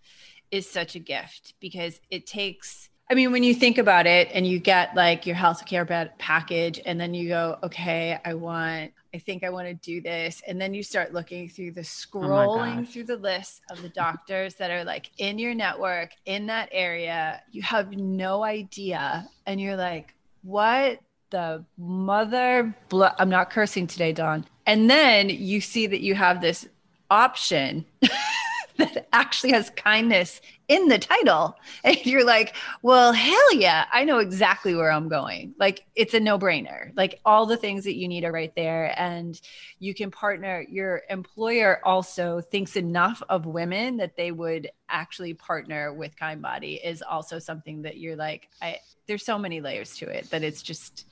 is 0.52 0.70
such 0.70 0.96
a 0.96 1.00
gift 1.00 1.56
because 1.60 2.00
it 2.12 2.28
takes 2.28 2.90
I 3.12 3.16
mean, 3.16 3.32
when 3.32 3.42
you 3.42 3.56
think 3.56 3.80
about 3.80 4.06
it 4.06 4.30
and 4.36 4.46
you 4.46 4.60
get 4.60 4.96
like 4.96 5.26
your 5.26 5.36
healthcare 5.36 5.88
ba- 5.88 6.12
package, 6.20 6.80
and 6.86 7.02
then 7.02 7.16
you 7.16 7.28
go, 7.28 7.58
okay, 7.64 8.20
I 8.24 8.36
want, 8.36 8.92
I 9.14 9.18
think 9.18 9.44
I 9.44 9.50
want 9.50 9.68
to 9.68 9.74
do 9.74 10.02
this. 10.02 10.42
And 10.48 10.62
then 10.62 10.74
you 10.74 10.84
start 10.84 11.14
looking 11.14 11.50
through 11.50 11.72
the 11.72 11.82
oh 11.82 11.84
scrolling 11.84 12.84
gosh. 12.84 12.94
through 12.94 13.06
the 13.06 13.18
list 13.18 13.62
of 13.70 13.82
the 13.82 13.88
mm-hmm. 13.88 14.00
doctors 14.00 14.56
that 14.56 14.72
are 14.72 14.84
like 14.84 15.10
in 15.18 15.40
your 15.40 15.56
network 15.56 16.12
in 16.26 16.46
that 16.48 16.70
area. 16.72 17.42
You 17.52 17.62
have 17.64 17.92
no 17.92 18.44
idea. 18.44 19.28
And 19.46 19.60
you're 19.60 19.78
like, 19.78 20.14
what 20.44 21.00
the 21.32 21.66
mother? 21.78 22.76
Blo-? 22.90 23.12
I'm 23.18 23.30
not 23.30 23.50
cursing 23.50 23.88
today, 23.88 24.14
Don. 24.14 24.46
And 24.66 24.90
then 24.90 25.30
you 25.30 25.62
see 25.62 25.88
that 25.88 26.02
you 26.02 26.16
have 26.16 26.42
this 26.42 26.68
option 27.10 27.86
that 28.78 29.08
actually 29.12 29.52
has 29.54 29.72
kindness 29.72 30.42
in 30.70 30.88
the 30.88 31.00
title. 31.00 31.58
And 31.84 32.06
you're 32.06 32.26
like, 32.26 32.56
well, 32.82 33.14
hell 33.14 33.54
yeah, 33.54 33.86
I 33.92 34.04
know 34.04 34.20
exactly 34.20 34.76
where 34.76 34.92
I'm 34.92 35.08
going. 35.08 35.54
Like, 35.58 35.86
it's 35.96 36.14
a 36.14 36.20
no 36.20 36.38
brainer. 36.38 36.92
Like, 36.96 37.20
all 37.26 37.46
the 37.46 37.58
things 37.58 37.86
that 37.86 37.96
you 37.96 38.08
need 38.08 38.26
are 38.26 38.32
right 38.32 38.54
there. 38.56 38.94
And 39.00 39.40
you 39.80 39.94
can 39.94 40.12
partner. 40.12 40.66
Your 40.70 41.04
employer 41.10 41.80
also 41.86 42.42
thinks 42.42 42.76
enough 42.76 43.24
of 43.30 43.46
women 43.46 43.98
that 43.98 44.18
they 44.18 44.32
would 44.32 44.70
actually 44.90 45.34
partner 45.34 45.94
with 45.94 46.16
Kindbody, 46.18 46.80
is 46.84 47.02
also 47.02 47.40
something 47.40 47.84
that 47.84 47.98
you're 47.98 48.18
like, 48.18 48.50
I, 48.62 48.80
there's 49.08 49.26
so 49.26 49.40
many 49.40 49.62
layers 49.62 49.96
to 49.98 50.10
it 50.10 50.30
that 50.32 50.44
it's 50.44 50.62
just, 50.62 51.06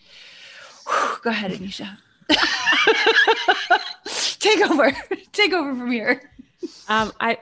go 1.24 1.30
ahead, 1.30 1.51
Anisha. 1.51 1.97
Take 4.39 4.70
over. 4.70 4.91
Take 5.32 5.53
over 5.53 5.76
from 5.76 5.91
here. 5.91 6.30
Um, 6.88 7.12
I, 7.20 7.38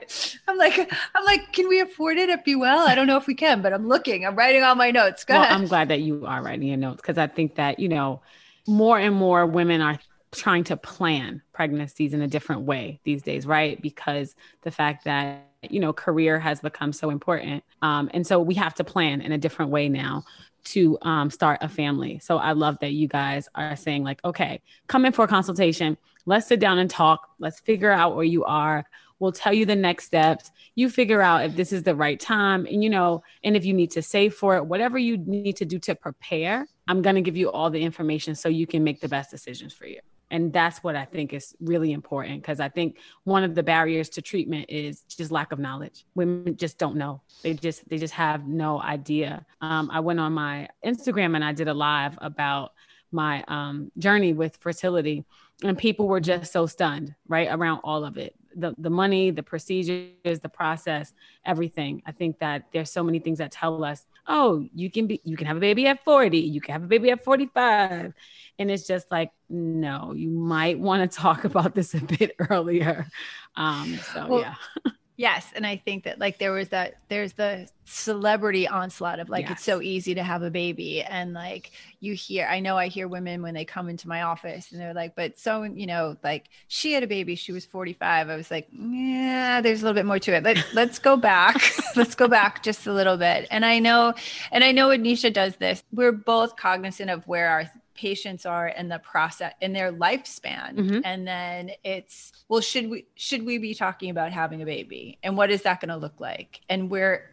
I'm 0.48 0.56
like, 0.56 0.92
I'm 1.14 1.24
like, 1.24 1.52
can 1.52 1.68
we 1.68 1.80
afford 1.80 2.18
it 2.18 2.28
at 2.30 2.44
Be 2.44 2.54
Well? 2.54 2.86
I 2.86 2.94
don't 2.94 3.06
know 3.06 3.16
if 3.16 3.26
we 3.26 3.34
can, 3.34 3.62
but 3.62 3.72
I'm 3.72 3.88
looking. 3.88 4.26
I'm 4.26 4.36
writing 4.36 4.62
all 4.62 4.74
my 4.74 4.90
notes. 4.90 5.24
Go 5.24 5.34
well, 5.34 5.42
ahead. 5.44 5.54
I'm 5.54 5.66
glad 5.66 5.88
that 5.88 6.00
you 6.00 6.26
are 6.26 6.42
writing 6.42 6.68
your 6.68 6.76
notes 6.76 7.00
because 7.00 7.18
I 7.18 7.26
think 7.26 7.54
that 7.56 7.78
you 7.78 7.88
know 7.88 8.22
more 8.66 8.98
and 8.98 9.14
more 9.14 9.46
women 9.46 9.80
are 9.80 9.98
trying 10.32 10.64
to 10.64 10.76
plan 10.76 11.40
pregnancies 11.52 12.12
in 12.12 12.20
a 12.20 12.28
different 12.28 12.62
way 12.62 13.00
these 13.04 13.22
days, 13.22 13.46
right? 13.46 13.80
Because 13.80 14.34
the 14.62 14.70
fact 14.70 15.04
that 15.04 15.44
you 15.62 15.80
know 15.80 15.92
career 15.92 16.38
has 16.38 16.60
become 16.60 16.92
so 16.92 17.10
important, 17.10 17.64
um, 17.82 18.10
and 18.12 18.26
so 18.26 18.40
we 18.40 18.54
have 18.54 18.74
to 18.74 18.84
plan 18.84 19.20
in 19.20 19.32
a 19.32 19.38
different 19.38 19.70
way 19.70 19.88
now 19.88 20.24
to 20.64 20.98
um, 21.02 21.30
start 21.30 21.58
a 21.62 21.68
family. 21.68 22.18
So 22.18 22.38
I 22.38 22.52
love 22.52 22.78
that 22.80 22.92
you 22.92 23.06
guys 23.06 23.48
are 23.54 23.76
saying 23.76 24.02
like, 24.02 24.22
okay, 24.24 24.60
come 24.88 25.06
in 25.06 25.12
for 25.12 25.24
a 25.24 25.28
consultation. 25.28 25.96
Let's 26.26 26.48
sit 26.48 26.58
down 26.58 26.78
and 26.78 26.90
talk. 26.90 27.30
Let's 27.38 27.60
figure 27.60 27.92
out 27.92 28.16
where 28.16 28.24
you 28.24 28.44
are. 28.44 28.84
We'll 29.18 29.32
tell 29.32 29.52
you 29.52 29.64
the 29.64 29.76
next 29.76 30.04
steps. 30.04 30.50
You 30.74 30.90
figure 30.90 31.22
out 31.22 31.44
if 31.44 31.56
this 31.56 31.72
is 31.72 31.82
the 31.82 31.94
right 31.94 32.20
time, 32.20 32.66
and 32.66 32.82
you 32.82 32.90
know, 32.90 33.22
and 33.42 33.56
if 33.56 33.64
you 33.64 33.72
need 33.72 33.90
to 33.92 34.02
save 34.02 34.34
for 34.34 34.56
it, 34.56 34.66
whatever 34.66 34.98
you 34.98 35.16
need 35.16 35.56
to 35.56 35.64
do 35.64 35.78
to 35.80 35.94
prepare. 35.94 36.66
I'm 36.88 37.02
going 37.02 37.16
to 37.16 37.22
give 37.22 37.36
you 37.36 37.50
all 37.50 37.70
the 37.70 37.82
information 37.82 38.34
so 38.34 38.48
you 38.48 38.66
can 38.66 38.84
make 38.84 39.00
the 39.00 39.08
best 39.08 39.30
decisions 39.30 39.72
for 39.72 39.86
you 39.86 40.00
and 40.30 40.52
that's 40.52 40.82
what 40.82 40.96
i 40.96 41.04
think 41.04 41.32
is 41.32 41.54
really 41.60 41.92
important 41.92 42.40
because 42.40 42.60
i 42.60 42.68
think 42.68 42.98
one 43.24 43.44
of 43.44 43.54
the 43.54 43.62
barriers 43.62 44.08
to 44.08 44.22
treatment 44.22 44.66
is 44.68 45.02
just 45.02 45.30
lack 45.30 45.52
of 45.52 45.58
knowledge 45.58 46.04
women 46.14 46.56
just 46.56 46.78
don't 46.78 46.96
know 46.96 47.20
they 47.42 47.54
just 47.54 47.88
they 47.88 47.98
just 47.98 48.14
have 48.14 48.46
no 48.46 48.80
idea 48.82 49.44
um, 49.60 49.90
i 49.92 50.00
went 50.00 50.20
on 50.20 50.32
my 50.32 50.68
instagram 50.84 51.34
and 51.34 51.44
i 51.44 51.52
did 51.52 51.68
a 51.68 51.74
live 51.74 52.18
about 52.20 52.72
my 53.12 53.44
um, 53.48 53.90
journey 53.98 54.32
with 54.32 54.56
fertility 54.56 55.24
and 55.62 55.78
people 55.78 56.08
were 56.08 56.20
just 56.20 56.52
so 56.52 56.66
stunned 56.66 57.14
right 57.28 57.48
around 57.50 57.80
all 57.84 58.04
of 58.04 58.16
it 58.16 58.34
the, 58.56 58.74
the 58.78 58.90
money 58.90 59.30
the 59.30 59.42
procedures 59.42 60.40
the 60.40 60.48
process 60.48 61.12
everything. 61.44 62.02
I 62.06 62.12
think 62.12 62.38
that 62.40 62.64
there's 62.72 62.90
so 62.90 63.02
many 63.02 63.18
things 63.18 63.38
that 63.38 63.52
tell 63.52 63.84
us 63.84 64.06
oh 64.26 64.66
you 64.74 64.90
can 64.90 65.06
be 65.06 65.20
you 65.24 65.36
can 65.36 65.46
have 65.46 65.56
a 65.56 65.60
baby 65.60 65.86
at 65.86 66.02
40 66.04 66.38
you 66.38 66.60
can 66.60 66.72
have 66.72 66.82
a 66.82 66.86
baby 66.86 67.10
at 67.10 67.22
45 67.22 68.12
and 68.58 68.70
it's 68.70 68.86
just 68.86 69.06
like 69.10 69.30
no 69.48 70.12
you 70.14 70.30
might 70.30 70.78
want 70.78 71.10
to 71.10 71.18
talk 71.22 71.44
about 71.44 71.74
this 71.74 71.94
a 71.94 72.00
bit 72.00 72.34
earlier. 72.50 73.06
Um 73.54 73.98
so 74.12 74.26
well, 74.28 74.40
yeah 74.40 74.54
Yes, 75.18 75.50
and 75.54 75.66
I 75.66 75.76
think 75.78 76.04
that 76.04 76.18
like 76.18 76.38
there 76.38 76.52
was 76.52 76.68
that 76.68 76.98
there's 77.08 77.32
the 77.32 77.68
celebrity 77.84 78.68
onslaught 78.68 79.18
of 79.18 79.28
like 79.28 79.44
yes. 79.44 79.52
it's 79.52 79.64
so 79.64 79.80
easy 79.80 80.14
to 80.14 80.22
have 80.22 80.42
a 80.42 80.50
baby 80.50 81.02
and 81.02 81.32
like 81.32 81.70
you 82.00 82.14
hear 82.14 82.46
I 82.46 82.58
know 82.58 82.76
I 82.76 82.88
hear 82.88 83.06
women 83.06 83.42
when 83.42 83.54
they 83.54 83.64
come 83.64 83.88
into 83.88 84.08
my 84.08 84.22
office 84.22 84.72
and 84.72 84.80
they're 84.80 84.92
like 84.92 85.14
but 85.14 85.38
so 85.38 85.62
you 85.62 85.86
know 85.86 86.16
like 86.24 86.48
she 86.66 86.92
had 86.92 87.04
a 87.04 87.06
baby 87.06 87.36
she 87.36 87.52
was 87.52 87.64
45 87.64 88.28
I 88.28 88.34
was 88.34 88.50
like 88.50 88.66
yeah 88.72 89.60
there's 89.60 89.82
a 89.82 89.84
little 89.84 89.94
bit 89.94 90.04
more 90.04 90.18
to 90.18 90.34
it 90.34 90.42
Let, 90.42 90.66
let's 90.74 90.98
go 90.98 91.16
back 91.16 91.62
let's 91.96 92.16
go 92.16 92.28
back 92.28 92.62
just 92.62 92.86
a 92.86 92.92
little 92.92 93.16
bit. 93.16 93.46
And 93.50 93.64
I 93.64 93.78
know 93.78 94.14
and 94.52 94.62
I 94.62 94.72
know 94.72 94.88
Anisha 94.88 95.32
does 95.32 95.56
this. 95.56 95.82
We're 95.92 96.12
both 96.12 96.56
cognizant 96.56 97.10
of 97.10 97.26
where 97.26 97.48
our 97.48 97.70
patients 97.96 98.46
are 98.46 98.68
in 98.68 98.88
the 98.88 98.98
process 98.98 99.52
in 99.60 99.72
their 99.72 99.92
lifespan. 99.92 100.76
Mm-hmm. 100.76 101.00
and 101.04 101.26
then 101.26 101.70
it's 101.84 102.32
well 102.48 102.60
should 102.60 102.90
we 102.90 103.06
should 103.14 103.44
we 103.44 103.58
be 103.58 103.74
talking 103.74 104.10
about 104.10 104.32
having 104.32 104.62
a 104.62 104.66
baby? 104.66 105.18
And 105.22 105.36
what 105.36 105.50
is 105.50 105.62
that 105.62 105.80
going 105.80 105.90
to 105.90 105.96
look 105.96 106.20
like? 106.20 106.60
And 106.68 106.90
where 106.90 107.30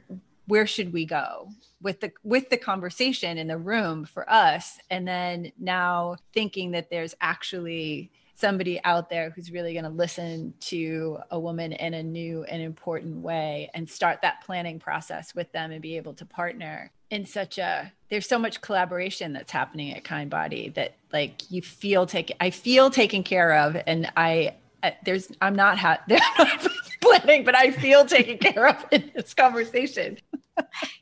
where 0.48 0.68
should 0.68 0.92
we 0.92 1.06
go 1.06 1.50
with 1.82 2.02
the 2.02 2.12
with 2.24 2.50
the 2.50 2.58
conversation 2.58 3.38
in 3.38 3.48
the 3.48 3.58
room 3.58 4.06
for 4.06 4.30
us? 4.30 4.78
And 4.90 5.08
then 5.08 5.52
now 5.58 6.18
thinking 6.34 6.72
that 6.72 6.90
there's 6.90 7.16
actually 7.22 8.12
somebody 8.36 8.80
out 8.84 9.10
there 9.10 9.30
who's 9.30 9.52
really 9.52 9.74
going 9.74 9.84
to 9.86 9.90
listen 9.90 10.54
to 10.60 11.20
a 11.32 11.40
woman 11.40 11.72
in 11.74 11.94
a 11.94 12.04
new 12.04 12.44
and 12.44 12.62
important 12.62 13.18
way 13.18 13.70
and 13.74 13.90
start 13.90 14.22
that 14.22 14.44
planning 14.46 14.80
process 14.80 15.36
with 15.36 15.52
them 15.52 15.72
and 15.72 15.82
be 15.82 15.98
able 15.98 16.14
to 16.14 16.26
partner 16.26 16.92
in 17.10 17.26
such 17.26 17.60
a 17.60 17.92
there's 18.10 18.28
so 18.28 18.40
much 18.40 18.60
collaboration 18.62 19.34
that's 19.34 19.52
happening 19.52 19.94
at 19.94 20.04
Kindbody 20.04 20.74
that 20.74 20.96
like 21.12 21.50
you 21.52 21.62
feel 21.62 22.08
taken 22.08 22.36
I 22.40 22.50
feel 22.50 22.90
taken 22.90 23.24
care 23.24 23.56
of 23.56 23.78
and 23.86 24.12
I 24.18 24.56
there's 25.06 25.32
I'm 25.40 25.56
not 25.56 25.78
ha- 25.78 26.04
planning 27.04 27.44
but 27.44 27.56
I 27.56 27.72
feel 27.72 28.06
taken 28.06 28.38
care 28.38 28.68
of 28.68 28.86
in 28.92 29.12
this 29.16 29.34
conversation 29.34 30.18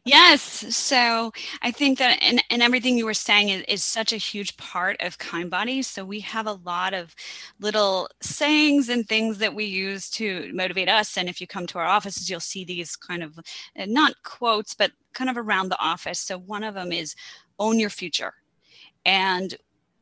yes. 0.06 0.42
So 0.76 1.32
I 1.62 1.72
think 1.72 1.98
that 2.00 2.20
and, 2.22 2.42
and 2.50 2.62
everything 2.62 2.98
you 2.98 3.06
were 3.06 3.14
saying 3.14 3.50
is, 3.50 3.64
is 3.68 3.84
such 3.84 4.14
a 4.14 4.18
huge 4.18 4.56
part 4.58 4.98
of 5.02 5.18
Kindbody. 5.18 5.84
So 5.84 6.06
we 6.06 6.20
have 6.22 6.48
a 6.48 6.60
lot 6.64 6.94
of 6.94 7.14
little 7.60 8.10
sayings 8.22 8.90
and 8.90 9.08
things 9.08 9.38
that 9.40 9.54
we 9.54 9.66
use 9.66 10.10
to 10.12 10.52
motivate 10.54 10.90
us. 10.90 11.18
And 11.18 11.30
if 11.30 11.42
you 11.42 11.48
come 11.48 11.68
to 11.68 11.80
our 11.80 11.86
offices, 11.86 12.30
you'll 12.30 12.40
see 12.40 12.66
these 12.66 12.96
kind 12.96 13.24
of 13.24 13.38
uh, 13.40 13.86
not 13.88 14.14
quotes, 14.24 14.74
but 14.74 14.92
kind 15.14 15.30
of 15.30 15.38
around 15.38 15.70
the 15.70 15.80
office. 15.80 16.20
So 16.20 16.38
one 16.40 16.64
of 16.64 16.74
them 16.74 16.92
is 16.92 17.16
own 17.60 17.80
your 17.80 17.90
future. 17.90 18.34
And 19.06 19.56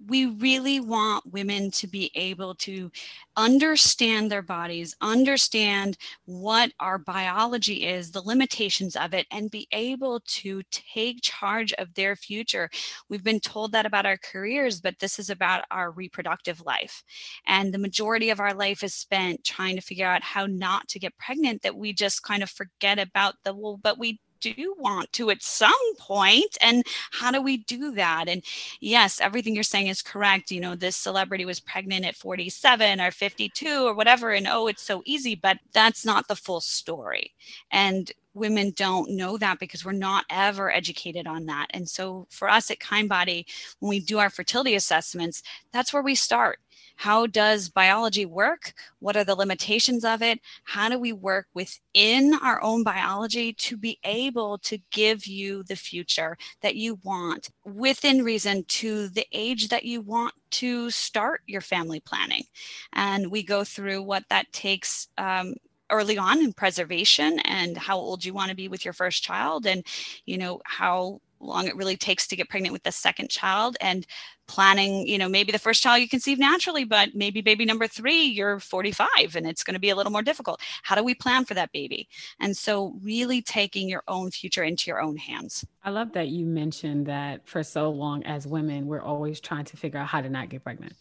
we 0.07 0.27
really 0.27 0.79
want 0.79 1.31
women 1.31 1.71
to 1.71 1.87
be 1.87 2.11
able 2.15 2.55
to 2.55 2.89
understand 3.35 4.31
their 4.31 4.41
bodies, 4.41 4.95
understand 5.01 5.97
what 6.25 6.71
our 6.79 6.97
biology 6.97 7.85
is, 7.85 8.11
the 8.11 8.21
limitations 8.21 8.95
of 8.95 9.13
it, 9.13 9.27
and 9.31 9.51
be 9.51 9.67
able 9.71 10.21
to 10.25 10.61
take 10.71 11.21
charge 11.21 11.73
of 11.73 11.93
their 11.93 12.15
future. 12.15 12.69
We've 13.09 13.23
been 13.23 13.39
told 13.39 13.71
that 13.73 13.85
about 13.85 14.05
our 14.05 14.17
careers, 14.17 14.79
but 14.79 14.97
this 14.99 15.19
is 15.19 15.29
about 15.29 15.63
our 15.71 15.91
reproductive 15.91 16.61
life. 16.65 17.03
And 17.47 17.73
the 17.73 17.77
majority 17.77 18.29
of 18.29 18.39
our 18.39 18.53
life 18.53 18.83
is 18.83 18.93
spent 18.93 19.43
trying 19.43 19.75
to 19.75 19.81
figure 19.81 20.07
out 20.07 20.23
how 20.23 20.45
not 20.45 20.87
to 20.89 20.99
get 20.99 21.17
pregnant, 21.17 21.61
that 21.61 21.75
we 21.75 21.93
just 21.93 22.23
kind 22.23 22.43
of 22.43 22.49
forget 22.49 22.99
about 22.99 23.35
the, 23.43 23.53
well, 23.53 23.79
but 23.81 23.99
we 23.99 24.19
do 24.41 24.75
want 24.79 25.11
to 25.13 25.29
at 25.29 25.41
some 25.43 25.71
point 25.97 26.57
and 26.61 26.83
how 27.11 27.31
do 27.31 27.41
we 27.41 27.57
do 27.57 27.91
that 27.91 28.27
and 28.27 28.43
yes 28.79 29.19
everything 29.21 29.53
you're 29.55 29.63
saying 29.63 29.87
is 29.87 30.01
correct 30.01 30.51
you 30.51 30.61
know 30.61 30.75
this 30.75 30.95
celebrity 30.95 31.45
was 31.45 31.59
pregnant 31.59 32.05
at 32.05 32.15
47 32.15 33.01
or 33.01 33.11
52 33.11 33.87
or 33.87 33.93
whatever 33.93 34.31
and 34.31 34.47
oh 34.47 34.67
it's 34.67 34.83
so 34.83 35.01
easy 35.05 35.35
but 35.35 35.57
that's 35.73 36.05
not 36.05 36.27
the 36.27 36.35
full 36.35 36.61
story 36.61 37.33
and 37.71 38.11
women 38.33 38.71
don't 38.75 39.11
know 39.11 39.37
that 39.37 39.59
because 39.59 39.83
we're 39.85 39.91
not 39.91 40.25
ever 40.29 40.71
educated 40.71 41.27
on 41.27 41.45
that. 41.47 41.67
And 41.71 41.87
so 41.87 42.27
for 42.29 42.49
us 42.49 42.71
at 42.71 42.79
Kindbody, 42.79 43.45
when 43.79 43.89
we 43.89 43.99
do 43.99 44.19
our 44.19 44.29
fertility 44.29 44.75
assessments, 44.75 45.43
that's 45.71 45.93
where 45.93 46.03
we 46.03 46.15
start. 46.15 46.59
How 46.99 47.27
does 47.27 47.69
biology 47.69 48.25
work? 48.25 48.73
What 48.99 49.15
are 49.15 49.23
the 49.23 49.33
limitations 49.33 50.03
of 50.03 50.21
it? 50.21 50.41
How 50.65 50.89
do 50.89 50.99
we 50.99 51.13
work 51.13 51.47
within 51.53 52.33
our 52.43 52.61
own 52.61 52.83
biology 52.83 53.53
to 53.53 53.77
be 53.77 53.97
able 54.03 54.57
to 54.57 54.77
give 54.91 55.25
you 55.25 55.63
the 55.63 55.77
future 55.77 56.37
that 56.59 56.75
you 56.75 56.99
want 57.05 57.51
within 57.63 58.25
reason 58.25 58.65
to 58.65 59.07
the 59.07 59.25
age 59.31 59.69
that 59.69 59.85
you 59.85 60.01
want 60.01 60.33
to 60.51 60.89
start 60.89 61.39
your 61.47 61.61
family 61.61 62.01
planning? 62.01 62.43
And 62.91 63.31
we 63.31 63.43
go 63.43 63.63
through 63.63 64.03
what 64.03 64.25
that 64.27 64.51
takes 64.51 65.07
um, 65.17 65.53
early 65.89 66.17
on 66.17 66.41
in 66.41 66.51
preservation 66.51 67.39
and 67.45 67.77
how 67.77 67.97
old 67.97 68.25
you 68.25 68.33
want 68.33 68.49
to 68.49 68.57
be 68.57 68.67
with 68.67 68.83
your 68.83 68.93
first 68.93 69.23
child 69.23 69.65
and 69.65 69.85
you 70.25 70.37
know 70.37 70.59
how 70.65 71.21
long 71.39 71.67
it 71.67 71.75
really 71.75 71.97
takes 71.97 72.27
to 72.27 72.35
get 72.35 72.49
pregnant 72.49 72.73
with 72.73 72.83
the 72.83 72.91
second 72.91 73.29
child 73.29 73.77
and 73.81 74.05
planning 74.47 75.07
you 75.07 75.17
know 75.17 75.29
maybe 75.29 75.51
the 75.51 75.59
first 75.59 75.83
child 75.83 76.01
you 76.01 76.09
conceive 76.09 76.39
naturally 76.39 76.83
but 76.83 77.13
maybe 77.13 77.39
baby 77.39 77.65
number 77.65 77.87
three 77.87 78.23
you're 78.23 78.59
45 78.59 79.35
and 79.35 79.47
it's 79.47 79.63
going 79.63 79.73
to 79.73 79.79
be 79.79 79.89
a 79.89 79.95
little 79.95 80.11
more 80.11 80.21
difficult. 80.21 80.61
How 80.83 80.95
do 80.95 81.03
we 81.03 81.13
plan 81.13 81.45
for 81.45 81.53
that 81.55 81.71
baby? 81.71 82.07
And 82.39 82.55
so 82.55 82.95
really 83.01 83.41
taking 83.41 83.89
your 83.89 84.03
own 84.07 84.31
future 84.31 84.63
into 84.63 84.89
your 84.89 85.01
own 85.01 85.17
hands. 85.17 85.65
I 85.83 85.89
love 85.89 86.13
that 86.13 86.29
you 86.29 86.45
mentioned 86.45 87.05
that 87.07 87.47
for 87.47 87.63
so 87.63 87.89
long 87.89 88.23
as 88.23 88.47
women 88.47 88.87
we're 88.87 89.01
always 89.01 89.39
trying 89.39 89.65
to 89.65 89.77
figure 89.77 89.99
out 89.99 90.07
how 90.07 90.21
to 90.21 90.29
not 90.29 90.49
get 90.49 90.63
pregnant. 90.63 90.93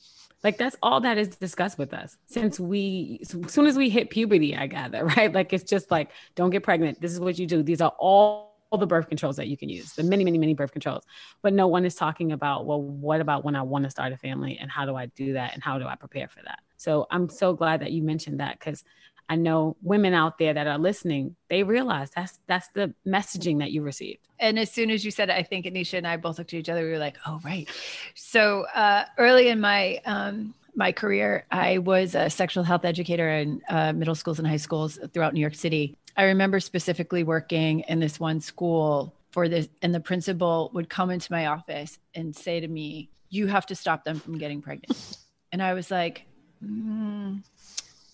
Like 0.45 0.57
that's 0.57 0.77
all 0.83 1.01
that 1.01 1.19
is 1.19 1.29
discussed 1.29 1.79
with 1.79 1.93
us. 1.93 2.17
Since 2.27 2.61
we 2.61 3.21
as 3.23 3.53
soon 3.53 3.67
as 3.67 3.77
we 3.77 3.91
hit 3.91 4.11
puberty 4.11 4.57
i 4.57 4.67
gather 4.67 5.05
right? 5.17 5.33
Like 5.33 5.53
it's 5.53 5.65
just 5.65 5.91
like 5.91 6.11
don't 6.35 6.51
get 6.51 6.63
pregnant. 6.63 7.01
This 7.01 7.13
is 7.13 7.21
what 7.21 7.39
you 7.39 7.47
do. 7.47 7.63
These 7.63 7.81
are 7.81 7.95
all 7.99 8.48
the 8.77 8.87
birth 8.87 9.09
controls 9.09 9.37
that 9.37 9.49
you 9.49 9.57
can 9.57 9.71
use, 9.71 9.95
the 9.95 10.03
many, 10.03 10.25
many, 10.25 10.37
many 10.37 10.53
birth 10.53 10.73
controls. 10.73 11.05
But 11.41 11.55
no 11.55 11.69
one 11.69 11.87
is 11.87 11.95
talking 11.95 12.33
about, 12.33 12.67
well, 12.67 12.83
what 12.83 13.23
about 13.23 13.45
when 13.45 13.57
I 13.57 13.63
want 13.63 13.85
to 13.85 13.91
start 13.91 14.13
a 14.13 14.19
family 14.19 14.59
and 14.61 14.71
how 14.71 14.85
do 14.85 14.95
I 14.95 15.07
do 15.07 15.33
that 15.33 15.55
and 15.55 15.63
how 15.63 15.79
do 15.79 15.87
I 15.87 15.95
prepare 15.95 16.29
for 16.29 16.43
that? 16.45 16.59
So 16.77 17.07
I'm 17.11 17.31
so 17.31 17.55
glad 17.55 17.81
that 17.81 17.93
you 17.93 18.03
mentioned 18.03 18.41
that 18.41 18.59
because 18.59 18.85
I 19.31 19.37
know 19.37 19.77
women 19.83 20.15
out 20.15 20.39
there 20.39 20.55
that 20.55 20.67
are 20.67 20.79
listening, 20.79 21.37
they 21.49 21.63
realize 21.63 22.11
that's 22.11 22.39
that's 22.47 22.69
the 22.69 22.95
messaging 23.07 23.59
that 23.59 23.73
you 23.73 23.83
received. 23.83 24.21
And 24.41 24.59
as 24.59 24.71
soon 24.71 24.91
as 24.91 25.05
you 25.05 25.11
said 25.11 25.29
it, 25.29 25.37
I 25.37 25.43
think 25.43 25.67
Anisha 25.67 25.99
and 25.99 26.07
I 26.07 26.17
both 26.17 26.39
looked 26.39 26.55
at 26.55 26.61
each 26.61 26.69
other. 26.69 26.85
We 26.85 26.91
were 26.91 26.99
like, 26.99 27.19
"Oh, 27.27 27.41
right." 27.45 27.69
So 28.15 28.65
uh, 28.75 29.05
early 29.19 29.49
in 29.49 29.61
my 29.61 30.01
um, 30.07 30.55
my 30.79 30.93
career, 30.93 31.45
I 31.51 31.79
was 31.79 32.15
a 32.15 32.31
sexual 32.31 32.63
health 32.63 32.85
educator 32.85 33.29
in 33.29 33.61
uh, 33.69 33.93
middle 33.93 34.15
schools 34.15 34.39
and 34.39 34.47
high 34.47 34.59
schools 34.59 34.97
throughout 35.13 35.35
New 35.35 35.41
York 35.41 35.57
City. 35.57 35.97
I 36.17 36.27
remember 36.27 36.61
specifically 36.61 37.25
working 37.25 37.81
in 37.81 37.99
this 37.99 38.21
one 38.21 38.41
school 38.41 39.13
for 39.33 39.49
this, 39.49 39.69
and 39.83 39.93
the 39.93 39.99
principal 39.99 40.71
would 40.75 40.89
come 40.89 41.11
into 41.11 41.33
my 41.33 41.47
office 41.47 41.99
and 42.15 42.35
say 42.35 42.61
to 42.61 42.69
me, 42.69 43.11
You 43.29 43.49
have 43.49 43.67
to 43.67 43.75
stop 43.75 44.05
them 44.05 44.21
from 44.21 44.39
getting 44.39 44.63
pregnant. 44.63 45.19
And 45.51 45.61
I 45.61 45.75
was 45.75 45.91
like, 45.91 46.27
mm, 46.65 47.43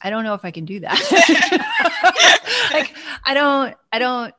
I 0.01 0.11
don't 0.11 0.25
know 0.25 0.35
if 0.35 0.45
I 0.45 0.51
can 0.51 0.65
do 0.65 0.81
that. 0.81 0.99
like 2.73 2.95
I 3.25 3.35
don't, 3.35 3.75
I 3.93 3.99
don't, 3.99 4.35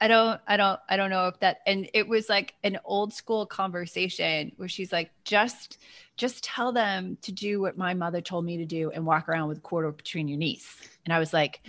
I 0.00 0.08
don't, 0.08 0.40
I 0.46 0.56
don't, 0.56 0.78
I 0.88 0.96
don't 0.96 1.10
know 1.10 1.28
if 1.28 1.40
that. 1.40 1.58
And 1.66 1.88
it 1.92 2.08
was 2.08 2.28
like 2.28 2.54
an 2.62 2.78
old 2.84 3.12
school 3.12 3.46
conversation 3.46 4.52
where 4.56 4.68
she's 4.68 4.92
like, 4.92 5.10
just, 5.24 5.78
just 6.16 6.44
tell 6.44 6.72
them 6.72 7.18
to 7.22 7.32
do 7.32 7.60
what 7.60 7.76
my 7.76 7.94
mother 7.94 8.20
told 8.20 8.44
me 8.44 8.58
to 8.58 8.64
do 8.64 8.90
and 8.90 9.04
walk 9.04 9.28
around 9.28 9.48
with 9.48 9.58
a 9.58 9.62
quarter 9.62 9.90
between 9.90 10.28
your 10.28 10.38
knees. 10.38 10.66
And 11.04 11.12
I 11.12 11.18
was 11.18 11.32
like, 11.32 11.60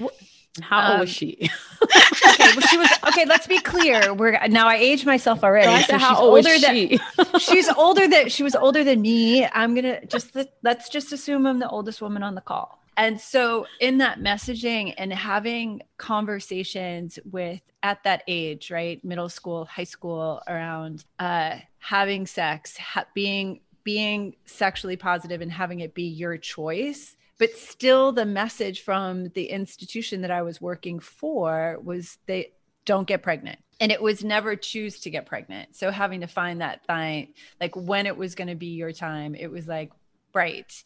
how 0.62 0.80
um, 0.80 0.92
old 0.92 1.00
was 1.02 1.10
um, 1.10 1.14
she? 1.14 1.38
okay, 1.84 2.54
well, 2.56 2.62
she 2.62 2.78
was 2.78 2.90
okay. 3.08 3.26
Let's 3.26 3.48
be 3.48 3.60
clear. 3.60 4.14
We're 4.14 4.48
now 4.48 4.68
I 4.68 4.76
age 4.76 5.06
myself 5.06 5.44
already. 5.44 5.84
So 5.84 5.98
how 5.98 6.18
old 6.18 6.46
older 6.46 6.58
she? 6.58 7.00
Than, 7.18 7.40
she's 7.40 7.70
older 7.70 8.08
than 8.08 8.30
she 8.30 8.44
was 8.44 8.56
older 8.56 8.84
than 8.84 9.02
me. 9.02 9.46
I'm 9.46 9.76
gonna 9.76 10.06
just 10.06 10.36
let's 10.64 10.90
just 10.90 11.14
assume 11.14 11.46
I'm 11.46 11.60
the 11.60 11.70
oldest 11.70 12.02
woman 12.02 12.24
on 12.24 12.36
the 12.36 12.42
call. 12.42 12.79
And 13.00 13.20
so, 13.20 13.66
in 13.80 14.00
that 14.00 14.20
messaging 14.20 14.94
and 14.98 15.14
having 15.14 15.84
conversations 15.98 17.18
with 17.24 17.62
at 17.82 18.04
that 18.04 18.24
age, 18.28 18.72
right, 18.72 19.02
middle 19.06 19.30
school, 19.30 19.64
high 19.64 19.86
school, 19.86 20.42
around 20.50 21.06
uh, 21.18 21.60
having 21.78 22.28
sex, 22.28 22.76
ha- 22.76 23.06
being 23.14 23.62
being 23.86 24.36
sexually 24.44 24.98
positive, 24.98 25.40
and 25.40 25.50
having 25.50 25.80
it 25.80 25.94
be 25.94 26.10
your 26.10 26.36
choice. 26.36 27.16
But 27.38 27.52
still, 27.52 28.12
the 28.12 28.26
message 28.26 28.82
from 28.82 29.30
the 29.30 29.46
institution 29.46 30.20
that 30.24 30.32
I 30.32 30.42
was 30.42 30.60
working 30.60 31.00
for 31.00 31.80
was 31.82 32.18
they 32.26 32.52
don't 32.84 33.08
get 33.08 33.24
pregnant 33.24 33.60
and 33.80 33.94
it 33.94 34.02
was 34.02 34.26
never 34.26 34.58
choose 34.58 35.00
to 35.02 35.12
get 35.12 35.28
pregnant 35.28 35.76
so 35.76 35.92
having 35.92 36.22
to 36.22 36.28
find 36.28 36.60
that 36.60 36.84
thing 36.88 37.34
like 37.62 37.76
when 37.76 38.08
it 38.08 38.18
was 38.18 38.34
going 38.34 38.48
to 38.48 38.56
be 38.56 38.68
your 38.68 38.92
time 38.92 39.36
it 39.36 39.52
was 39.52 39.68
like 39.68 39.92
right 40.34 40.84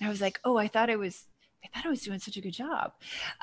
and 0.00 0.08
i 0.08 0.10
was 0.10 0.20
like 0.20 0.40
oh 0.44 0.56
i 0.56 0.66
thought 0.66 0.90
it 0.90 0.98
was 0.98 1.26
I 1.64 1.68
thought 1.68 1.86
I 1.86 1.90
was 1.90 2.02
doing 2.02 2.18
such 2.18 2.36
a 2.36 2.40
good 2.40 2.52
job. 2.52 2.92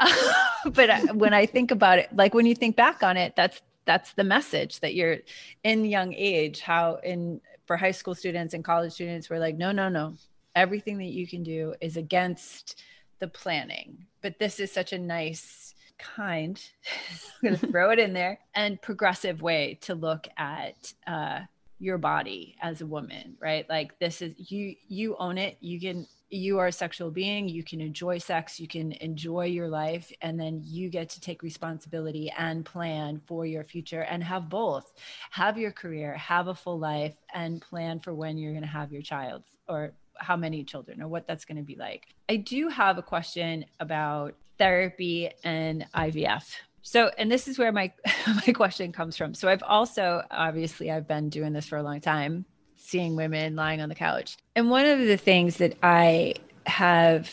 but 0.74 1.16
when 1.16 1.34
I 1.34 1.46
think 1.46 1.72
about 1.72 2.00
it, 2.00 2.16
like 2.16 2.34
when 2.34 2.46
you 2.46 2.56
think 2.56 2.76
back 2.76 3.04
on 3.04 3.18
it, 3.18 3.36
that's 3.36 3.62
that's 3.86 4.14
the 4.14 4.24
message 4.24 4.80
that 4.82 4.94
you're 4.94 5.18
in 5.64 5.86
young 5.86 6.14
age. 6.14 6.62
How 6.62 6.96
in 7.04 7.42
for 7.66 7.78
high 7.78 7.92
school 7.92 8.16
students 8.16 8.54
and 8.54 8.64
college 8.64 8.94
students, 8.94 9.30
we're 9.30 9.40
like, 9.40 9.58
no, 9.58 9.72
no, 9.72 9.90
no. 9.90 10.16
Everything 10.56 10.98
that 10.98 11.06
you 11.06 11.28
can 11.28 11.44
do 11.44 11.74
is 11.82 11.98
against 11.98 12.84
the 13.20 13.28
planning. 13.28 14.06
But 14.22 14.40
this 14.40 14.60
is 14.60 14.72
such 14.72 14.94
a 14.94 15.00
nice, 15.00 15.74
kind, 15.98 16.62
I'm 17.44 17.50
going 17.50 17.60
to 17.60 17.68
throw 17.68 17.92
it 17.92 18.00
in 18.00 18.14
there, 18.14 18.40
and 18.54 18.82
progressive 18.82 19.42
way 19.42 19.80
to 19.82 19.96
look 19.96 20.28
at 20.38 20.94
uh, 21.08 21.42
your 21.80 21.98
body 21.98 22.56
as 22.62 22.82
a 22.82 22.86
woman, 22.86 23.38
right? 23.40 23.68
Like 23.70 23.98
this 24.00 24.22
is 24.22 24.34
you. 24.52 24.76
You 24.88 25.16
own 25.18 25.38
it. 25.38 25.58
You 25.62 25.80
can 25.80 26.08
you 26.32 26.60
are 26.60 26.68
a 26.68 26.72
sexual 26.72 27.12
being, 27.12 27.50
you 27.50 27.64
can 27.64 27.82
enjoy 27.82 28.18
sex, 28.18 28.60
you 28.60 28.68
can 28.68 28.94
enjoy 28.94 29.46
your 29.46 29.68
life, 29.68 30.12
and 30.22 30.40
then 30.40 30.62
you 30.64 30.90
get 30.90 31.10
to 31.10 31.22
take 31.22 31.44
responsibility 31.44 32.32
and 32.38 32.66
plan 32.66 33.22
for 33.28 33.46
your 33.46 33.64
future 33.64 34.02
and 34.02 34.24
have 34.24 34.50
both. 34.50 34.94
Have 35.32 35.58
your 35.58 35.72
career, 35.72 36.16
have 36.16 36.48
a 36.48 36.56
full 36.56 36.80
life, 36.80 37.16
and 37.34 37.62
plan 37.62 38.00
for 38.00 38.14
when 38.14 38.38
you're 38.38 38.54
going 38.54 38.64
to 38.64 38.68
have 38.68 38.92
your 38.92 39.02
child 39.02 39.44
or 39.68 39.94
how 40.18 40.38
many 40.38 40.64
children 40.64 41.02
or 41.02 41.08
what 41.08 41.28
that's 41.28 41.46
going 41.46 41.58
to 41.58 41.64
be 41.64 41.76
like. 41.76 42.08
I 42.30 42.38
do 42.38 42.70
have 42.70 42.98
a 42.98 43.02
question 43.02 43.66
about 43.80 44.36
therapy 44.58 45.32
and 45.44 45.86
IVF. 45.96 46.56
So, 46.84 47.12
and 47.18 47.32
this 47.32 47.48
is 47.48 47.60
where 47.60 47.72
my 47.72 47.92
my 48.48 48.54
question 48.54 48.92
comes 48.92 49.18
from. 49.18 49.34
So, 49.34 49.48
I've 49.50 49.64
also 49.64 50.24
obviously 50.32 50.92
I've 50.92 51.08
been 51.08 51.30
doing 51.30 51.54
this 51.54 51.68
for 51.68 51.78
a 51.78 51.84
long 51.84 52.02
time 52.02 52.46
seeing 52.92 53.16
women 53.16 53.56
lying 53.56 53.82
on 53.82 53.90
the 53.90 53.96
couch. 53.96 54.38
And 54.56 54.70
one 54.70 54.86
of 54.86 55.00
the 55.00 55.18
things 55.18 55.58
that 55.58 55.78
I 55.82 56.36
have 56.66 57.32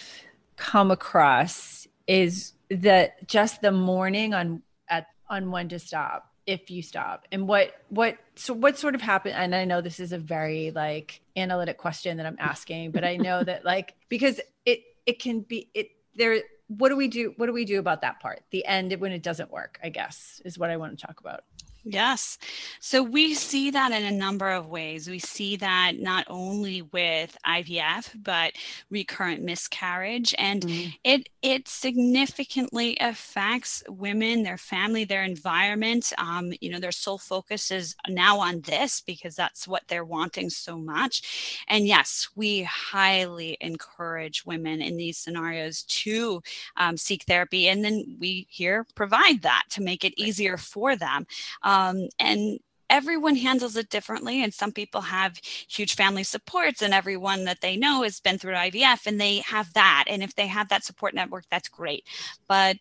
come 0.57 0.91
across 0.91 1.87
is 2.07 2.53
that 2.71 3.27
just 3.27 3.61
the 3.61 3.73
mourning 3.73 4.33
on 4.35 4.63
at 4.89 5.09
on 5.29 5.51
when 5.51 5.69
to 5.71 5.79
stop 5.79 6.33
if 6.47 6.71
you 6.71 6.81
stop. 6.83 7.27
And 7.33 7.49
what 7.49 7.75
what 7.89 8.17
so 8.37 8.55
what 8.55 8.79
sort 8.79 8.95
of 8.95 9.03
happened 9.03 9.35
and 9.35 9.55
i 9.55 9.65
know 9.65 9.81
this 9.81 10.01
is 10.01 10.13
a 10.13 10.19
very 10.19 10.71
like 10.71 11.21
analytic 11.37 11.77
question 11.77 12.17
that 12.17 12.27
i'm 12.27 12.37
asking 12.41 12.93
but 12.93 13.05
i 13.05 13.17
know 13.17 13.43
that 13.43 13.65
like 13.65 13.95
because 14.09 14.41
it 14.65 14.81
it 15.07 15.19
can 15.19 15.41
be 15.41 15.69
it 15.75 15.91
there 16.15 16.41
what 16.69 16.89
do 16.91 16.97
we 16.97 17.09
do 17.09 17.35
what 17.37 17.47
do 17.47 17.53
we 17.53 17.65
do 17.65 17.79
about 17.79 18.03
that 18.03 18.21
part? 18.21 18.43
The 18.51 18.65
end 18.65 18.95
when 18.99 19.13
it 19.13 19.23
doesn't 19.23 19.51
work 19.51 19.79
i 19.83 19.89
guess 19.89 20.41
is 20.45 20.59
what 20.59 20.71
i 20.71 20.77
want 20.77 20.99
to 20.99 21.07
talk 21.07 21.21
about 21.21 21.45
Yes. 21.91 22.37
So 22.81 23.03
we 23.03 23.33
see 23.33 23.71
that 23.71 23.93
in 23.93 24.05
a 24.05 24.11
number 24.11 24.51
of 24.51 24.67
ways. 24.67 25.09
We 25.09 25.19
see 25.19 25.57
that 25.57 25.93
not 25.99 26.27
only 26.29 26.83
with 26.83 27.35
IVF, 27.47 28.13
but 28.23 28.53
recurrent 28.91 29.43
miscarriage. 29.43 30.35
And 30.37 30.61
mm-hmm. 30.63 30.91
it 31.03 31.31
it 31.41 31.67
significantly 31.67 32.99
affects 33.01 33.83
women, 33.89 34.43
their 34.43 34.59
family, 34.59 35.05
their 35.05 35.25
environment. 35.25 36.13
Um, 36.19 36.53
you 36.61 36.71
know, 36.71 36.79
their 36.79 36.93
sole 36.93 37.17
focus 37.17 37.71
is 37.71 37.97
now 38.07 38.39
on 38.39 38.61
this 38.63 39.01
because 39.01 39.35
that's 39.35 39.67
what 39.67 39.85
they're 39.89 40.05
wanting 40.05 40.51
so 40.51 40.77
much. 40.77 41.65
And 41.69 41.87
yes, 41.87 42.29
we 42.37 42.65
highly 42.65 43.57
encourage 43.63 44.45
women 44.45 44.83
in 44.83 44.99
these 44.99 45.17
scenarios 45.17 45.85
to 45.85 46.43
um, 46.77 46.99
seek 46.99 47.23
therapy. 47.23 47.69
And 47.69 47.83
then 47.83 48.17
we 48.21 48.47
here 48.51 48.85
provide 48.95 49.41
that 49.41 49.63
to 49.71 49.83
make 49.83 50.05
it 50.05 50.13
easier 50.19 50.59
for 50.59 50.95
them. 50.95 51.27
Um, 51.63 51.78
Um, 51.79 52.09
and 52.19 52.59
everyone 52.91 53.37
handles 53.37 53.77
it 53.77 53.91
differently 53.91 54.43
and 54.43 54.53
some 54.53 54.73
people 54.73 55.01
have 55.01 55.39
huge 55.69 55.95
family 55.95 56.25
supports 56.25 56.83
and 56.83 56.95
everyone 56.95 57.45
that 57.45 57.61
they 57.61 57.77
know 57.77 58.03
has 58.03 58.21
been 58.21 58.39
through 58.39 58.55
IVF 58.55 59.07
and 59.07 59.21
they 59.21 59.39
have 59.39 59.73
that. 59.75 60.05
And 60.09 60.23
if 60.23 60.35
they 60.35 60.47
have 60.47 60.69
that 60.71 60.85
support 60.85 61.15
network 61.15 61.45
that's 61.51 61.69
great. 61.69 62.05
But 62.49 62.77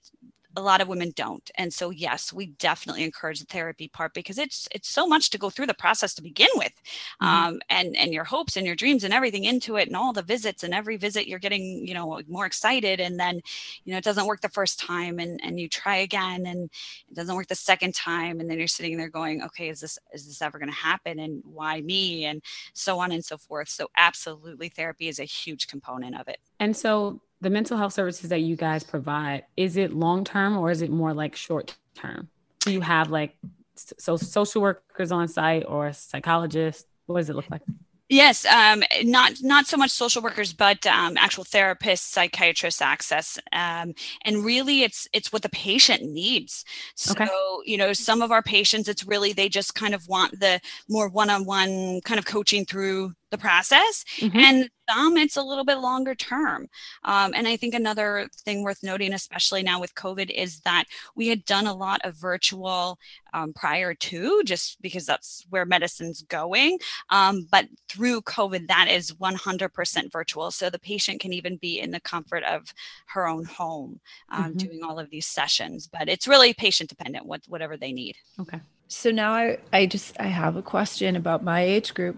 a 0.57 0.61
lot 0.61 0.81
of 0.81 0.87
women 0.87 1.13
don't. 1.15 1.49
And 1.55 1.73
so 1.73 1.89
yes 1.89 2.33
we 2.33 2.47
definitely 2.47 3.03
encourage 3.03 3.39
the 3.39 3.45
therapy 3.45 3.87
part 3.87 4.13
because 4.13 4.37
it's 4.37 4.67
it's 4.71 4.89
so 4.89 5.07
much 5.07 5.29
to 5.29 5.37
go 5.37 5.49
through 5.49 5.67
the 5.67 5.73
process 5.73 6.13
to 6.15 6.21
begin 6.21 6.49
with 6.55 6.73
mm-hmm. 7.21 7.27
um, 7.27 7.59
and 7.69 7.95
and 7.95 8.13
your 8.13 8.25
hopes 8.25 8.57
and 8.57 8.65
your 8.65 8.75
dreams 8.75 9.03
and 9.03 9.13
everything 9.13 9.45
into 9.45 9.77
it 9.77 9.87
and 9.87 9.95
all 9.95 10.11
the 10.11 10.21
visits 10.21 10.63
and 10.63 10.73
every 10.73 10.97
visit 10.97 11.27
you're 11.27 11.39
getting 11.39 11.87
you 11.87 11.93
know 11.93 12.21
more 12.27 12.45
excited 12.45 12.99
and 12.99 13.19
then 13.19 13.39
you 13.85 13.91
know 13.91 13.97
it 13.97 14.03
doesn't 14.03 14.27
work 14.27 14.41
the 14.41 14.49
first 14.49 14.79
time 14.79 15.19
and 15.19 15.39
and 15.43 15.59
you 15.59 15.69
try 15.69 15.97
again 15.97 16.45
and 16.45 16.69
it 17.09 17.15
doesn't 17.15 17.35
work 17.35 17.47
the 17.47 17.55
second 17.55 17.93
time 17.93 18.39
and 18.39 18.49
then 18.49 18.57
you're 18.57 18.67
sitting 18.67 18.97
there 18.97 19.09
going 19.09 19.41
okay 19.41 19.69
is 19.69 19.79
this 19.79 19.97
is 20.13 20.27
this 20.27 20.41
ever 20.41 20.59
going 20.59 20.69
to 20.69 20.75
happen? 20.75 21.19
And 21.19 21.41
why 21.45 21.81
me? 21.81 22.17
and 22.25 22.41
so 22.73 22.99
on 22.99 23.11
and 23.11 23.23
so 23.23 23.37
forth. 23.37 23.69
So 23.69 23.87
absolutely 23.97 24.69
therapy 24.69 25.07
is 25.07 25.19
a 25.19 25.23
huge 25.23 25.67
component 25.67 26.19
of 26.19 26.27
it. 26.27 26.39
And 26.59 26.75
so 26.75 27.21
the 27.41 27.49
mental 27.49 27.77
health 27.77 27.93
services 27.93 28.29
that 28.29 28.41
you 28.41 28.55
guys 28.55 28.83
provide, 28.83 29.43
is 29.55 29.77
it 29.77 29.93
long 29.93 30.23
term 30.23 30.57
or 30.57 30.71
is 30.71 30.81
it 30.81 30.89
more 30.89 31.13
like 31.13 31.35
short 31.35 31.75
term? 31.95 32.29
Do 32.59 32.71
you 32.71 32.81
have 32.81 33.09
like 33.09 33.37
so 33.75 34.17
social 34.17 34.61
workers 34.61 35.11
on 35.11 35.27
site 35.27 35.65
or 35.67 35.93
psychologists? 35.93 36.85
What 37.05 37.17
does 37.17 37.29
it 37.29 37.35
look 37.35 37.49
like? 37.49 37.61
Yes, 38.09 38.45
um, 38.45 38.83
not 39.03 39.33
not 39.41 39.67
so 39.67 39.75
much 39.75 39.91
social 39.91 40.21
workers, 40.21 40.53
but 40.53 40.85
um, 40.87 41.17
actual 41.17 41.43
therapists, 41.43 41.99
psychiatrists 41.99 42.81
access, 42.81 43.37
um, 43.51 43.93
and 44.23 44.45
really, 44.45 44.83
it's 44.83 45.09
it's 45.11 45.33
what 45.33 45.41
the 45.41 45.49
patient 45.49 46.03
needs. 46.03 46.63
So 46.95 47.11
okay. 47.11 47.27
you 47.65 47.77
know, 47.77 47.91
some 47.91 48.21
of 48.21 48.31
our 48.31 48.41
patients, 48.41 48.87
it's 48.87 49.05
really 49.05 49.33
they 49.33 49.49
just 49.49 49.75
kind 49.75 49.93
of 49.93 50.07
want 50.07 50.39
the 50.39 50.61
more 50.87 51.09
one-on-one 51.09 51.99
kind 52.05 52.17
of 52.17 52.25
coaching 52.25 52.63
through 52.63 53.11
the 53.31 53.37
process 53.37 54.05
mm-hmm. 54.19 54.37
and 54.37 54.69
some 54.89 55.17
it's 55.17 55.35
a 55.35 55.43
little 55.43 55.65
bit 55.65 55.79
longer 55.79 56.15
term. 56.15 56.67
Um, 57.03 57.33
and 57.35 57.47
i 57.47 57.57
think 57.57 57.73
another 57.73 58.27
thing 58.45 58.63
worth 58.63 58.83
noting 58.83 59.13
especially 59.13 59.63
now 59.63 59.79
with 59.79 59.93
covid 59.95 60.29
is 60.29 60.59
that 60.61 60.85
we 61.15 61.27
had 61.27 61.43
done 61.45 61.67
a 61.67 61.73
lot 61.73 61.99
of 62.03 62.15
virtual 62.15 62.97
um, 63.33 63.53
prior 63.53 63.93
to 63.93 64.41
just 64.43 64.81
because 64.81 65.05
that's 65.05 65.45
where 65.49 65.65
medicine's 65.65 66.21
going. 66.23 66.79
Um, 67.09 67.47
but 67.51 67.67
through 67.89 68.21
covid 68.21 68.67
that 68.67 68.87
is 68.89 69.11
100% 69.11 70.11
virtual 70.11 70.51
so 70.51 70.69
the 70.69 70.79
patient 70.79 71.19
can 71.19 71.33
even 71.33 71.57
be 71.57 71.79
in 71.79 71.91
the 71.91 71.99
comfort 71.99 72.43
of 72.43 72.73
her 73.07 73.27
own 73.27 73.45
home 73.45 73.99
um, 74.29 74.45
mm-hmm. 74.45 74.57
doing 74.57 74.83
all 74.83 74.99
of 74.99 75.09
these 75.09 75.25
sessions. 75.25 75.87
But 75.87 76.09
it's 76.09 76.27
really 76.27 76.53
patient 76.53 76.89
dependent 76.89 77.25
what, 77.25 77.41
whatever 77.47 77.77
they 77.77 77.91
need. 77.91 78.15
Okay. 78.39 78.59
So 78.87 79.11
now 79.11 79.33
I, 79.33 79.57
I 79.73 79.85
just 79.85 80.19
i 80.19 80.27
have 80.27 80.55
a 80.55 80.61
question 80.61 81.15
about 81.15 81.43
my 81.43 81.61
age 81.61 81.93
group 81.93 82.17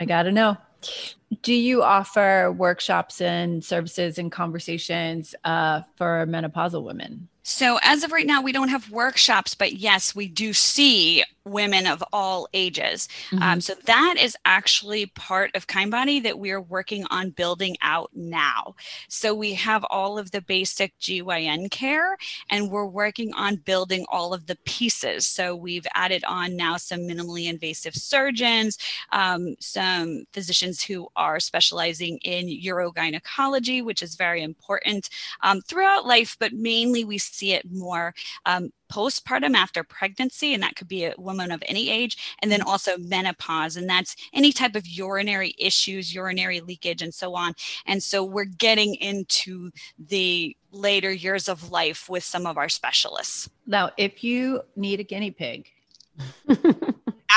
I 0.00 0.04
got 0.04 0.24
to 0.24 0.32
know. 0.32 0.56
Do 1.42 1.54
you 1.54 1.82
offer 1.82 2.52
workshops 2.52 3.20
and 3.20 3.64
services 3.64 4.18
and 4.18 4.30
conversations 4.30 5.34
uh, 5.44 5.82
for 5.96 6.26
menopausal 6.28 6.82
women? 6.82 7.28
So, 7.42 7.78
as 7.82 8.02
of 8.02 8.12
right 8.12 8.26
now, 8.26 8.42
we 8.42 8.52
don't 8.52 8.68
have 8.68 8.90
workshops, 8.90 9.54
but 9.54 9.74
yes, 9.74 10.14
we 10.14 10.28
do 10.28 10.52
see 10.52 11.24
women 11.46 11.86
of 11.86 12.02
all 12.12 12.48
ages. 12.52 13.08
Mm-hmm. 13.30 13.42
Um, 13.42 13.60
so 13.60 13.74
that 13.84 14.16
is 14.20 14.36
actually 14.44 15.06
part 15.06 15.54
of 15.54 15.66
Kindbody 15.66 16.22
that 16.22 16.38
we 16.38 16.50
are 16.50 16.60
working 16.60 17.06
on 17.10 17.30
building 17.30 17.76
out 17.80 18.10
now. 18.14 18.74
So 19.08 19.34
we 19.34 19.54
have 19.54 19.84
all 19.88 20.18
of 20.18 20.32
the 20.32 20.42
basic 20.42 20.92
GYN 21.00 21.70
care 21.70 22.16
and 22.50 22.70
we're 22.70 22.86
working 22.86 23.32
on 23.34 23.56
building 23.56 24.04
all 24.10 24.34
of 24.34 24.46
the 24.46 24.56
pieces. 24.64 25.26
So 25.26 25.54
we've 25.54 25.86
added 25.94 26.24
on 26.24 26.56
now 26.56 26.76
some 26.76 27.00
minimally 27.00 27.48
invasive 27.48 27.94
surgeons, 27.94 28.78
um, 29.12 29.54
some 29.60 30.24
physicians 30.32 30.82
who 30.82 31.08
are 31.16 31.38
specializing 31.38 32.18
in 32.18 32.46
urogynecology, 32.46 33.84
which 33.84 34.02
is 34.02 34.16
very 34.16 34.42
important 34.42 35.08
um, 35.42 35.60
throughout 35.62 36.06
life, 36.06 36.36
but 36.40 36.52
mainly 36.52 37.04
we 37.04 37.18
see 37.18 37.52
it 37.52 37.70
more 37.70 38.14
um, 38.46 38.72
postpartum 38.88 39.54
after 39.54 39.82
pregnancy, 39.82 40.54
and 40.54 40.62
that 40.62 40.76
could 40.76 40.88
be 40.88 41.04
a 41.04 41.14
woman 41.18 41.50
of 41.50 41.62
any 41.66 41.90
age, 41.90 42.36
and 42.42 42.50
then 42.50 42.62
also 42.62 42.96
menopause, 42.98 43.76
and 43.76 43.88
that's 43.88 44.16
any 44.32 44.52
type 44.52 44.74
of 44.74 44.86
urinary 44.86 45.54
issues, 45.58 46.14
urinary 46.14 46.60
leakage, 46.60 47.02
and 47.02 47.14
so 47.14 47.34
on. 47.34 47.54
And 47.86 48.02
so 48.02 48.24
we're 48.24 48.44
getting 48.44 48.94
into 48.96 49.70
the 49.98 50.56
later 50.70 51.12
years 51.12 51.48
of 51.48 51.70
life 51.70 52.08
with 52.08 52.24
some 52.24 52.46
of 52.46 52.58
our 52.58 52.68
specialists. 52.68 53.48
Now, 53.66 53.90
if 53.96 54.22
you 54.22 54.62
need 54.76 55.00
a 55.00 55.04
guinea 55.04 55.30
pig, 55.30 55.68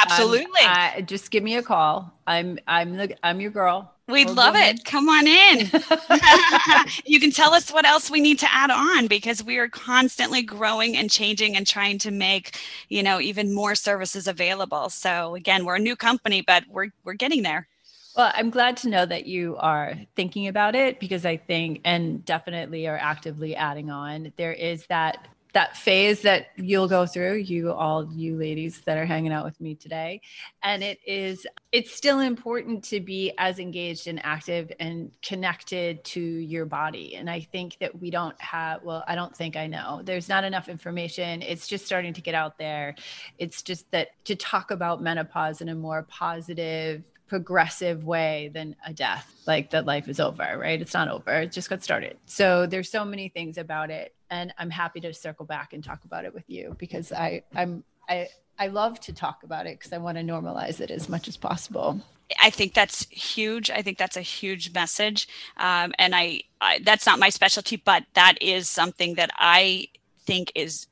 Absolutely. 0.04 0.62
Um, 0.62 1.06
just 1.06 1.32
give 1.32 1.44
me 1.44 1.56
a 1.56 1.64
call. 1.64 2.14
I'm 2.26 2.60
I'm 2.68 2.96
the 2.96 3.16
I'm 3.24 3.42
your 3.42 3.52
girl. 3.52 3.94
We'd 4.10 4.30
love 4.30 4.56
it. 4.56 4.86
Come 4.86 5.08
on 5.08 5.28
in. 5.28 5.70
you 7.06 7.20
can 7.20 7.32
tell 7.32 7.54
us 7.54 7.72
what 7.72 7.86
else 7.86 8.10
we 8.10 8.20
need 8.20 8.40
to 8.40 8.52
add 8.52 8.72
on 8.72 9.08
because 9.08 9.44
we 9.44 9.58
are 9.58 9.70
constantly 9.70 10.42
growing 10.42 10.98
and 10.98 11.10
changing 11.12 11.56
and 11.56 11.68
trying 11.68 12.00
to 12.00 12.12
make, 12.12 12.58
you 12.90 13.04
know, 13.04 13.20
even 13.22 13.54
more 13.54 13.76
services 13.76 14.28
available. 14.28 14.90
So 14.90 15.36
again, 15.36 15.64
we're 15.66 15.76
a 15.76 15.80
new 15.80 15.96
company, 15.96 16.42
but 16.42 16.64
we're 16.68 16.90
we're 17.04 17.14
getting 17.14 17.44
there. 17.44 17.68
Well, 18.16 18.32
I'm 18.34 18.50
glad 18.50 18.76
to 18.78 18.90
know 18.90 19.06
that 19.06 19.28
you 19.28 19.56
are 19.58 19.94
thinking 20.16 20.48
about 20.48 20.76
it 20.76 21.00
because 21.00 21.26
I 21.26 21.38
think 21.38 21.82
and 21.86 22.26
definitely 22.26 22.88
are 22.88 22.98
actively 22.98 23.56
adding 23.56 23.92
on. 23.92 24.34
There 24.36 24.54
is 24.54 24.86
that 24.88 25.28
that 25.54 25.76
phase 25.76 26.22
that 26.22 26.48
you'll 26.58 26.88
go 26.88 27.06
through 27.06 27.36
you 27.36 27.72
all 27.72 28.08
you 28.14 28.38
ladies 28.38 28.82
that 28.82 28.98
are 28.98 29.06
hanging 29.06 29.32
out 29.32 29.46
with 29.46 29.60
me 29.60 29.74
today. 29.76 30.22
And 30.62 30.84
it 30.84 31.00
is 31.06 31.48
it's 31.72 31.92
still 31.92 32.20
important 32.20 32.84
to 32.86 33.00
be 33.00 33.34
as 33.38 33.60
engaged 33.60 34.08
and 34.08 34.24
active 34.24 34.72
and 34.80 35.12
connected 35.22 36.04
to 36.04 36.22
your 36.22 36.66
body. 36.66 37.16
And 37.16 37.30
i 37.30 37.40
think 37.40 37.78
that 37.80 38.00
we 38.00 38.12
don't 38.12 38.40
have 38.40 38.84
well 38.84 39.04
i 39.08 39.16
don't 39.16 39.36
think 39.36 39.56
i 39.56 39.66
know. 39.66 40.02
There's 40.04 40.30
not 40.30 40.44
enough 40.44 40.70
information. 40.70 41.42
It's 41.42 41.68
just 41.68 41.86
starting 41.86 42.14
to 42.14 42.22
get 42.22 42.36
out 42.36 42.58
there. 42.58 42.96
It's 43.38 43.62
just 43.64 43.90
that 43.92 44.10
to 44.26 44.36
talk 44.36 44.72
about 44.72 45.02
menopause 45.02 45.62
in 45.62 45.70
a 45.70 45.76
more 45.76 46.04
positive 46.04 47.04
progressive 47.30 48.04
way 48.04 48.50
than 48.54 48.76
a 48.86 48.94
death 48.94 49.34
like 49.46 49.70
that 49.70 49.86
life 49.86 50.10
is 50.10 50.20
over 50.20 50.58
right? 50.58 50.82
It's 50.82 50.94
not 50.94 51.08
over. 51.08 51.32
It 51.42 51.52
just 51.52 51.70
got 51.70 51.84
started. 51.84 52.18
So 52.26 52.66
there's 52.66 52.90
so 52.90 53.06
many 53.06 53.30
things 53.30 53.58
about 53.58 53.90
it 53.90 54.14
and 54.30 54.54
i'm 54.58 54.70
happy 54.70 55.00
to 55.00 55.14
circle 55.14 55.46
back 55.46 55.74
and 55.74 55.84
talk 55.84 56.04
about 56.06 56.26
it 56.26 56.34
with 56.34 56.44
you 56.48 56.76
because 56.78 57.12
i 57.12 57.42
i'm 57.56 57.84
i 58.08 58.28
i 58.58 58.68
love 58.68 59.00
to 59.00 59.14
talk 59.14 59.44
about 59.44 59.66
it 59.66 59.78
because 59.78 59.94
i 59.94 59.98
want 59.98 60.18
to 60.18 60.24
normalize 60.24 60.80
it 60.80 60.92
as 60.92 61.10
much 61.10 61.28
as 61.28 61.38
possible. 61.38 62.02
I 62.40 62.52
think 62.52 62.76
that's 62.76 63.08
huge. 63.10 63.72
I 63.72 63.82
think 63.82 63.98
that's 63.98 64.16
a 64.16 64.22
huge 64.22 64.72
message, 64.72 65.28
um, 65.58 65.94
and 65.98 66.14
I, 66.14 66.42
I 66.62 66.80
that's 66.84 67.08
not 67.08 67.18
my 67.18 67.30
specialty, 67.30 67.76
but 67.78 68.04
that 68.14 68.36
is 68.40 68.70
something 68.70 69.16
that 69.16 69.32
I 69.40 69.88
think 70.28 70.52
is 70.54 70.86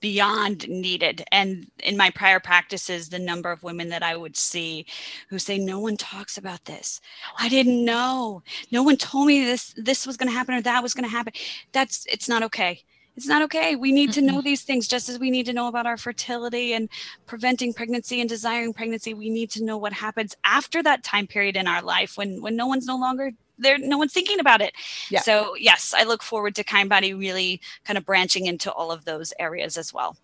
beyond 0.00 0.68
needed. 0.68 1.22
And 1.32 1.70
in 1.84 1.96
my 1.96 2.10
prior 2.10 2.40
practices, 2.40 3.08
the 3.08 3.18
number 3.18 3.50
of 3.50 3.62
women 3.62 3.88
that 3.90 4.02
I 4.02 4.16
would 4.16 4.36
see 4.36 4.86
who 5.28 5.38
say, 5.38 5.58
"No 5.58 5.78
one 5.78 5.96
talks 5.96 6.38
about 6.38 6.64
this. 6.64 7.00
I 7.38 7.48
didn't 7.48 7.84
know. 7.84 8.42
No 8.70 8.82
one 8.82 8.96
told 8.96 9.26
me 9.26 9.44
this. 9.44 9.74
This 9.76 10.06
was 10.06 10.16
going 10.16 10.28
to 10.28 10.36
happen 10.36 10.54
or 10.54 10.62
that 10.62 10.82
was 10.82 10.94
going 10.94 11.04
to 11.04 11.10
happen." 11.10 11.32
That's 11.72 12.06
it's 12.06 12.28
not 12.28 12.42
okay. 12.44 12.82
It's 13.16 13.26
not 13.26 13.42
okay. 13.42 13.76
We 13.76 13.92
need 13.92 14.12
to 14.12 14.22
know 14.22 14.40
these 14.40 14.62
things 14.62 14.88
just 14.88 15.08
as 15.08 15.18
we 15.18 15.30
need 15.30 15.44
to 15.46 15.52
know 15.52 15.66
about 15.66 15.84
our 15.86 15.96
fertility 15.96 16.72
and 16.72 16.88
preventing 17.26 17.74
pregnancy 17.74 18.20
and 18.20 18.28
desiring 18.28 18.72
pregnancy. 18.72 19.14
We 19.14 19.28
need 19.30 19.50
to 19.50 19.64
know 19.64 19.76
what 19.76 19.92
happens 19.92 20.34
after 20.44 20.82
that 20.82 21.02
time 21.04 21.26
period 21.26 21.56
in 21.56 21.66
our 21.66 21.82
life 21.82 22.16
when 22.16 22.40
when 22.40 22.56
no 22.56 22.66
one's 22.66 22.86
no 22.86 22.96
longer 22.96 23.32
there 23.60 23.78
no 23.78 23.98
one's 23.98 24.12
thinking 24.12 24.40
about 24.40 24.60
it 24.60 24.72
yeah. 25.10 25.20
so 25.20 25.54
yes 25.56 25.94
i 25.96 26.02
look 26.02 26.22
forward 26.22 26.54
to 26.54 26.64
Kindbody 26.64 27.18
really 27.18 27.60
kind 27.84 27.96
of 27.96 28.04
branching 28.04 28.46
into 28.46 28.72
all 28.72 28.90
of 28.90 29.04
those 29.04 29.32
areas 29.38 29.76
as 29.76 29.92
well 29.92 30.16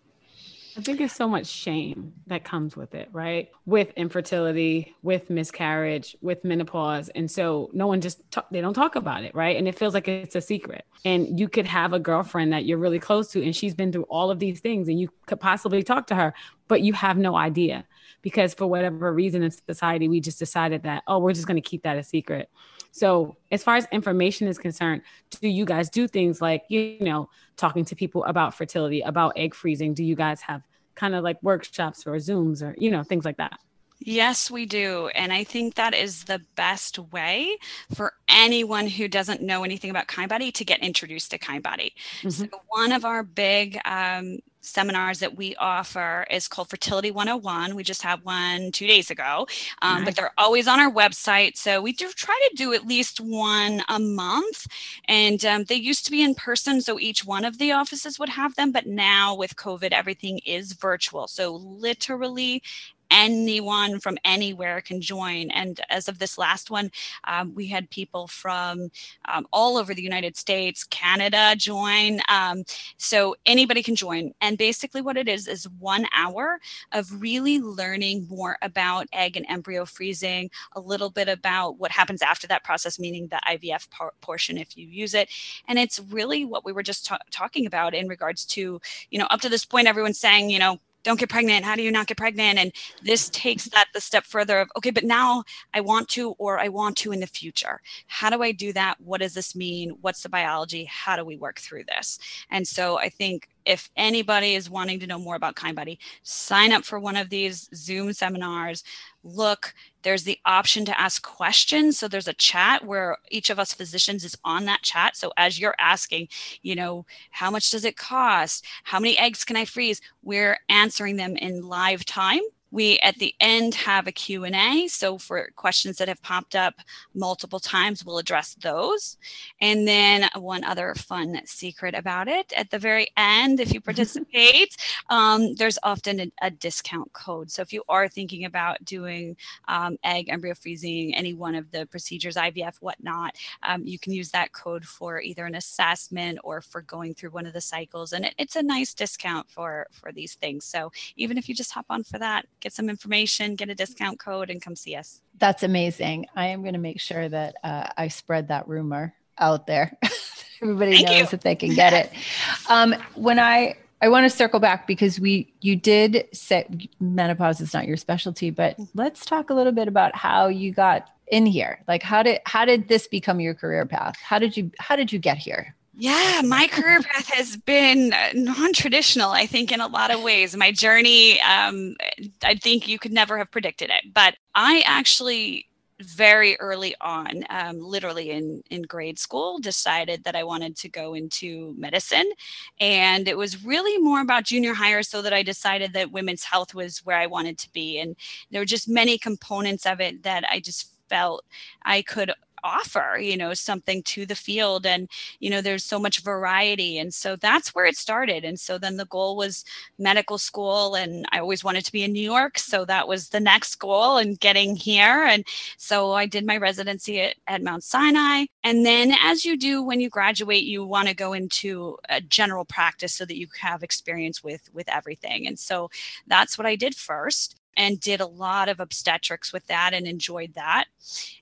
I 0.78 0.82
think 0.82 1.01
it's 1.01 1.14
so 1.14 1.26
much 1.26 1.47
shame 1.47 2.12
that 2.26 2.45
comes 2.45 2.76
with 2.76 2.95
it, 2.95 3.09
right? 3.11 3.49
With 3.64 3.93
infertility, 3.97 4.95
with 5.03 5.30
miscarriage, 5.30 6.14
with 6.20 6.45
menopause. 6.45 7.09
And 7.14 7.30
so 7.30 7.70
no 7.72 7.87
one 7.87 8.03
just, 8.03 8.20
talk, 8.30 8.47
they 8.51 8.61
don't 8.61 8.74
talk 8.74 8.95
about 8.95 9.24
it, 9.24 9.34
right? 9.34 9.57
And 9.57 9.66
it 9.66 9.78
feels 9.78 9.95
like 9.95 10.07
it's 10.07 10.37
a 10.37 10.41
secret. 10.43 10.84
And 11.07 11.41
you 11.41 11.49
could 11.49 11.66
have 11.66 11.95
a 11.95 11.99
girlfriend 11.99 12.53
that 12.53 12.66
you're 12.66 12.76
really 12.76 12.99
close 12.99 13.28
to, 13.28 13.43
and 13.43 13.57
she's 13.57 13.74
been 13.74 13.91
through 13.91 14.05
all 14.05 14.30
of 14.30 14.39
these 14.39 14.61
things, 14.61 14.89
and 14.89 15.01
you 15.01 15.09
could 15.24 15.41
possibly 15.41 15.82
talk 15.82 16.09
to 16.09 16.14
her, 16.14 16.34
but 16.68 16.82
you 16.82 16.93
have 16.93 17.16
no 17.16 17.37
idea 17.37 17.87
because 18.20 18.53
for 18.53 18.66
whatever 18.66 19.11
reason 19.14 19.43
in 19.43 19.51
society, 19.51 20.09
we 20.09 20.20
just 20.20 20.39
decided 20.39 20.82
that, 20.82 21.05
oh, 21.07 21.18
we're 21.18 21.32
just 21.32 21.47
going 21.47 21.57
to 21.57 21.66
keep 21.66 21.84
that 21.84 21.97
a 21.97 22.03
secret. 22.03 22.51
So, 22.97 23.36
as 23.53 23.62
far 23.62 23.76
as 23.76 23.86
information 23.92 24.49
is 24.49 24.57
concerned, 24.57 25.03
do 25.28 25.49
you 25.49 25.66
guys 25.66 25.90
do 25.90 26.09
things 26.09 26.40
like, 26.40 26.64
you 26.70 26.97
know, 27.01 27.28
talking 27.59 27.84
to 27.84 27.94
people 27.94 28.24
about 28.24 28.55
fertility, 28.55 29.03
about 29.03 29.34
egg 29.36 29.55
freezing? 29.55 29.92
Do 29.92 30.03
you 30.03 30.16
guys 30.16 30.40
have 30.40 30.62
kind 30.94 31.14
of 31.14 31.22
like 31.22 31.36
workshops 31.42 32.07
or 32.07 32.12
Zooms 32.12 32.62
or, 32.62 32.74
you 32.78 32.90
know, 32.90 33.03
things 33.03 33.26
like 33.26 33.36
that? 33.36 33.59
Yes, 33.99 34.51
we 34.51 34.66
do. 34.66 35.09
And 35.14 35.32
I 35.32 35.44
think 35.44 35.74
that 35.74 35.94
is 35.94 36.24
the 36.24 36.40
best 36.55 36.99
way 36.99 37.57
for 37.94 38.12
anyone 38.28 38.86
who 38.86 39.09
doesn't 39.09 39.42
know 39.42 39.64
anything 39.64 39.90
about 39.90 40.07
Kindbody 40.07 40.53
to 40.55 40.64
get 40.64 40.80
introduced 40.80 41.30
to 41.30 41.38
Kindbody. 41.38 41.92
Mm-hmm. 42.20 42.28
So, 42.30 42.47
one 42.68 42.92
of 42.92 43.05
our 43.05 43.22
big 43.22 43.78
um, 43.84 44.38
seminars 44.66 45.20
that 45.20 45.36
we 45.36 45.55
offer 45.57 46.26
is 46.30 46.49
called 46.49 46.68
Fertility 46.68 47.11
101. 47.11 47.74
We 47.74 47.82
just 47.82 48.03
had 48.03 48.22
one 48.24 48.72
two 48.72 48.86
days 48.86 49.11
ago, 49.11 49.47
um, 49.82 49.99
nice. 49.99 50.05
but 50.05 50.16
they're 50.16 50.32
always 50.36 50.68
on 50.68 50.80
our 50.80 50.90
website. 50.90 51.57
So 51.57 51.80
we 51.80 51.92
do 51.92 52.11
try 52.11 52.38
to 52.51 52.57
do 52.57 52.72
at 52.72 52.86
least 52.86 53.20
one 53.20 53.82
a 53.88 53.99
month. 53.99 54.66
And 55.07 55.44
um, 55.44 55.64
they 55.64 55.76
used 55.76 56.05
to 56.07 56.11
be 56.11 56.22
in 56.22 56.34
person, 56.34 56.80
so 56.80 56.99
each 56.99 57.24
one 57.24 57.44
of 57.44 57.59
the 57.59 57.72
offices 57.72 58.18
would 58.18 58.28
have 58.28 58.55
them. 58.57 58.72
But 58.72 58.86
now 58.86 59.34
with 59.34 59.57
COVID, 59.57 59.92
everything 59.92 60.40
is 60.44 60.72
virtual. 60.72 61.28
So 61.28 61.55
literally 61.57 62.62
anyone 63.11 64.00
from 64.00 64.18
anywhere 64.24 64.80
can 64.80 65.00
join. 65.00 65.50
And 65.50 65.80
as 65.90 66.09
of 66.09 66.18
this 66.18 66.38
last 66.38 66.70
one, 66.70 66.90
um, 67.24 67.54
we 67.54 67.66
had 67.66 67.90
people 67.90 68.26
from 68.26 68.90
um, 69.26 69.46
all 69.52 69.76
over 69.76 69.94
the 69.94 70.02
United 70.02 70.36
States, 70.36 70.84
Canada 70.84 71.54
join. 71.57 72.20
Um, 72.28 72.64
so 72.96 73.36
anybody 73.46 73.82
can 73.82 73.96
join. 73.96 74.32
And 74.40 74.59
basically, 74.59 75.02
what 75.02 75.16
it 75.16 75.28
is 75.28 75.48
is 75.48 75.68
one 75.78 76.07
hour 76.14 76.61
of 76.92 77.20
really 77.20 77.61
learning 77.61 78.26
more 78.28 78.57
about 78.62 79.07
egg 79.12 79.36
and 79.36 79.46
embryo 79.48 79.84
freezing, 79.84 80.50
a 80.74 80.80
little 80.80 81.11
bit 81.11 81.28
about 81.28 81.78
what 81.78 81.90
happens 81.90 82.22
after 82.22 82.46
that 82.48 82.64
process, 82.64 82.98
meaning 82.98 83.28
the 83.28 83.40
IVF 83.48 83.90
por- 83.90 84.14
portion 84.20 84.59
if 84.59 84.76
you 84.76 84.86
use 84.86 85.14
it. 85.14 85.28
And 85.68 85.78
it's 85.78 86.00
really 86.11 86.44
what 86.44 86.64
we 86.64 86.72
were 86.72 86.82
just 86.82 87.07
ta- 87.07 87.18
talking 87.30 87.66
about 87.66 87.94
in 87.94 88.09
regards 88.09 88.44
to, 88.46 88.80
you 89.11 89.18
know, 89.18 89.26
up 89.26 89.40
to 89.42 89.48
this 89.48 89.64
point, 89.64 89.86
everyone's 89.86 90.18
saying, 90.20 90.50
you 90.50 90.59
know, 90.59 90.78
don't 91.07 91.20
get 91.20 91.28
pregnant. 91.28 91.64
How 91.64 91.76
do 91.76 91.82
you 91.82 91.92
not 91.92 92.09
get 92.09 92.16
pregnant? 92.16 92.59
And 92.59 92.72
this 93.00 93.30
takes 93.30 93.66
that 93.66 93.86
the 93.94 94.00
step 94.00 94.24
further 94.24 94.59
of 94.59 94.68
okay 94.76 94.90
but 94.90 95.04
now 95.04 95.44
i 95.72 95.80
want 95.80 96.09
to 96.09 96.30
or 96.32 96.59
i 96.59 96.68
want 96.68 96.96
to 96.98 97.12
in 97.12 97.20
the 97.20 97.26
future. 97.28 97.80
How 98.09 98.28
do 98.28 98.42
i 98.42 98.50
do 98.50 98.72
that? 98.72 98.96
What 99.00 99.20
does 99.20 99.32
this 99.32 99.54
mean? 99.54 99.90
What's 100.00 100.22
the 100.22 100.28
biology? 100.28 100.84
How 100.90 101.16
do 101.16 101.24
we 101.24 101.36
work 101.36 101.61
through 101.61 101.84
this? 101.84 102.18
And 102.50 102.66
so 102.66 102.98
i 102.98 103.09
think 103.09 103.48
if 103.66 103.90
anybody 103.96 104.54
is 104.54 104.70
wanting 104.70 105.00
to 105.00 105.06
know 105.06 105.18
more 105.18 105.36
about 105.36 105.54
Kind 105.54 105.76
kindbody 105.76 105.98
sign 106.22 106.72
up 106.72 106.84
for 106.84 106.98
one 106.98 107.16
of 107.16 107.28
these 107.28 107.68
zoom 107.74 108.12
seminars. 108.12 108.84
Look 109.24 109.74
there's 110.02 110.22
the 110.22 110.38
option 110.44 110.84
to 110.84 111.00
ask 111.00 111.22
questions. 111.22 111.98
So 111.98 112.06
there's 112.06 112.28
a 112.28 112.34
chat 112.34 112.84
where 112.84 113.18
each 113.30 113.50
of 113.50 113.58
us 113.58 113.74
physicians 113.74 114.24
is 114.24 114.36
on 114.44 114.64
that 114.66 114.82
chat. 114.82 115.16
So 115.16 115.32
as 115.36 115.58
you're 115.58 115.74
asking 115.78 116.28
you 116.62 116.74
know 116.76 117.04
how 117.30 117.50
much 117.50 117.70
does 117.70 117.84
it 117.84 117.96
cost? 117.96 118.64
How 118.84 119.00
many 119.00 119.18
eggs 119.18 119.44
can 119.44 119.56
i 119.56 119.64
freeze? 119.64 120.00
We're 120.22 120.58
answering 120.68 121.16
them 121.16 121.36
in 121.36 121.62
live 121.62 122.04
time 122.04 122.40
we 122.77 122.99
at 122.99 123.16
the 123.16 123.35
end 123.41 123.74
have 123.74 124.07
a 124.07 124.12
q&a 124.12 124.87
so 124.87 125.16
for 125.16 125.49
questions 125.57 125.97
that 125.97 126.09
have 126.09 126.20
popped 126.20 126.55
up 126.55 126.74
multiple 127.14 127.59
times 127.59 128.05
we'll 128.05 128.18
address 128.18 128.55
those. 128.61 129.16
And 129.62 129.89
then 129.89 130.29
one 130.37 130.62
other 130.62 130.95
fun 130.95 131.41
secret 131.47 131.95
about 131.95 132.29
it. 132.29 132.53
At 132.55 132.70
the 132.70 132.79
very 132.79 133.09
end 133.16 133.61
if 133.61 133.72
you 133.72 133.81
participate 133.81 134.77
um, 135.09 135.55
there's 135.55 135.79
often 135.83 136.20
a, 136.20 136.31
a, 136.43 136.51
discount 136.51 137.11
code. 137.14 137.51
So 137.51 137.62
if 137.62 137.72
you 137.72 137.83
are 137.89 138.09
thinking 138.09 138.45
about 138.45 138.85
doing 138.85 139.37
um, 139.68 139.97
egg 140.05 140.29
embryo 140.29 140.55
freezing 140.55 141.14
any 141.14 141.33
one 141.33 141.55
of 141.55 141.70
the 141.70 141.87
procedures 141.87 142.37
ivf 142.37 142.77
whatnot 142.81 143.37
um, 143.62 143.87
you 143.87 143.99
can 143.99 144.12
use 144.12 144.31
that 144.33 144.53
code 144.53 144.85
for 144.85 145.22
either 145.22 145.47
an 145.47 145.55
assessment 145.55 146.39
or 146.45 146.61
for 146.61 146.83
going 146.83 147.14
through 147.14 147.31
one 147.31 147.47
of 147.47 147.55
the 147.55 147.61
cycles. 147.61 148.12
And 148.12 148.27
it, 148.27 148.35
it's 148.37 148.57
a 148.57 148.62
nice 148.62 148.93
discount 148.93 149.49
for 149.51 149.87
for 149.93 150.12
these 150.12 150.35
things. 150.35 150.66
So 150.66 150.93
even 151.16 151.39
if 151.39 151.49
you 151.49 151.55
just 151.55 151.72
hop 151.72 151.87
on 151.89 152.05
for 152.05 152.18
that 152.18 152.45
get 152.66 152.72
some 152.72 152.90
information 152.90 153.54
get 153.54 153.70
a 153.70 153.76
discount 153.76 154.18
code 154.18 154.50
and 154.50 154.60
come 154.60 154.74
see 154.74 154.96
us 154.96 155.20
that's 155.38 155.62
amazing 155.62 156.26
i 156.34 156.46
am 156.46 156.62
going 156.62 156.72
to 156.72 156.80
make 156.80 156.98
sure 156.98 157.28
that 157.28 157.54
uh, 157.62 157.86
i 157.96 158.08
spread 158.08 158.48
that 158.48 158.66
rumor 158.66 159.14
out 159.38 159.68
there 159.68 159.96
everybody 160.60 160.96
Thank 160.96 161.06
knows 161.06 161.18
you. 161.18 161.26
that 161.26 161.42
they 161.42 161.54
can 161.54 161.74
get 161.74 161.92
it 161.92 162.12
um, 162.68 162.92
when 163.14 163.38
i 163.38 163.76
I 164.02 164.08
want 164.08 164.30
to 164.30 164.36
circle 164.36 164.60
back 164.60 164.86
because 164.86 165.18
we 165.18 165.54
you 165.60 165.74
did 165.74 166.28
say 166.32 166.66
menopause 167.00 167.62
is 167.62 167.72
not 167.72 167.86
your 167.86 167.96
specialty, 167.96 168.50
but 168.50 168.74
mm-hmm. 168.74 168.84
let's 168.94 169.24
talk 169.24 169.48
a 169.48 169.54
little 169.54 169.72
bit 169.72 169.88
about 169.88 170.14
how 170.14 170.48
you 170.48 170.70
got 170.70 171.08
in 171.28 171.46
here. 171.46 171.82
Like 171.88 172.02
how 172.02 172.22
did 172.22 172.40
how 172.44 172.66
did 172.66 172.88
this 172.88 173.06
become 173.06 173.40
your 173.40 173.54
career 173.54 173.86
path? 173.86 174.16
How 174.20 174.38
did 174.38 174.54
you 174.54 174.70
how 174.78 174.96
did 174.96 175.12
you 175.12 175.18
get 175.18 175.38
here? 175.38 175.74
Yeah, 175.99 176.42
my 176.44 176.66
career 176.66 177.01
path 177.01 177.28
has 177.28 177.57
been 177.57 178.12
uh, 178.12 178.28
non-traditional. 178.34 179.30
I 179.30 179.47
think 179.47 179.72
in 179.72 179.80
a 179.80 179.86
lot 179.86 180.11
of 180.11 180.22
ways, 180.22 180.55
my 180.55 180.70
journey. 180.70 181.40
Um, 181.40 181.97
I 182.44 182.55
think 182.57 182.86
you 182.86 182.99
could 182.99 183.12
never 183.12 183.38
have 183.38 183.51
predicted 183.51 183.88
it, 183.88 184.12
but 184.12 184.36
I 184.55 184.82
actually 184.84 185.68
very 186.03 186.55
early 186.61 186.94
on, 187.01 187.44
um, 187.49 187.80
literally 187.80 188.30
in, 188.30 188.62
in 188.68 188.82
grade 188.82 189.18
school, 189.18 189.59
decided 189.59 190.22
that 190.24 190.36
I 190.36 190.44
wanted 190.44 190.76
to 190.76 190.90
go 190.90 191.14
into 191.14 191.74
medicine. 191.78 192.30
And 192.78 193.26
it 193.26 193.38
was 193.38 193.64
really 193.64 193.97
more 193.97 194.20
about 194.20 194.44
junior 194.44 194.74
hire, 194.74 195.03
so 195.03 195.22
that 195.22 195.32
I 195.32 195.42
decided 195.42 195.94
that 195.94 196.12
women's 196.12 196.44
health 196.44 196.74
was 196.74 196.99
where 197.07 197.16
I 197.16 197.26
wanted 197.26 197.57
to 197.61 197.72
be. 197.72 197.99
And 198.01 198.14
there 198.51 198.61
were 198.61 198.66
just 198.66 198.86
many 198.86 199.16
components 199.16 199.86
of 199.86 200.03
it 200.03 200.22
that 200.24 200.44
I 200.51 200.61
just 200.61 200.92
felt 201.09 201.44
I 201.84 202.03
could 202.03 202.32
offer 202.66 203.18
you 203.20 203.36
know 203.36 203.54
something 203.54 204.02
to 204.02 204.26
the 204.26 204.34
field 204.34 204.84
and 204.86 205.08
you 205.40 205.48
know 205.50 205.60
there's 205.60 205.84
so 205.84 205.98
much 205.98 206.22
variety. 206.22 206.98
And 206.98 207.12
so 207.14 207.36
that's 207.36 207.74
where 207.74 207.86
it 207.86 207.96
started. 207.96 208.44
And 208.44 208.58
so 208.58 208.78
then 208.78 208.96
the 208.96 209.06
goal 209.06 209.36
was 209.36 209.64
medical 209.98 210.38
school 210.38 210.94
and 210.94 211.26
i 211.32 211.38
always 211.38 211.64
wanted 211.64 211.84
to 211.84 211.92
be 211.92 212.02
in 212.02 212.12
new 212.12 212.20
york. 212.20 212.58
So 212.58 212.84
that 212.86 213.08
was 213.08 213.28
the 213.28 213.40
next 213.40 213.76
goal 213.76 214.18
and 214.18 214.38
getting 214.40 214.76
here. 214.76 215.24
And 215.24 215.44
so 215.78 216.12
i 216.12 216.26
did 216.26 216.46
my 216.46 216.56
residency 216.56 217.20
at, 217.20 217.36
at 217.46 217.62
mount 217.62 217.84
sinai. 217.84 218.46
And 218.64 218.84
then 218.84 219.14
as 219.22 219.44
you 219.44 219.56
do 219.56 219.82
when 219.82 220.00
you 220.00 220.10
graduate 220.10 220.64
you 220.64 220.84
want 220.84 221.08
to 221.08 221.14
go 221.14 221.32
into 221.32 221.96
a 222.08 222.20
general 222.20 222.64
practice 222.64 223.14
so 223.14 223.24
that 223.24 223.38
you 223.38 223.46
have 223.60 223.82
experience 223.82 224.42
with 224.42 224.68
with 224.72 224.88
everything. 224.88 225.46
And 225.46 225.58
so 225.58 225.90
that's 226.26 226.58
what 226.58 226.66
i 226.66 226.76
did 226.76 226.94
first 226.94 227.56
and 227.77 228.01
did 228.01 228.20
a 228.20 228.27
lot 228.27 228.68
of 228.68 228.81
obstetrics 228.81 229.53
with 229.53 229.66
that 229.66 229.95
and 229.95 230.07
enjoyed 230.07 230.55
that. 230.55 230.87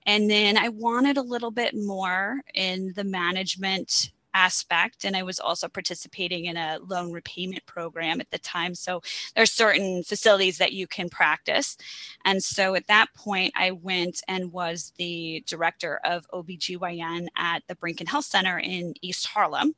And 0.06 0.30
then 0.30 0.56
I 0.56 0.68
wanted 0.68 1.16
a 1.16 1.22
little 1.22 1.50
bit 1.50 1.74
more 1.74 2.40
in 2.54 2.92
the 2.94 3.04
management 3.04 4.10
aspect 4.34 5.04
and 5.04 5.16
i 5.16 5.22
was 5.22 5.38
also 5.38 5.68
participating 5.68 6.46
in 6.46 6.56
a 6.56 6.78
loan 6.86 7.12
repayment 7.12 7.64
program 7.66 8.20
at 8.20 8.30
the 8.30 8.38
time. 8.38 8.74
So 8.74 9.00
there's 9.34 9.52
certain 9.52 10.02
facilities 10.02 10.58
that 10.58 10.72
you 10.72 10.86
can 10.86 11.08
practice. 11.08 11.76
And 12.24 12.42
so 12.42 12.74
at 12.74 12.86
that 12.88 13.06
point 13.14 13.52
i 13.56 13.70
went 13.70 14.22
and 14.28 14.52
was 14.52 14.92
the 14.98 15.42
director 15.46 16.00
of 16.04 16.26
obgyn 16.32 17.26
at 17.36 17.62
the 17.68 17.76
Boriken 17.76 18.08
health 18.08 18.24
center 18.24 18.58
in 18.58 18.94
east 19.00 19.26
harlem 19.26 19.74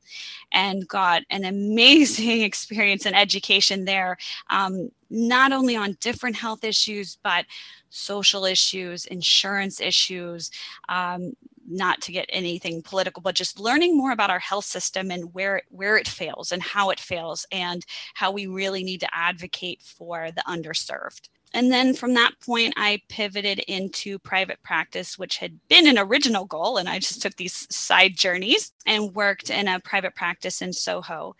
and 0.52 0.88
got 0.88 1.22
an 1.30 1.44
amazing 1.76 2.40
experience 2.42 3.06
and 3.06 3.14
education 3.14 3.84
there. 3.84 4.16
Um, 4.48 4.90
not 5.10 5.52
only 5.52 5.76
on 5.76 5.96
different 6.00 6.36
health 6.36 6.64
issues 6.64 7.18
but 7.22 7.44
social 7.90 8.44
issues 8.44 9.06
insurance 9.06 9.80
issues 9.80 10.50
um, 10.88 11.32
not 11.68 12.00
to 12.02 12.12
get 12.12 12.26
anything 12.28 12.82
political, 12.82 13.20
but 13.22 13.34
just 13.34 13.58
learning 13.58 13.96
more 13.96 14.12
about 14.12 14.30
our 14.30 14.38
health 14.38 14.64
system 14.64 15.10
and 15.10 15.32
where 15.34 15.62
where 15.70 15.96
it 15.96 16.08
fails 16.08 16.52
and 16.52 16.62
how 16.62 16.90
it 16.90 17.00
fails 17.00 17.46
and 17.52 17.84
how 18.14 18.30
we 18.30 18.46
really 18.46 18.84
need 18.84 19.00
to 19.00 19.14
advocate 19.14 19.82
for 19.82 20.30
the 20.30 20.42
underserved. 20.48 21.28
And 21.54 21.72
then 21.72 21.94
from 21.94 22.14
that 22.14 22.32
point, 22.44 22.74
I 22.76 23.00
pivoted 23.08 23.60
into 23.60 24.18
private 24.18 24.62
practice, 24.62 25.18
which 25.18 25.38
had 25.38 25.58
been 25.68 25.86
an 25.86 25.98
original 25.98 26.44
goal. 26.44 26.76
And 26.76 26.88
I 26.88 26.98
just 26.98 27.22
took 27.22 27.34
these 27.36 27.66
side 27.74 28.16
journeys 28.16 28.72
and 28.84 29.14
worked 29.14 29.50
in 29.50 29.68
a 29.68 29.80
private 29.80 30.14
practice 30.14 30.60
in 30.60 30.72
Soho. 30.72 31.34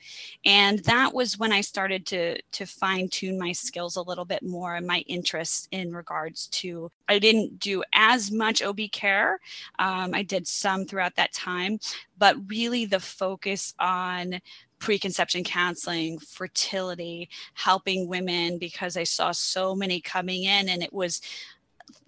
And 0.45 0.79
that 0.85 1.13
was 1.13 1.39
when 1.39 1.53
I 1.53 1.61
started 1.61 2.07
to, 2.07 2.41
to 2.41 2.67
fine 2.67 3.09
tune 3.09 3.39
my 3.39 3.53
skills 3.53 3.97
a 3.97 4.03
little 4.03 4.25
bit 4.25 4.43
more 4.43 4.77
and 4.77 4.87
my 4.87 5.01
interests 5.07 5.69
in 5.71 5.93
regards 5.93 6.47
to, 6.49 6.91
I 7.09 7.19
didn't 7.19 7.59
do 7.59 7.83
as 7.93 8.31
much 8.31 8.63
OB 8.63 8.81
care. 8.93 9.39
Um, 9.79 10.15
I 10.15 10.23
did 10.23 10.47
some 10.47 10.87
throughout 10.87 11.17
that 11.17 11.33
time, 11.33 11.79
but 12.19 12.37
really 12.49 12.87
the 12.87 13.01
focus 13.01 13.75
on 13.79 14.41
preconception 14.79 15.45
counseling, 15.45 16.19
fertility, 16.19 17.29
helping 17.55 18.09
women 18.09 18.59
because 18.59 18.97
I 18.97 19.05
saw 19.05 19.33
so 19.33 19.75
many 19.75 20.01
coming 20.01 20.45
in 20.45 20.69
and 20.69 20.83
it 20.83 20.93
was, 20.93 21.21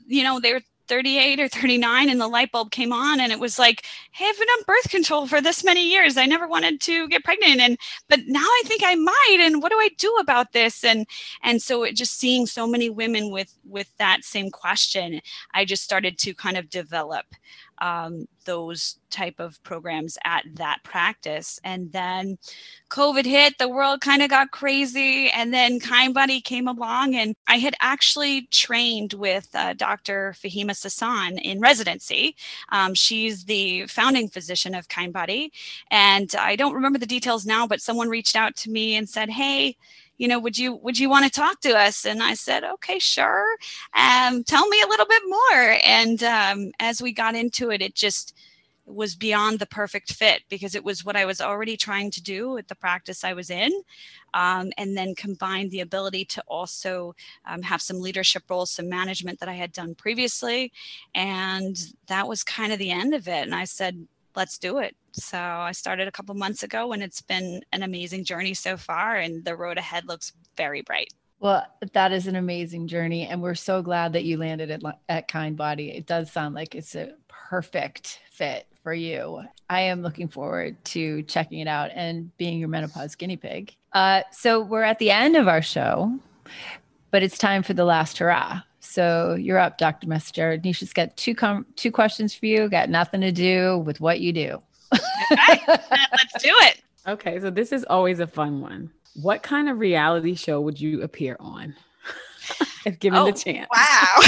you 0.06 0.22
know, 0.22 0.40
they're 0.40 0.60
38 0.88 1.38
or 1.38 1.48
39 1.48 2.08
and 2.08 2.20
the 2.20 2.26
light 2.26 2.50
bulb 2.50 2.70
came 2.70 2.92
on 2.92 3.20
and 3.20 3.30
it 3.30 3.38
was 3.38 3.58
like 3.58 3.84
hey 4.12 4.24
i've 4.26 4.38
been 4.38 4.48
on 4.48 4.64
birth 4.66 4.90
control 4.90 5.26
for 5.26 5.40
this 5.40 5.62
many 5.62 5.88
years. 5.88 6.16
I 6.16 6.24
never 6.24 6.48
wanted 6.48 6.80
to 6.80 7.06
get 7.08 7.24
pregnant 7.24 7.60
and 7.60 7.78
but 8.08 8.20
now 8.26 8.40
i 8.40 8.62
think 8.64 8.82
i 8.84 8.94
might 8.94 9.38
and 9.40 9.62
what 9.62 9.70
do 9.70 9.78
i 9.78 9.90
do 9.98 10.16
about 10.20 10.52
this? 10.52 10.84
And 10.84 11.06
and 11.42 11.60
so 11.60 11.84
it 11.84 11.94
just 11.94 12.18
seeing 12.18 12.46
so 12.46 12.66
many 12.66 12.88
women 12.88 13.30
with 13.30 13.54
with 13.68 13.94
that 13.98 14.24
same 14.24 14.50
question 14.50 15.20
i 15.52 15.64
just 15.64 15.84
started 15.84 16.18
to 16.18 16.34
kind 16.34 16.56
of 16.56 16.70
develop 16.70 17.26
um, 17.80 18.26
those 18.44 18.98
type 19.10 19.38
of 19.38 19.62
programs 19.62 20.18
at 20.24 20.44
that 20.54 20.78
practice. 20.82 21.58
And 21.64 21.90
then 21.92 22.38
COVID 22.90 23.24
hit, 23.24 23.58
the 23.58 23.68
world 23.68 24.00
kind 24.00 24.22
of 24.22 24.30
got 24.30 24.50
crazy. 24.50 25.30
And 25.30 25.52
then 25.52 25.80
Kindbody 25.80 26.42
came 26.42 26.68
along, 26.68 27.14
and 27.14 27.34
I 27.46 27.58
had 27.58 27.74
actually 27.80 28.42
trained 28.50 29.12
with 29.14 29.48
uh, 29.54 29.74
Dr. 29.74 30.34
Fahimeh 30.36 30.70
Sasan 30.70 31.40
in 31.42 31.60
residency. 31.60 32.36
Um, 32.70 32.94
she's 32.94 33.44
the 33.44 33.86
founding 33.86 34.28
physician 34.28 34.74
of 34.74 34.88
Kindbody. 34.88 35.50
And 35.90 36.34
I 36.38 36.56
don't 36.56 36.74
remember 36.74 36.98
the 36.98 37.06
details 37.06 37.46
now, 37.46 37.66
but 37.66 37.80
someone 37.80 38.08
reached 38.08 38.36
out 38.36 38.56
to 38.56 38.70
me 38.70 38.96
and 38.96 39.08
said, 39.08 39.30
Hey, 39.30 39.76
you 40.18 40.28
know, 40.28 40.38
would 40.38 40.58
you 40.58 40.74
would 40.76 40.98
you 40.98 41.08
want 41.08 41.24
to 41.24 41.30
talk 41.30 41.60
to 41.60 41.76
us? 41.76 42.04
And 42.04 42.22
I 42.22 42.34
said, 42.34 42.64
okay, 42.64 42.98
sure. 42.98 43.56
Um, 43.94 44.44
tell 44.44 44.68
me 44.68 44.82
a 44.82 44.88
little 44.88 45.06
bit 45.06 45.22
more. 45.26 45.78
And 45.84 46.22
um, 46.24 46.72
as 46.80 47.00
we 47.00 47.12
got 47.12 47.34
into 47.34 47.70
it, 47.70 47.80
it 47.80 47.94
just 47.94 48.34
was 48.84 49.14
beyond 49.14 49.58
the 49.58 49.66
perfect 49.66 50.12
fit 50.14 50.42
because 50.48 50.74
it 50.74 50.82
was 50.82 51.04
what 51.04 51.16
I 51.16 51.24
was 51.24 51.40
already 51.40 51.76
trying 51.76 52.10
to 52.10 52.22
do 52.22 52.50
with 52.50 52.66
the 52.68 52.74
practice 52.74 53.22
I 53.22 53.34
was 53.34 53.50
in. 53.50 53.70
Um, 54.34 54.72
and 54.76 54.96
then 54.96 55.14
combined 55.14 55.70
the 55.70 55.80
ability 55.80 56.24
to 56.26 56.42
also 56.48 57.14
um, 57.46 57.62
have 57.62 57.80
some 57.80 58.00
leadership 58.00 58.42
roles, 58.50 58.70
some 58.70 58.88
management 58.88 59.40
that 59.40 59.48
I 59.48 59.54
had 59.54 59.72
done 59.72 59.94
previously. 59.94 60.72
And 61.14 61.76
that 62.08 62.26
was 62.28 62.42
kind 62.42 62.72
of 62.72 62.78
the 62.78 62.90
end 62.90 63.14
of 63.14 63.28
it. 63.28 63.44
And 63.46 63.54
I 63.54 63.64
said, 63.64 64.06
let's 64.38 64.56
do 64.56 64.78
it. 64.78 64.96
So 65.12 65.36
I 65.36 65.72
started 65.72 66.08
a 66.08 66.12
couple 66.12 66.34
months 66.34 66.62
ago 66.62 66.92
and 66.92 67.02
it's 67.02 67.20
been 67.20 67.60
an 67.72 67.82
amazing 67.82 68.24
journey 68.24 68.54
so 68.54 68.76
far 68.76 69.16
and 69.16 69.44
the 69.44 69.56
road 69.56 69.76
ahead 69.76 70.06
looks 70.06 70.32
very 70.56 70.80
bright. 70.80 71.12
Well, 71.40 71.66
that 71.92 72.12
is 72.12 72.26
an 72.26 72.36
amazing 72.36 72.86
journey 72.86 73.26
and 73.26 73.42
we're 73.42 73.54
so 73.56 73.82
glad 73.82 74.12
that 74.14 74.24
you 74.24 74.38
landed 74.38 74.70
at, 74.70 74.82
at 75.08 75.28
Kindbody. 75.28 75.94
It 75.94 76.06
does 76.06 76.32
sound 76.32 76.54
like 76.54 76.74
it's 76.74 76.94
a 76.94 77.14
perfect 77.26 78.20
fit 78.30 78.66
for 78.82 78.94
you. 78.94 79.42
I 79.68 79.82
am 79.82 80.02
looking 80.02 80.28
forward 80.28 80.82
to 80.86 81.22
checking 81.24 81.58
it 81.58 81.68
out 81.68 81.90
and 81.94 82.34
being 82.38 82.58
your 82.58 82.68
menopause 82.68 83.16
guinea 83.16 83.36
pig. 83.36 83.74
Uh, 83.92 84.22
so 84.30 84.60
we're 84.60 84.82
at 84.82 85.00
the 85.00 85.10
end 85.10 85.36
of 85.36 85.48
our 85.48 85.62
show, 85.62 86.16
but 87.10 87.22
it's 87.22 87.38
time 87.38 87.62
for 87.62 87.74
the 87.74 87.84
last 87.84 88.18
hurrah. 88.18 88.62
So 88.80 89.34
you're 89.34 89.58
up, 89.58 89.78
Dr. 89.78 90.06
Messenger. 90.06 90.58
Nisha's 90.58 90.92
got 90.92 91.16
two 91.16 91.34
com- 91.34 91.66
two 91.76 91.90
questions 91.90 92.34
for 92.34 92.46
you. 92.46 92.68
Got 92.68 92.90
nothing 92.90 93.20
to 93.22 93.32
do 93.32 93.78
with 93.78 94.00
what 94.00 94.20
you 94.20 94.32
do. 94.32 94.62
okay, 94.92 95.60
let's 95.68 96.42
do 96.42 96.52
it. 96.62 96.82
Okay, 97.06 97.40
so 97.40 97.50
this 97.50 97.72
is 97.72 97.84
always 97.84 98.20
a 98.20 98.26
fun 98.26 98.60
one. 98.60 98.90
What 99.22 99.42
kind 99.42 99.68
of 99.68 99.78
reality 99.78 100.34
show 100.34 100.60
would 100.60 100.80
you 100.80 101.02
appear 101.02 101.36
on 101.40 101.74
if 102.86 102.98
given 103.00 103.18
oh, 103.18 103.26
the 103.26 103.32
chance? 103.32 103.68
Wow. 103.74 104.20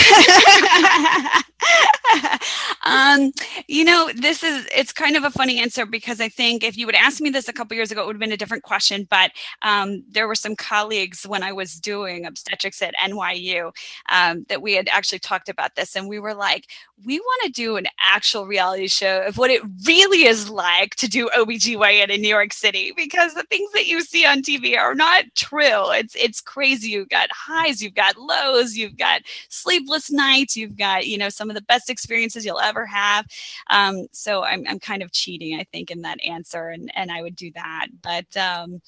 um, 2.84 3.32
You 3.68 3.84
know, 3.84 4.10
this 4.14 4.42
is 4.42 4.66
it's 4.74 4.92
kind 4.92 5.16
of 5.16 5.24
a 5.24 5.30
funny 5.30 5.58
answer 5.60 5.86
because 5.86 6.20
I 6.20 6.28
think 6.28 6.64
if 6.64 6.76
you 6.76 6.86
would 6.86 6.94
ask 6.94 7.20
me 7.20 7.30
this 7.30 7.48
a 7.48 7.52
couple 7.52 7.76
years 7.76 7.90
ago, 7.90 8.02
it 8.02 8.06
would 8.06 8.16
have 8.16 8.20
been 8.20 8.32
a 8.32 8.36
different 8.36 8.62
question. 8.64 9.06
But 9.10 9.32
um, 9.62 10.02
there 10.08 10.28
were 10.28 10.34
some 10.34 10.56
colleagues 10.56 11.26
when 11.26 11.42
I 11.42 11.52
was 11.52 11.74
doing 11.74 12.26
obstetrics 12.26 12.82
at 12.82 12.94
NYU 13.02 13.72
um, 14.10 14.44
that 14.48 14.62
we 14.62 14.74
had 14.74 14.88
actually 14.88 15.18
talked 15.20 15.48
about 15.48 15.74
this, 15.76 15.96
and 15.96 16.08
we 16.08 16.18
were 16.18 16.34
like, 16.34 16.66
we 17.04 17.18
want 17.18 17.42
to 17.44 17.50
do 17.52 17.76
an 17.76 17.86
actual 18.00 18.46
reality 18.46 18.88
show 18.88 19.22
of 19.22 19.38
what 19.38 19.50
it 19.50 19.62
really 19.86 20.24
is 20.24 20.50
like 20.50 20.94
to 20.96 21.08
do 21.08 21.28
OBGYN 21.36 22.10
in 22.10 22.20
New 22.20 22.28
York 22.28 22.52
City 22.52 22.92
because 22.96 23.34
the 23.34 23.42
things 23.44 23.72
that 23.72 23.86
you 23.86 24.02
see 24.02 24.26
on 24.26 24.42
TV 24.42 24.76
are 24.76 24.94
not 24.94 25.24
true. 25.34 25.90
It's 25.92 26.14
it's 26.16 26.40
crazy. 26.40 26.90
You've 26.90 27.08
got 27.08 27.30
highs, 27.32 27.80
you've 27.82 27.94
got 27.94 28.16
lows, 28.18 28.76
you've 28.76 28.96
got 28.98 29.22
sleepless 29.48 30.10
nights, 30.10 30.56
you've 30.56 30.76
got, 30.76 31.06
you 31.06 31.16
know, 31.18 31.28
some 31.30 31.48
of 31.50 31.56
the 31.56 31.62
best 31.62 31.88
experiences 32.00 32.44
you'll 32.44 32.68
ever 32.72 32.86
have. 32.86 33.26
Um, 33.70 34.06
so 34.12 34.44
I'm 34.44 34.64
I'm 34.68 34.80
kind 34.80 35.02
of 35.02 35.12
cheating, 35.12 35.58
I 35.60 35.64
think, 35.72 35.90
in 35.90 36.02
that 36.02 36.18
answer 36.24 36.68
and 36.70 36.90
and 36.94 37.10
I 37.10 37.22
would 37.22 37.36
do 37.36 37.50
that. 37.54 37.86
But 38.02 38.36
um 38.36 38.80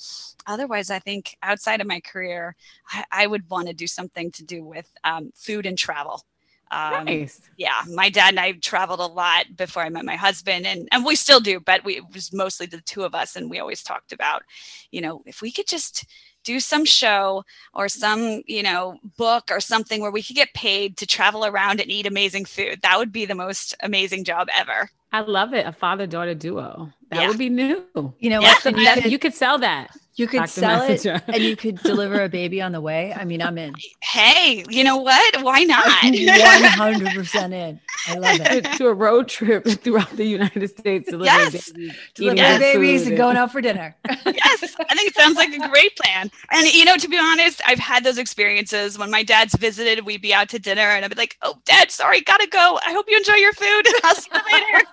otherwise 0.46 0.90
I 0.90 0.98
think 0.98 1.36
outside 1.42 1.80
of 1.80 1.86
my 1.86 2.00
career, 2.00 2.56
I, 2.88 3.04
I 3.22 3.26
would 3.26 3.48
want 3.50 3.68
to 3.68 3.74
do 3.74 3.86
something 3.86 4.30
to 4.32 4.44
do 4.44 4.64
with 4.64 4.88
um, 5.04 5.30
food 5.34 5.66
and 5.66 5.78
travel. 5.78 6.24
Um, 6.70 7.04
nice. 7.06 7.40
Yeah, 7.56 7.82
my 7.94 8.08
dad 8.08 8.30
and 8.30 8.40
I 8.40 8.52
traveled 8.52 9.00
a 9.00 9.06
lot 9.06 9.44
before 9.56 9.82
I 9.82 9.90
met 9.90 10.04
my 10.06 10.16
husband, 10.16 10.66
and 10.66 10.88
and 10.92 11.04
we 11.04 11.14
still 11.16 11.40
do, 11.40 11.60
but 11.60 11.84
we 11.84 11.98
it 11.98 12.04
was 12.14 12.32
mostly 12.32 12.66
the 12.66 12.80
two 12.80 13.04
of 13.04 13.14
us, 13.14 13.36
and 13.36 13.50
we 13.50 13.60
always 13.60 13.82
talked 13.82 14.12
about, 14.12 14.42
you 14.90 15.00
know, 15.02 15.22
if 15.26 15.42
we 15.42 15.52
could 15.52 15.66
just 15.66 16.06
do 16.45 16.61
some 16.61 16.84
show 16.84 17.45
or 17.74 17.88
some 17.88 18.43
you 18.47 18.62
know 18.62 18.99
book 19.16 19.45
or 19.51 19.61
something 19.61 20.01
where 20.01 20.11
we 20.11 20.22
could 20.22 20.36
get 20.36 20.53
paid 20.55 20.97
to 20.97 21.07
travel 21.07 21.45
around 21.45 21.80
and 21.80 21.90
eat 21.90 22.07
amazing 22.07 22.45
food 22.45 22.80
that 22.82 22.99
would 22.99 23.12
be 23.12 23.24
the 23.24 23.34
most 23.34 23.74
amazing 23.82 24.24
job 24.24 24.49
ever 24.57 24.90
I 25.12 25.20
love 25.20 25.53
it. 25.53 25.66
A 25.66 25.72
father 25.72 26.07
daughter 26.07 26.34
duo. 26.34 26.90
That 27.12 27.20
Yeah. 27.20 27.28
would 27.28 27.38
be 27.38 27.50
new. 27.50 27.84
You 28.18 28.30
know 28.30 28.40
Yeah. 28.40 28.54
what? 28.64 28.64
You 28.64 28.72
could, 29.02 29.12
you 29.12 29.18
could 29.18 29.34
sell 29.34 29.58
that. 29.58 29.90
you 30.16 30.26
could 30.26 30.40
Dr. 30.40 30.50
sell 30.50 30.82
it 30.82 31.06
and 31.28 31.42
you 31.42 31.56
could 31.56 31.82
deliver 31.82 32.22
a 32.22 32.28
baby 32.28 32.60
on 32.62 32.72
the 32.72 32.80
way. 32.80 33.12
I 33.14 33.24
mean, 33.24 33.40
I'm 33.42 33.56
in. 33.58 33.74
hey 34.02 34.64
you 34.68 34.82
know 34.84 34.96
what 34.98 35.42
why 35.42 35.64
not 35.64 35.84
100% 35.84 37.52
in. 37.52 37.80
I 38.08 38.18
love 38.18 38.36
to, 38.38 38.56
it. 38.56 38.64
to 38.78 38.88
a 38.88 38.94
road 38.94 39.28
trip 39.28 39.64
throughout 39.66 40.10
the 40.16 40.24
United 40.24 40.68
States. 40.68 41.08
delivering 41.10 41.52
Yes. 41.52 41.70
babies, 41.70 41.94
Deliver 42.14 42.34
eating 42.36 42.44
good 42.52 42.58
babies 42.60 43.06
and 43.06 43.16
going 43.16 43.36
out 43.36 43.52
for 43.52 43.60
dinner. 43.60 43.96
yes 44.08 44.74
i 44.90 44.94
think 44.94 45.08
it 45.10 45.14
sounds 45.14 45.36
like 45.36 45.50
a 45.52 45.68
great 45.70 45.96
plan 45.96 46.30
and 46.50 46.66
you 46.72 46.84
know 46.84 46.96
to 46.96 47.08
be 47.08 47.18
honest 47.18 47.60
i've 47.66 47.78
had 47.78 48.04
those 48.04 48.18
experiences 48.18 48.98
when 48.98 49.10
my 49.10 49.22
dad's 49.22 49.54
visited 49.56 50.04
we'd 50.04 50.20
be 50.22 50.34
out 50.34 50.48
to 50.48 50.58
dinner 50.58 50.82
and 50.82 51.04
i'd 51.04 51.10
be 51.10 51.16
like 51.16 51.36
oh 51.42 51.54
dad 51.64 51.90
sorry 51.90 52.20
gotta 52.22 52.46
go 52.48 52.78
i 52.86 52.92
hope 52.92 53.06
you 53.08 53.16
enjoy 53.16 53.34
your 53.34 53.52
food 53.52 53.82
i'll 54.04 54.14
see 54.14 54.30
you 54.32 54.40
later 54.52 54.86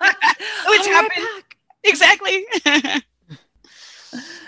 which 0.68 0.80
I'll 0.80 0.84
be 0.84 0.90
right 0.92 0.94
happened 0.94 1.28
back. 1.36 1.56
Exactly 1.84 2.44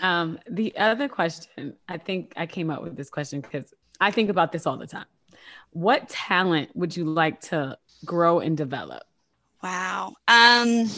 Um, 0.01 0.39
the 0.51 0.77
other 0.77 1.09
question, 1.09 1.75
I 1.89 1.97
think 1.99 2.33
I 2.37 2.47
came 2.47 2.71
up 2.71 2.83
with 2.83 2.97
this 2.97 3.09
question 3.09 3.41
because 3.41 3.73
I 4.01 4.11
think 4.11 4.29
about 4.31 4.51
this 4.51 4.67
all 4.67 4.77
the 4.77 4.87
time. 4.87 5.07
What 5.71 6.09
talent 6.09 6.71
would 6.75 6.97
you 6.97 7.05
like 7.05 7.41
to 7.43 7.79
grow 8.05 8.41
and 8.41 8.57
develop? 8.57 9.05
Wow. 9.63 10.15
Um, 10.27 10.89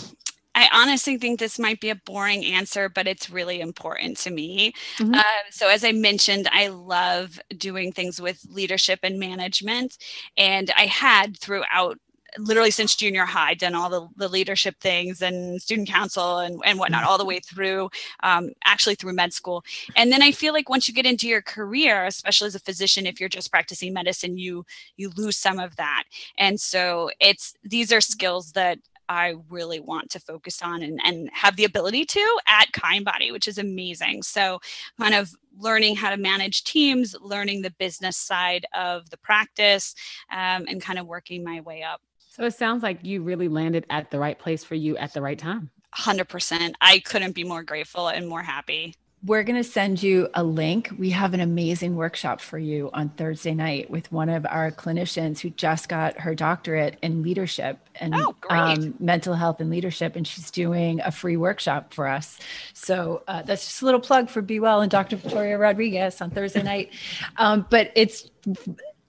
I 0.55 0.69
honestly 0.73 1.19
think 1.19 1.39
this 1.39 1.59
might 1.59 1.81
be 1.81 1.91
a 1.91 1.97
boring 1.97 2.45
answer, 2.45 2.89
but 2.89 3.07
it's 3.07 3.29
really 3.29 3.61
important 3.61 4.17
to 4.19 4.31
me. 4.31 4.73
Mhm. 4.99 5.17
Uh, 5.17 5.43
so, 5.51 5.69
as 5.69 5.85
I 5.85 5.93
mentioned, 5.93 6.49
I 6.51 6.69
love 6.69 7.39
doing 7.59 7.93
things 7.93 8.21
with 8.21 8.41
leadership 8.49 9.01
and 9.03 9.19
management. 9.19 9.99
And 10.37 10.71
I 10.77 10.87
had 10.87 11.39
throughout 11.39 11.99
literally 12.39 12.71
since 12.71 12.97
junior 12.97 13.25
high 13.25 13.55
done 13.55 13.75
all 13.75 13.89
the, 13.89 14.09
the 14.17 14.29
leadership 14.29 14.79
things 14.81 15.23
and 15.23 15.61
student 15.61 15.89
council 15.89 16.39
and, 16.39 16.61
and 16.65 16.79
whatnot 16.79 17.05
all 17.05 17.19
the 17.19 17.25
way 17.25 17.41
through 17.41 17.89
um, 18.23 18.51
actually 18.65 18.95
through 18.95 19.13
med 19.13 19.33
school 19.33 19.65
and 19.97 20.11
then 20.11 20.23
i 20.23 20.31
feel 20.31 20.53
like 20.53 20.69
once 20.69 20.89
you 20.89 20.95
get 20.95 21.07
into 21.07 21.29
your 21.29 21.43
career 21.43 22.05
especially 22.07 22.47
as 22.47 22.55
a 22.55 22.61
physician 22.61 23.07
if 23.07 23.21
you're 23.21 23.29
just 23.29 23.51
practicing 23.51 23.93
medicine 23.93 24.37
you 24.37 24.65
you 24.97 25.11
lose 25.17 25.37
some 25.37 25.59
of 25.59 25.75
that 25.77 26.05
and 26.39 26.61
so 26.61 27.11
it's 27.21 27.55
these 27.65 27.93
are 27.93 28.01
skills 28.01 28.53
that 28.53 28.79
I 29.09 29.35
really 29.51 29.81
want 29.81 30.11
to 30.11 30.21
focus 30.21 30.63
on 30.63 30.83
and, 30.83 31.01
and 31.05 31.29
have 31.33 31.57
the 31.57 31.65
ability 31.65 32.05
to 32.07 32.39
at 32.49 32.73
Kindbody, 32.73 33.33
which 33.33 33.49
is 33.49 33.59
amazing. 33.59 34.23
So, 34.23 34.61
kind 34.99 35.15
of 35.15 35.31
learning 35.59 35.97
how 35.97 36.11
to 36.11 36.17
manage 36.17 36.65
teams, 36.65 37.15
learning 37.21 37.63
the 37.63 37.71
business 37.73 38.17
side 38.17 38.67
of 38.75 39.09
the 39.11 39.17
practice, 39.19 39.95
um, 40.31 40.65
and 40.69 40.81
kind 40.81 40.99
of 40.99 41.07
working 41.07 41.45
my 41.45 41.61
way 41.61 41.83
up. 41.83 42.01
So 42.35 42.43
it 42.43 42.55
sounds 42.55 42.83
like 42.83 43.05
you 43.05 43.23
really 43.23 43.47
landed 43.47 43.87
at 43.91 44.11
the 44.11 44.19
right 44.19 44.37
place 44.37 44.65
for 44.65 44.75
you 44.75 44.97
at 44.97 45.13
the 45.15 45.23
right 45.23 45.39
time. 45.39 45.71
100%. 45.97 46.75
I 46.81 46.99
couldn't 46.99 47.33
be 47.33 47.45
more 47.45 47.63
grateful 47.63 48.09
and 48.09 48.27
more 48.27 48.43
happy. 48.43 48.97
We're 49.25 49.45
going 49.45 49.63
to 49.63 49.63
send 49.63 50.03
you 50.03 50.29
a 50.35 50.43
link. 50.43 50.91
We 50.99 51.11
have 51.11 51.33
an 51.33 51.39
amazing 51.39 51.95
workshop 51.95 52.41
for 52.41 52.59
you 52.59 52.91
on 52.93 53.11
Thursday 53.11 53.55
night 53.55 53.89
with 53.89 54.11
one 54.11 54.29
of 54.29 54.47
our 54.47 54.73
clinicians 54.73 55.39
who 55.39 55.51
just 55.51 55.89
got 55.89 56.19
her 56.19 56.35
doctorate 56.35 56.99
in 57.03 57.23
leadership 57.23 57.79
and 58.01 58.13
Oh, 58.17 58.35
um, 58.51 58.95
mental 58.99 59.35
health 59.35 59.61
and 59.61 59.71
leadership. 59.71 60.17
And 60.17 60.27
she's 60.27 60.51
doing 60.51 61.01
a 61.03 61.13
free 61.13 61.37
workshop 61.37 61.95
for 61.95 62.09
us. 62.09 62.41
So 62.73 63.23
uh, 63.29 63.43
that's 63.43 63.65
just 63.65 63.81
a 63.81 63.85
little 63.85 64.01
plug 64.01 64.29
for 64.29 64.43
Be 64.43 64.59
Well 64.59 64.81
and 64.81 64.91
Dr. 64.91 65.15
Victoria 65.15 65.57
Rodriguez 65.57 66.21
on 66.21 66.31
Thursday 66.33 66.65
night. 66.65 66.91
Um, 67.37 67.65
but 67.71 67.93
it's, 67.95 68.29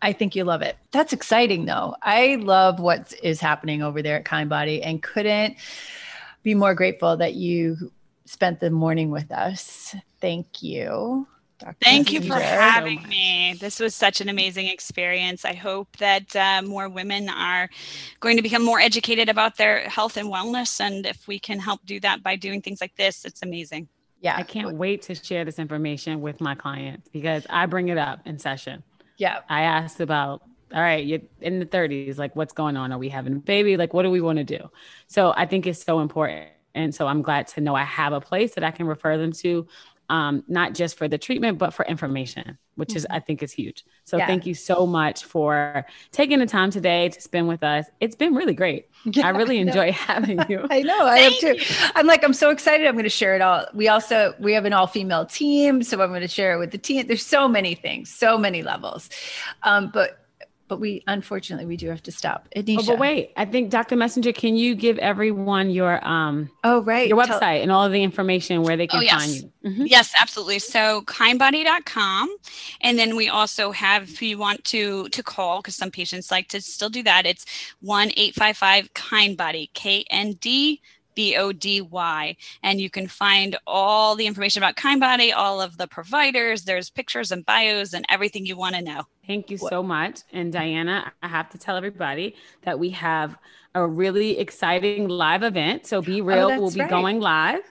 I 0.02 0.14
think 0.14 0.36
you 0.36 0.44
love 0.44 0.62
it. 0.62 0.78
That's 0.92 1.14
exciting 1.14 1.66
though. 1.66 1.96
I 2.02 2.36
love 2.36 2.80
what 2.80 3.14
is 3.24 3.40
happening 3.40 3.82
over 3.82 4.02
there 4.02 4.18
at 4.18 4.26
Kindbody 4.26 4.82
and 4.84 5.02
couldn't 5.02 5.58
be 6.44 6.54
more 6.54 6.76
grateful 6.76 7.18
that 7.18 7.34
you 7.34 7.92
spent 8.26 8.60
the 8.60 8.70
morning 8.70 9.10
with 9.10 9.32
us. 9.32 9.96
Thank 10.22 10.62
you. 10.62 11.28
Dr. 11.60 11.76
Thank 11.82 12.12
you 12.12 12.22
for 12.22 12.38
Messenger. 12.38 12.62
having 12.62 13.08
me. 13.08 13.56
This 13.60 13.80
was 13.80 13.96
such 13.96 14.20
an 14.20 14.28
amazing 14.28 14.68
experience. 14.68 15.46
I 15.46 15.54
hope 15.54 15.96
that 15.98 16.36
uh, 16.36 16.62
more 16.62 16.90
women 16.90 17.30
are 17.30 17.70
going 18.20 18.36
to 18.36 18.44
become 18.44 18.64
more 18.64 18.80
educated 18.80 19.30
about 19.30 19.56
their 19.56 19.88
health 19.88 20.18
and 20.18 20.28
wellness. 20.28 20.82
And 20.82 21.06
if 21.06 21.28
we 21.28 21.40
can 21.40 21.60
help 21.60 21.86
do 21.86 22.00
that 22.02 22.22
by 22.22 22.36
doing 22.36 22.62
things 22.62 22.82
like 22.82 22.96
this, 22.98 23.24
it's 23.24 23.42
amazing. 23.42 23.88
Yeah. 24.20 24.36
I 24.36 24.44
can't 24.44 24.76
wait 24.76 25.04
to 25.04 25.16
share 25.16 25.46
this 25.46 25.60
information 25.60 26.20
with 26.20 26.42
my 26.42 26.56
clients 26.56 27.08
because 27.10 27.46
I 27.50 27.68
bring 27.68 27.88
it 27.88 27.98
up 27.98 28.20
in 28.26 28.38
session. 28.38 28.84
Yeah. 29.18 29.42
I 29.50 29.62
asked 29.62 30.00
about, 30.02 30.42
all 30.74 30.82
right, 30.82 31.06
you're 31.06 31.22
in 31.42 31.60
the 31.60 31.66
30s, 31.66 32.18
like 32.18 32.36
what's 32.36 32.54
going 32.54 32.76
on? 32.76 32.92
Are 32.92 32.98
we 32.98 33.10
having 33.10 33.34
a 33.34 33.40
baby? 33.40 33.78
Like, 33.78 33.94
what 33.94 34.04
do 34.04 34.12
we 34.12 34.22
want 34.22 34.38
to 34.40 34.44
do? 34.44 34.70
So 35.08 35.34
I 35.36 35.46
think 35.46 35.68
it's 35.68 35.84
so 35.84 36.00
important. 36.00 36.50
And 36.74 36.94
so 36.94 37.08
I'm 37.08 37.22
glad 37.22 37.48
to 37.50 37.62
know 37.62 37.74
I 37.76 37.84
have 37.84 38.12
a 38.12 38.20
place 38.20 38.56
that 38.56 38.64
I 38.64 38.72
can 38.72 38.86
refer 38.86 39.18
them 39.18 39.32
to, 39.34 39.68
um, 40.10 40.44
not 40.48 40.74
just 40.74 40.98
for 40.98 41.08
the 41.08 41.18
treatment, 41.18 41.58
but 41.58 41.74
for 41.74 41.86
information, 41.86 42.58
which 42.76 42.96
is, 42.96 43.08
I 43.10 43.20
think, 43.20 43.42
is 43.44 43.52
huge. 43.52 43.84
So 44.04 44.18
Yeah. 44.18 44.28
thank 44.28 44.46
you 44.46 44.54
so 44.54 44.86
much 44.86 45.24
for 45.24 45.86
taking 46.12 46.40
the 46.40 46.46
time 46.46 46.70
today 46.72 47.10
to 47.10 47.22
spend 47.22 47.48
with 47.48 47.64
us. 47.64 47.86
It's 48.00 48.16
been 48.16 48.36
really 48.36 48.54
great. 48.54 48.88
I 49.24 49.30
really 49.30 49.64
know. 49.64 49.70
enjoy 49.72 49.92
having 49.94 50.46
you. 50.50 50.66
I 50.72 50.82
know. 50.82 51.06
I 51.06 51.20
have 51.20 51.38
too. 51.38 51.58
I'm 51.96 52.08
like, 52.08 52.24
I'm 52.24 52.34
so 52.34 52.50
excited. 52.50 52.86
I'm 52.88 52.94
going 52.94 53.04
to 53.04 53.10
share 53.10 53.36
it 53.36 53.42
all. 53.42 53.66
We 53.74 53.88
also 53.88 54.34
we 54.40 54.54
have 54.54 54.66
an 54.66 54.74
all 54.74 54.88
female 54.88 55.26
team, 55.26 55.84
so 55.84 56.02
I'm 56.02 56.10
going 56.10 56.22
to 56.22 56.28
share 56.28 56.54
it 56.54 56.60
with 56.60 56.72
the 56.72 56.78
team. 56.78 57.08
There's 57.08 57.26
so 57.26 57.48
many 57.48 57.76
things, 57.76 58.10
so 58.14 58.38
many 58.38 58.64
levels, 58.64 59.10
um, 59.64 59.90
but 59.94 60.25
but 60.68 60.80
we 60.80 61.04
unfortunately 61.08 61.66
we 61.66 61.78
do 61.78 61.90
have 61.90 62.02
to 62.04 62.12
stop. 62.12 62.48
Anisha. 62.56 62.80
Oh, 62.80 62.86
but 62.88 63.00
wait, 63.00 63.32
I 63.38 63.46
think 63.46 63.70
Dr. 63.70 63.96
Messenger, 63.96 64.34
can 64.34 64.56
you 64.56 64.74
give 64.76 64.98
everyone 64.98 65.70
your 65.70 66.06
um 66.08 66.50
Oh 66.64 66.82
right. 66.82 67.08
your 67.08 67.24
Tell- 67.24 67.40
website 67.40 67.62
and 67.62 67.72
all 67.72 67.84
of 67.86 67.92
the 67.92 68.02
information 68.04 68.64
where 68.64 68.76
they 68.78 68.88
can 68.88 69.00
Oh, 69.00 69.04
yes. 69.04 69.14
find 69.14 69.34
you? 69.36 69.52
Mhm. 69.72 69.88
Yes, 69.90 70.14
absolutely. 70.20 70.60
So 70.60 71.02
kindbody.com. 71.04 72.36
And 72.82 72.98
then 72.98 73.16
we 73.16 73.30
also 73.30 73.72
have, 73.72 74.04
if 74.04 74.22
you 74.22 74.38
want 74.38 74.64
to 74.66 75.08
to 75.10 75.24
call, 75.24 75.62
because 75.62 75.76
some 75.76 75.92
patients 75.92 76.32
like 76.32 76.48
to 76.50 76.62
still 76.62 76.90
do 76.90 77.04
that, 77.04 77.26
it's 77.26 77.46
1-855 77.84 78.92
kindbody, 78.94 79.70
K-N-D 81.16 81.36
B-O-D-Y. 81.36 82.36
And 82.64 82.80
you 82.82 82.90
can 82.90 83.08
find 83.08 83.58
all 83.66 84.16
the 84.16 84.28
information 84.28 84.62
about 84.62 84.76
Kindbody, 84.76 85.34
all 85.36 85.62
of 85.62 85.78
the 85.78 85.88
providers. 85.88 86.64
There's 86.64 86.90
pictures 86.90 87.32
and 87.32 87.46
bios 87.46 87.94
and 87.94 88.06
everything 88.10 88.46
you 88.46 88.58
want 88.58 88.76
to 88.76 88.82
know. 88.82 89.04
Thank 89.28 89.50
you 89.50 89.58
so 89.58 89.82
much. 89.82 90.22
And 90.34 90.52
Diana, 90.52 91.12
I 91.22 91.28
have 91.28 91.50
to 91.52 91.58
tell 91.58 91.76
everybody 91.78 92.36
that 92.64 92.78
we 92.78 92.92
have 92.92 93.38
a 93.74 93.86
really 93.86 94.40
exciting 94.40 95.08
live 95.08 95.44
event. 95.44 95.86
So 95.86 96.02
Be 96.02 96.22
Real 96.22 96.48
will 96.48 96.54
Oh, 96.56 96.62
that's 96.62 96.76
be 96.76 96.82
right. 96.82 96.90
going 96.90 97.20
live 97.20 97.62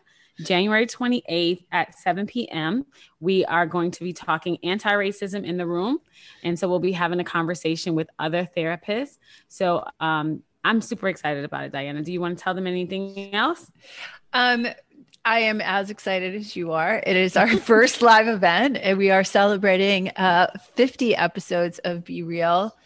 January 0.44 0.86
28th 0.86 1.64
at 1.70 1.96
7 1.96 2.26
p.m. 2.26 2.84
We 3.20 3.44
are 3.44 3.66
going 3.66 3.92
to 3.92 4.04
be 4.04 4.12
talking 4.12 4.58
anti 4.64 4.90
racism 4.92 5.44
in 5.46 5.56
the 5.56 5.66
room. 5.66 6.00
And 6.42 6.58
so 6.58 6.68
we'll 6.68 6.80
be 6.80 6.92
having 6.92 7.20
a 7.20 7.24
conversation 7.24 7.94
with 7.94 8.08
other 8.18 8.48
therapists. 8.56 9.18
So 9.48 9.86
um, 10.00 10.42
I'm 10.64 10.80
super 10.80 11.08
excited 11.08 11.44
about 11.44 11.64
it, 11.64 11.72
Diana. 11.72 12.02
Do 12.02 12.12
you 12.12 12.20
want 12.20 12.38
to 12.38 12.42
tell 12.42 12.54
them 12.54 12.66
anything 12.66 13.34
else? 13.34 13.70
Um, 14.32 14.66
I 15.26 15.40
am 15.40 15.60
as 15.60 15.90
excited 15.90 16.34
as 16.34 16.56
you 16.56 16.72
are. 16.72 17.02
It 17.06 17.16
is 17.16 17.36
our 17.36 17.48
first 17.58 18.02
live 18.02 18.28
event, 18.28 18.78
and 18.80 18.98
we 18.98 19.10
are 19.10 19.24
celebrating 19.24 20.08
uh, 20.10 20.48
50 20.74 21.16
episodes 21.16 21.78
of 21.80 22.04
Be 22.04 22.22
Real. 22.22 22.76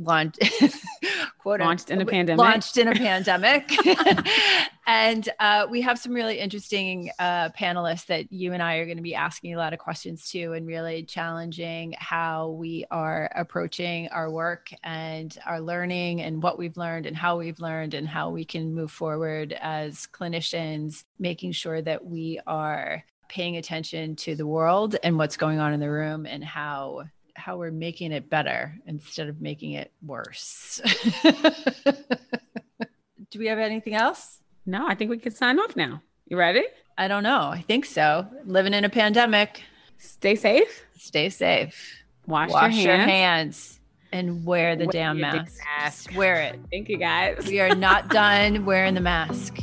Launched 0.00 0.38
quote 1.38 1.60
launched 1.60 1.90
in 1.90 2.00
a 2.00 2.06
pandemic. 2.06 2.38
launched 2.38 2.76
in 2.76 2.88
a 2.88 2.94
pandemic. 2.94 3.70
And 4.86 5.28
uh, 5.38 5.68
we 5.70 5.82
have 5.82 6.00
some 6.00 6.12
really 6.12 6.40
interesting 6.40 7.12
uh, 7.20 7.50
panelists 7.50 8.06
that 8.06 8.32
you 8.32 8.52
and 8.52 8.60
i 8.60 8.76
are 8.76 8.86
going 8.86 8.96
to 8.96 9.04
be 9.04 9.14
asking 9.14 9.54
a 9.54 9.56
lot 9.56 9.72
of 9.72 9.78
questions 9.78 10.28
to 10.30 10.52
and 10.54 10.66
really 10.66 11.04
challenging 11.04 11.94
how 11.96 12.48
we 12.48 12.86
are 12.90 13.30
approaching 13.36 14.08
our 14.08 14.32
work 14.32 14.68
and 14.82 15.38
our 15.46 15.60
learning 15.60 16.22
and 16.22 16.42
what 16.42 16.58
we've 16.58 16.76
learned 16.76 17.06
and 17.06 17.16
how 17.16 17.38
we've 17.38 17.60
learned 17.60 17.94
and 17.94 18.08
how 18.08 18.30
we 18.30 18.44
can 18.44 18.74
move 18.74 18.90
forward 18.90 19.56
as 19.60 20.08
clinicians 20.12 21.04
making 21.20 21.52
sure 21.52 21.80
that 21.80 22.04
we 22.04 22.40
are 22.48 23.04
paying 23.28 23.58
attention 23.58 24.16
to 24.16 24.34
the 24.34 24.46
world 24.46 24.96
and 25.04 25.16
what's 25.16 25.36
going 25.36 25.60
on 25.60 25.72
in 25.72 25.78
the 25.78 25.88
room 25.88 26.26
and 26.26 26.42
how 26.42 27.04
how 27.40 27.56
we're 27.56 27.70
making 27.70 28.12
it 28.12 28.30
better 28.30 28.76
instead 28.86 29.28
of 29.28 29.40
making 29.40 29.72
it 29.72 29.90
worse. 30.06 30.80
Do 33.30 33.38
we 33.38 33.46
have 33.46 33.58
anything 33.58 33.94
else? 33.94 34.38
No, 34.66 34.86
I 34.86 34.94
think 34.94 35.10
we 35.10 35.18
can 35.18 35.32
sign 35.32 35.58
off 35.58 35.74
now. 35.76 36.02
You 36.26 36.36
ready? 36.36 36.62
I 36.98 37.08
don't 37.08 37.22
know. 37.22 37.48
I 37.48 37.64
think 37.66 37.84
so. 37.86 38.26
Living 38.44 38.74
in 38.74 38.84
a 38.84 38.88
pandemic. 38.88 39.62
Stay 39.98 40.34
safe. 40.36 40.84
Stay 40.96 41.28
safe. 41.30 42.02
Wash, 42.26 42.50
Wash 42.50 42.62
your, 42.62 42.70
hands. 42.70 42.86
your 42.86 42.96
hands 42.98 43.80
and 44.12 44.44
wear 44.44 44.76
the 44.76 44.84
Wear 44.84 44.92
damn 44.92 45.18
damn 45.18 45.36
mask. 45.36 45.60
mask. 45.78 46.10
Wear 46.16 46.36
it. 46.42 46.60
Thank 46.70 46.88
you 46.88 46.98
guys. 46.98 47.46
We 47.46 47.60
are 47.60 47.74
not 47.74 48.08
done 48.10 48.64
wearing 48.64 48.94
the 48.94 49.00
mask. 49.00 49.58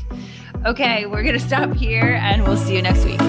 Okay, 0.65 1.05
we're 1.05 1.23
going 1.23 1.37
to 1.37 1.45
stop 1.45 1.73
here 1.73 2.17
and 2.21 2.43
we'll 2.43 2.57
see 2.57 2.75
you 2.75 2.81
next 2.81 3.05
week. 3.05 3.21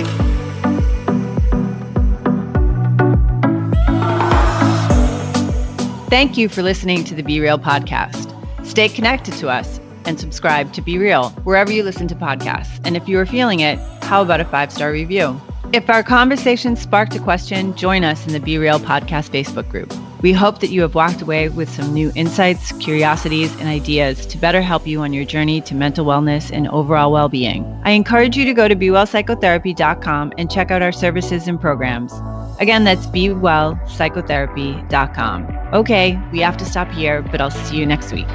Thank 6.09 6.39
you 6.39 6.49
for 6.49 6.63
listening 6.63 7.05
to 7.05 7.15
the 7.15 7.23
Be 7.23 7.39
Real 7.39 7.59
podcast. 7.59 8.35
Stay 8.65 8.89
connected 8.89 9.35
to 9.35 9.51
us 9.51 9.79
and 10.07 10.19
subscribe 10.19 10.73
to 10.73 10.81
Be 10.81 10.97
Real 10.97 11.29
wherever 11.45 11.71
you 11.71 11.83
listen 11.83 12.09
to 12.09 12.15
podcasts. 12.15 12.81
And 12.87 12.97
if 12.97 13.07
you 13.07 13.19
are 13.19 13.27
feeling 13.27 13.61
it, 13.61 13.79
how 14.05 14.23
about 14.23 14.41
a 14.41 14.47
five 14.47 14.73
star 14.73 14.91
review? 14.91 15.39
If 15.75 15.91
our 15.91 16.03
conversation 16.03 16.77
sparked 16.77 17.15
a 17.15 17.19
question, 17.19 17.77
join 17.77 18.05
us 18.05 18.27
in 18.27 18.33
the 18.33 18.41
Be 18.41 18.57
Real 18.57 18.79
podcast 18.79 19.29
Facebook 19.29 19.69
group. 19.69 19.93
We 20.21 20.33
hope 20.33 20.59
that 20.61 20.71
you 20.71 20.83
have 20.83 20.95
walked 20.95 21.23
away 21.23 21.49
with 21.49 21.71
some 21.71 21.93
new 21.95 22.13
insights, 22.15 22.71
curiosities, 22.73 23.51
and 23.61 23.69
ideas 23.69 24.27
to 24.27 24.39
better 24.39 24.61
help 24.61 24.87
you 24.87 25.01
on 25.03 25.13
your 25.13 25.25
journey 25.25 25.61
to 25.63 25.75
mental 25.75 26.05
wellness 26.05 26.53
and 26.53 26.69
overall 26.69 27.11
well 27.13 27.29
being. 27.29 27.65
I 27.85 27.93
encourage 27.93 28.37
you 28.37 28.45
to 28.45 28.53
go 28.53 28.67
to 28.67 28.75
BeWellPsychotherapy.com 28.75 30.33
and 30.37 30.51
check 30.51 30.73
out 30.73 30.83
our 30.83 30.93
services 30.93 31.47
and 31.47 31.61
programs. 31.61 32.13
Again, 32.59 32.83
that's 32.85 33.07
BeWellPsychotherapy.com. 33.07 35.59
Okay, 35.73 36.21
we 36.33 36.41
have 36.41 36.57
to 36.57 36.65
stop 36.65 36.91
here, 36.91 37.23
but 37.23 37.41
I'll 37.41 37.53
see 37.53 37.77
you 37.77 37.87
next 37.87 38.13
week. 38.13 38.27